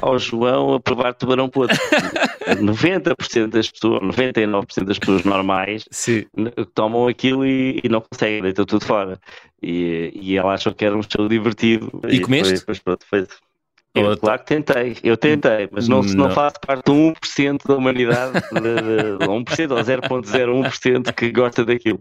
ao 0.01 0.19
João 0.19 0.73
a 0.73 0.81
provar 0.81 1.13
tubarão 1.13 1.51
podre. 1.51 1.77
90% 2.47 3.49
das 3.49 3.71
pessoas, 3.71 4.01
99% 4.01 4.85
das 4.85 4.99
pessoas 4.99 5.25
normais 5.25 5.85
Sim. 5.91 6.25
tomam 6.75 7.09
aquilo 7.09 7.47
e, 7.47 7.81
e 7.83 7.89
não 7.89 8.01
conseguem, 8.01 8.43
deitam 8.43 8.65
tudo 8.65 8.85
fora. 8.85 9.19
E, 9.63 10.13
e 10.15 10.37
ela 10.37 10.55
achou 10.55 10.75
que 10.75 10.85
era 10.85 10.97
um 10.97 11.03
show 11.03 11.29
divertido. 11.29 11.91
E, 12.09 12.17
e 12.17 12.21
comeste? 12.21 12.55
Depois, 12.55 12.79
pronto, 12.79 13.05
foi, 13.09 13.27
eu, 13.95 14.17
claro 14.17 14.41
que 14.41 14.47
tentei, 14.47 14.97
eu 15.05 15.17
tentei, 15.17 15.69
mas 15.71 15.87
não, 15.87 16.03
não. 16.03 16.27
não 16.27 16.31
faço 16.31 16.57
parte 16.61 16.85
de 16.87 16.93
1% 16.93 17.61
da 17.65 17.77
humanidade, 17.77 18.33
de, 18.33 18.61
de, 18.61 19.19
de 19.19 19.25
1% 19.25 19.71
ou 19.71 19.79
0,01% 19.79 21.13
que 21.13 21.31
gosta 21.31 21.65
daquilo. 21.65 22.01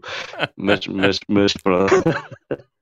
Mas, 0.58 0.88
mas, 0.88 1.20
mas 1.28 1.54
pronto. 1.54 1.94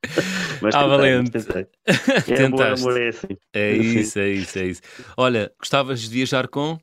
Mas 0.62 0.74
ah, 0.74 0.88
valente. 0.88 1.30
Tentei. 1.30 1.68
É, 1.86 2.36
Tentaste. 2.36 2.88
Amor, 2.88 3.00
é, 3.00 3.10
assim. 3.10 3.28
é 3.54 3.72
isso, 3.74 4.20
é 4.20 4.30
isso, 4.30 4.60
é 4.60 4.66
isso. 4.66 4.82
Olha, 5.16 5.52
gostavas 5.60 6.02
de 6.02 6.10
viajar 6.10 6.48
com? 6.48 6.80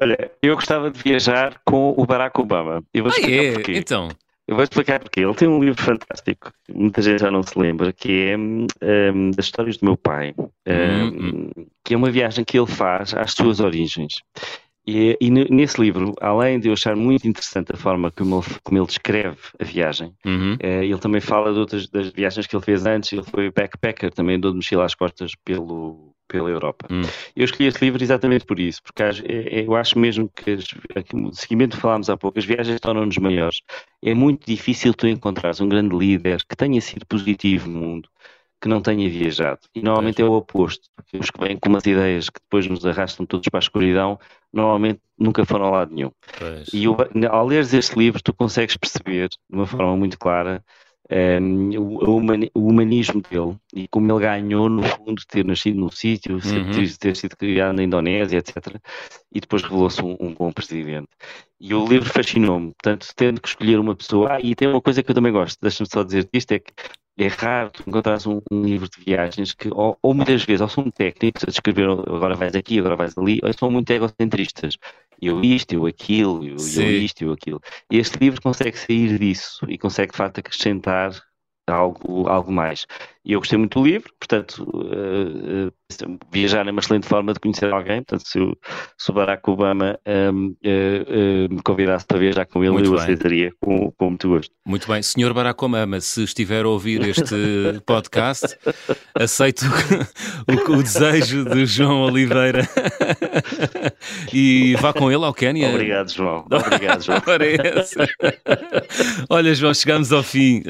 Olha, 0.00 0.30
eu 0.42 0.54
gostava 0.54 0.90
de 0.90 1.02
viajar 1.02 1.60
com 1.64 1.94
o 1.96 2.06
Barack 2.06 2.40
Obama. 2.40 2.82
Eu 2.92 3.04
vou 3.04 3.12
ah, 3.12 3.30
é? 3.30 3.52
Porquê. 3.52 3.72
Então. 3.76 4.08
Eu 4.46 4.54
vou 4.54 4.64
explicar 4.64 4.98
porque 4.98 5.20
ele 5.20 5.34
tem 5.34 5.46
um 5.46 5.62
livro 5.62 5.82
fantástico, 5.82 6.50
muita 6.74 7.02
gente 7.02 7.20
já 7.20 7.30
não 7.30 7.42
se 7.42 7.58
lembra, 7.58 7.92
que 7.92 8.30
é 8.30 8.36
um, 8.38 9.30
das 9.30 9.44
histórias 9.44 9.76
do 9.76 9.84
meu 9.84 9.94
pai, 9.94 10.34
um, 10.38 11.04
uhum. 11.04 11.50
que 11.84 11.92
é 11.92 11.96
uma 11.98 12.10
viagem 12.10 12.46
que 12.46 12.58
ele 12.58 12.66
faz 12.66 13.12
às 13.12 13.32
suas 13.32 13.60
origens. 13.60 14.22
E, 14.86 15.18
e, 15.20 15.30
nesse 15.30 15.78
livro, 15.78 16.14
além 16.18 16.58
de 16.58 16.68
eu 16.68 16.72
achar 16.72 16.96
muito 16.96 17.28
interessante 17.28 17.72
a 17.74 17.76
forma 17.76 18.10
como 18.10 18.38
ele, 18.38 18.56
como 18.64 18.78
ele 18.78 18.86
descreve 18.86 19.36
a 19.60 19.64
viagem, 19.64 20.14
uhum. 20.24 20.56
eh, 20.60 20.82
ele 20.82 20.98
também 20.98 21.20
fala 21.20 21.52
de 21.52 21.58
outras 21.58 21.86
das 21.90 22.08
viagens 22.08 22.46
que 22.46 22.56
ele 22.56 22.64
fez 22.64 22.86
antes. 22.86 23.12
Ele 23.12 23.22
foi 23.22 23.50
backpacker, 23.50 24.10
também 24.10 24.36
andou 24.36 24.50
de 24.50 24.56
mochila 24.56 24.86
às 24.86 24.94
costas 24.94 25.32
pelo, 25.44 26.14
pela 26.28 26.48
Europa. 26.50 26.86
Hum. 26.90 27.02
Eu 27.34 27.44
escolhi 27.44 27.68
este 27.68 27.84
livro 27.84 28.02
exatamente 28.02 28.44
por 28.44 28.60
isso, 28.60 28.82
porque 28.82 29.02
é, 29.02 29.10
é, 29.26 29.66
eu 29.66 29.74
acho 29.74 29.98
mesmo 29.98 30.28
que 30.28 30.52
as, 30.52 30.64
o 31.12 31.32
seguimento 31.32 31.76
que 31.76 31.82
falámos 31.82 32.08
há 32.10 32.16
pouco, 32.16 32.38
as 32.38 32.44
viagens 32.44 32.78
tornam-nos 32.80 33.16
maiores. 33.16 33.62
É 34.02 34.14
muito 34.14 34.46
difícil 34.46 34.94
tu 34.94 35.08
encontrares 35.08 35.60
um 35.60 35.68
grande 35.68 35.96
líder 35.96 36.44
que 36.48 36.54
tenha 36.54 36.80
sido 36.80 37.06
positivo 37.06 37.68
no 37.68 37.80
mundo, 37.80 38.08
que 38.60 38.68
não 38.68 38.80
tenha 38.80 39.08
viajado. 39.08 39.60
E 39.74 39.80
normalmente 39.80 40.20
é 40.20 40.24
o 40.24 40.32
oposto, 40.32 40.88
os 41.14 41.30
que 41.30 41.40
vêm 41.40 41.56
com 41.56 41.68
umas 41.68 41.86
ideias 41.86 42.28
que 42.28 42.40
depois 42.40 42.66
nos 42.66 42.84
arrastam 42.84 43.24
todos 43.24 43.48
para 43.48 43.58
a 43.58 43.62
escuridão, 43.62 44.18
normalmente 44.52 45.00
nunca 45.18 45.44
foram 45.44 45.66
a 45.66 45.70
lado 45.70 45.94
nenhum. 45.94 46.10
Pois. 46.38 46.68
E 46.72 46.84
ao 47.26 47.46
leres 47.46 47.72
este 47.72 47.98
livro, 47.98 48.22
tu 48.22 48.32
consegues 48.34 48.76
perceber 48.76 49.28
de 49.28 49.36
uma 49.50 49.66
forma 49.66 49.96
muito 49.96 50.18
clara 50.18 50.62
um, 51.10 51.70
o, 51.78 52.50
o, 52.54 52.66
humanismo 52.68 53.22
dele 53.22 53.56
e 53.74 53.88
como 53.88 54.12
ele 54.12 54.20
ganhou, 54.20 54.68
no 54.68 54.82
fundo, 54.82 55.22
ter 55.26 55.44
nascido 55.44 55.80
num 55.80 55.90
sítio, 55.90 56.34
uhum. 56.34 56.70
ter, 56.72 56.96
ter, 56.98 57.16
sido 57.16 57.36
criado 57.36 57.76
na 57.76 57.82
Indonésia, 57.82 58.38
etc. 58.38 58.76
E 59.32 59.40
depois 59.40 59.62
revelou-se 59.62 60.02
um, 60.02 60.16
um, 60.20 60.34
bom 60.34 60.52
presidente. 60.52 61.08
E 61.60 61.74
o 61.74 61.86
livro 61.86 62.08
fascinou-me, 62.10 62.72
portanto, 62.72 63.08
tendo 63.16 63.40
que 63.40 63.48
escolher 63.48 63.78
uma 63.78 63.96
pessoa. 63.96 64.34
Ah, 64.34 64.40
e 64.40 64.54
tem 64.54 64.68
uma 64.68 64.82
coisa 64.82 65.02
que 65.02 65.10
eu 65.10 65.14
também 65.14 65.32
gosto, 65.32 65.58
deixa-me 65.60 65.88
só 65.90 66.02
dizer 66.04 66.28
isto: 66.32 66.52
é 66.52 66.58
que 66.58 66.72
é 67.18 67.26
raro 67.26 67.70
tu 67.70 67.82
encontrares 67.86 68.26
um, 68.26 68.40
um, 68.50 68.62
livro 68.62 68.88
de 68.88 69.04
viagens 69.04 69.52
que, 69.52 69.68
ou, 69.72 69.98
ou, 70.00 70.14
muitas 70.14 70.44
vezes, 70.44 70.60
ou 70.60 70.68
são 70.68 70.90
técnicos 70.90 71.42
a 71.42 71.46
descrever 71.46 71.88
agora 71.88 72.36
vais 72.36 72.54
aqui, 72.54 72.78
agora 72.78 72.94
vais 72.94 73.18
ali, 73.18 73.40
ou 73.42 73.52
são 73.52 73.70
muito 73.70 73.90
egocentristas. 73.90 74.76
Eu 75.20 75.42
isto, 75.42 75.72
eu 75.74 75.86
aquilo, 75.86 76.44
eu, 76.44 76.56
eu 76.56 76.92
isto, 76.92 77.22
eu 77.24 77.32
aquilo. 77.32 77.60
E 77.90 77.98
este 77.98 78.18
livro 78.18 78.40
consegue 78.40 78.78
sair 78.78 79.18
disso 79.18 79.66
e 79.68 79.76
consegue, 79.78 80.12
de 80.12 80.16
facto, 80.18 80.38
acrescentar 80.38 81.12
algo, 81.66 82.28
algo 82.28 82.52
mais. 82.52 82.86
E 83.28 83.34
eu 83.34 83.40
gostei 83.40 83.58
muito 83.58 83.78
do 83.78 83.86
livro, 83.86 84.10
portanto, 84.18 84.66
uh, 84.74 85.68
uh, 85.68 86.18
viajar 86.32 86.66
é 86.66 86.70
uma 86.70 86.80
excelente 86.80 87.06
forma 87.06 87.34
de 87.34 87.38
conhecer 87.38 87.70
alguém. 87.70 88.02
Portanto, 88.02 88.26
se 88.26 88.40
o, 88.40 88.56
se 88.96 89.10
o 89.10 89.12
Barack 89.12 89.42
Obama 89.50 89.98
um, 90.32 90.46
uh, 90.46 91.54
me 91.54 91.60
convidasse 91.62 92.06
para 92.06 92.18
viajar 92.18 92.46
com 92.46 92.64
ele, 92.64 92.72
muito 92.72 92.86
eu 92.86 92.92
bem. 92.92 93.02
aceitaria 93.02 93.52
com, 93.60 93.92
com 93.92 94.08
muito 94.08 94.30
gosto. 94.30 94.50
Muito 94.66 94.88
bem. 94.88 95.02
Senhor 95.02 95.34
Barack 95.34 95.62
Obama, 95.62 96.00
se 96.00 96.24
estiver 96.24 96.64
a 96.64 96.68
ouvir 96.70 97.06
este 97.06 97.34
podcast, 97.84 98.56
aceito 99.14 99.66
o, 100.48 100.72
o, 100.72 100.82
desejo 100.82 101.44
de 101.44 101.66
João 101.66 102.04
Oliveira 102.04 102.66
e 104.32 104.74
vá 104.80 104.94
com 104.94 105.12
ele 105.12 105.26
ao 105.26 105.34
Quénia. 105.34 105.68
Obrigado, 105.68 106.10
João. 106.10 106.46
Obrigado, 106.50 107.02
João. 107.02 107.20
Olha, 109.28 109.54
João, 109.54 109.74
chegamos 109.74 110.14
ao 110.14 110.22
fim. 110.22 110.62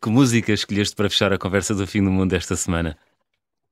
que 0.00 0.08
música 0.08 0.52
escolheste 0.52 0.94
para 0.94 1.10
fechar 1.10 1.32
a 1.32 1.38
conversa 1.38 1.74
do 1.74 1.88
fim 1.88 2.03
no 2.04 2.12
mundo 2.12 2.34
esta 2.34 2.54
semana? 2.54 2.96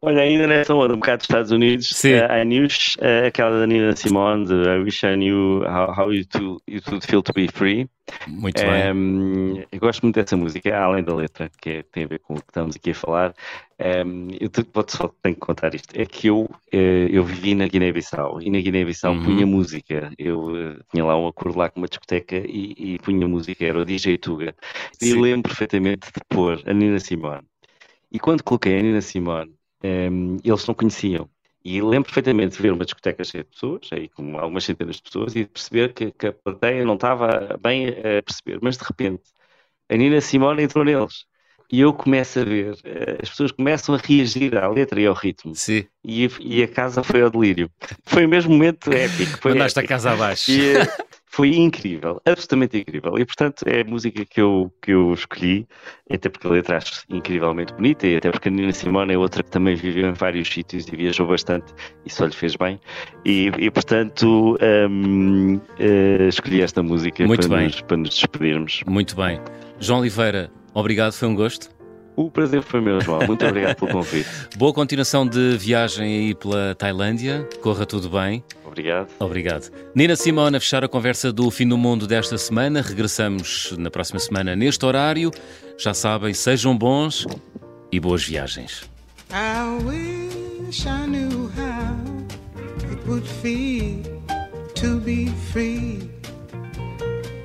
Olha, 0.05 0.23
ainda 0.23 0.49
nessa 0.49 0.75
onda, 0.75 0.95
um 0.95 0.97
bocado 0.97 1.19
dos 1.19 1.27
Estados 1.27 1.53
Unidos, 1.53 1.91
Sim. 1.91 2.15
Uh, 2.15 2.33
a 2.33 2.45
News, 2.45 2.97
uh, 2.97 3.29
aquela 3.29 3.61
da 3.61 3.67
Nina 3.69 3.95
Simone, 3.95 4.47
de 4.47 4.55
I 4.55 4.79
Wish 4.83 5.07
I 5.07 5.15
Knew 5.15 5.63
How, 5.63 5.95
how 5.97 6.13
you, 6.13 6.25
to, 6.25 6.61
you 6.67 6.81
Would 6.89 7.07
Feel 7.07 7.23
to 7.23 7.33
Be 7.33 7.47
Free. 7.47 7.89
Muito 8.27 8.61
um, 8.61 8.67
bem. 8.67 8.83
Ehm, 8.83 9.65
eu 9.71 9.79
gosto 9.79 10.03
muito 10.03 10.17
dessa 10.17 10.37
música, 10.37 10.77
além 10.77 11.05
da 11.05 11.15
letra, 11.15 11.49
que 11.61 11.71
é, 11.71 11.83
tem 11.85 12.03
a 12.03 12.09
ver 12.09 12.19
com 12.19 12.35
o 12.35 12.37
que 12.39 12.49
estamos 12.49 12.75
aqui 12.75 12.91
a 12.91 12.95
falar. 12.97 13.33
Um, 13.79 13.85
ehm, 13.85 14.29
eu 14.41 14.49
te, 14.49 14.67
só 14.89 15.07
tenho 15.23 15.37
que 15.37 15.41
contar 15.41 15.73
isto. 15.73 15.95
É 15.95 16.05
que 16.05 16.27
eu, 16.27 16.51
uh, 16.51 17.09
eu 17.09 17.23
vivi 17.23 17.55
na 17.55 17.69
Guiné-Bissau 17.69 18.43
e 18.43 18.51
na 18.51 18.59
Guiné-Bissau 18.59 19.13
uhum. 19.13 19.25
punha 19.25 19.47
música. 19.47 20.11
Eu 20.19 20.81
tinha 20.91 21.05
lá 21.05 21.17
um 21.17 21.29
acordo 21.29 21.57
lá 21.57 21.71
com 21.71 21.79
uma 21.79 21.87
discoteca 21.87 22.35
e, 22.39 22.75
e 22.77 22.99
punha 22.99 23.29
música, 23.29 23.65
era 23.65 23.79
o 23.79 23.85
DJ 23.85 24.19
Tuga. 24.19 24.53
E 25.01 25.15
lembro 25.15 25.49
perfeitamente 25.49 26.09
de 26.09 26.21
pôr 26.29 26.61
a 26.67 26.75
Nina 26.75 26.99
Simone 26.99 27.52
e 28.13 28.19
quando 28.21 28.43
coloquei 28.45 28.79
a 28.79 28.83
Nina 28.83 29.01
Simone, 29.01 29.51
um, 29.85 29.87
ehm, 29.89 30.37
eles 30.45 30.67
não 30.67 30.75
conheciam. 30.75 31.29
E 31.65 31.81
lembro 31.81 32.05
perfeitamente 32.07 32.57
de 32.57 32.63
ver 32.63 32.73
uma 32.73 32.85
discoteca 32.85 33.23
cheia 33.25 33.45
de 33.45 33.51
pessoas, 33.51 33.89
aí 33.93 34.09
com 34.09 34.39
algumas 34.39 34.65
centenas 34.65 34.97
de 34.97 35.03
pessoas, 35.03 35.37
e 35.37 35.47
perceber 35.47 35.93
que, 35.95 36.11
que 36.13 36.27
a 36.29 36.33
plateia 36.33 36.85
não 36.85 36.95
estava 36.95 37.57
bem 37.63 37.89
a 37.91 38.23
perceber. 38.23 38.59
Mas 38.63 38.77
de 38.77 38.85
repente, 38.85 39.23
a 39.89 39.97
Nina 39.97 40.21
Simone 40.21 40.63
entrou 40.65 40.85
neles. 40.85 41.27
E 41.73 41.81
eu 41.81 41.93
começo 41.95 42.39
a 42.39 42.45
ver, 42.45 42.77
eh, 42.85 43.19
as 43.23 43.31
pessoas 43.31 43.51
começam 43.51 43.95
a 43.95 43.99
reagir 43.99 44.59
à 44.59 44.69
letra 44.69 45.01
e 45.01 45.07
ao 45.07 45.15
ritmo. 45.15 45.55
Sim. 45.55 45.87
E, 46.05 46.29
e 46.39 46.63
a 46.63 46.69
casa 46.69 47.03
foi 47.03 47.23
ao 47.23 47.31
delírio. 47.31 47.71
Foi 48.05 48.27
o 48.27 48.29
mesmo 48.29 48.53
momento 48.53 48.93
épico. 48.93 49.39
Foi 49.41 49.53
Mandaste 49.53 49.79
épico. 49.79 49.93
a 49.93 49.97
casa 49.97 50.11
abaixo. 50.13 50.51
E, 50.51 50.77
eh, 50.77 50.87
foi 51.33 51.57
incrível, 51.57 52.21
absolutamente 52.27 52.77
incrível. 52.77 53.19
E 53.19 53.25
portanto 53.25 53.65
é 53.67 53.81
a 53.81 53.85
música 53.85 54.23
que 54.23 54.39
eu, 54.39 54.71
que 54.83 54.93
eu 54.93 55.15
escolhi, 55.15 55.67
até 56.11 56.29
porque 56.29 56.47
a 56.47 56.51
letra 56.51 56.77
acho 56.77 57.05
incrivelmente 57.09 57.73
bonita, 57.73 58.07
e 58.07 58.17
até 58.17 58.31
porque 58.31 58.49
a 58.49 58.53
Nina 58.53 58.73
Simone 58.73 59.15
é 59.15 59.19
outra 59.19 59.43
que 59.43 59.51
também 59.51 59.75
viveu 59.75 60.11
em 60.11 60.13
vários 60.13 60.47
sítios 60.49 60.87
e 60.87 60.95
viajou 60.95 61.27
bastante, 61.27 61.73
e 62.05 62.11
só 62.11 62.27
lhe 62.27 62.35
fez 62.35 62.55
bem. 62.55 62.79
E, 63.25 63.51
e 63.59 63.71
portanto 63.71 64.59
um, 64.91 65.57
uh, 65.57 65.61
eh, 65.79 66.29
escolhi 66.29 66.61
esta 66.61 66.83
música 66.83 67.27
Muito 67.27 67.49
para 67.49 67.57
bem. 67.57 67.67
nos, 67.69 67.81
para 67.81 67.97
nos 67.97 68.11
despedirmos. 68.11 68.83
Muito 68.87 69.17
bem. 69.17 69.41
João 69.81 70.01
Oliveira, 70.01 70.51
obrigado, 70.75 71.13
foi 71.13 71.29
um 71.29 71.35
gosto. 71.35 71.71
O 72.15 72.31
prazer 72.31 72.63
foi 72.63 72.81
meu, 72.81 73.01
João. 73.01 73.27
Muito 73.27 73.45
obrigado 73.47 73.77
pelo 73.77 73.91
convite. 73.91 74.29
Boa 74.57 74.73
continuação 74.73 75.27
de 75.27 75.57
viagem 75.57 76.05
aí 76.05 76.35
pela 76.35 76.75
Tailândia. 76.75 77.49
Corra 77.63 77.87
tudo 77.87 78.11
bem. 78.11 78.45
Obrigado. 78.67 79.09
Obrigado. 79.19 79.71
Nina 79.95 80.15
Simone 80.15 80.57
a 80.57 80.61
fechar 80.61 80.85
a 80.85 80.89
conversa 80.89 81.33
do 81.33 81.51
Fim 81.51 81.69
do 81.69 81.79
Mundo 81.79 82.07
desta 82.07 82.37
semana. 82.37 82.83
Regressamos 82.83 83.75
na 83.79 83.91
próxima 83.91 84.19
semana 84.19 84.55
neste 84.55 84.85
horário. 84.85 85.31
Já 85.79 85.95
sabem, 85.95 86.35
sejam 86.35 86.77
bons 86.77 87.27
e 87.91 87.99
boas 87.99 88.25
viagens. 88.25 88.83
I 89.31 89.83
wish 89.85 90.87
I 90.87 91.07
knew 91.07 91.51
how 91.57 91.97
it 92.93 93.09
would 93.09 93.27
feel 93.27 94.03
to 94.75 95.01
be 95.01 95.33
free. 95.51 96.11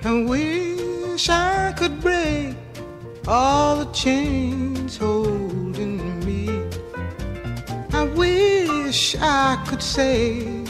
I 0.03 0.25
wish 0.25 1.30
I 1.30 1.73
could 1.78 2.01
break 2.01 2.66
all 3.28 3.75
the 3.75 3.91
chains 3.91 4.95
holding 4.97 6.25
me. 6.25 6.63
I 7.91 8.03
wish 8.03 9.17
I 9.19 9.61
could 9.67 9.84
say 9.84 10.63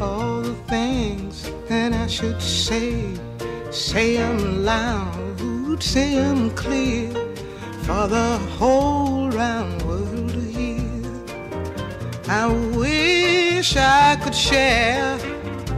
all 0.00 0.40
the 0.42 0.54
things 0.68 1.50
that 1.68 1.92
I 1.92 2.06
should 2.06 2.40
say. 2.40 3.04
Say 3.70 4.16
them 4.16 4.64
loud, 4.64 5.82
say 5.82 6.14
them 6.14 6.50
clear 6.50 7.10
for 7.82 8.06
the 8.06 8.38
whole 8.56 9.28
round 9.30 9.82
world 9.82 10.30
to 10.30 10.40
hear. 10.40 11.02
I 12.28 12.46
wish 12.76 13.76
I 13.76 14.16
could 14.22 14.34
share 14.34 15.18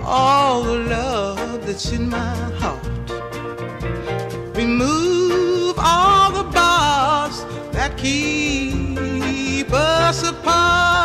all 0.05 0.62
the 0.62 0.79
love 0.79 1.66
that's 1.66 1.91
in 1.93 2.11
my 2.11 2.35
heart. 2.61 2.87
Remove 4.55 4.98
keep 7.99 9.73
us 9.73 10.23
apart. 10.29 10.98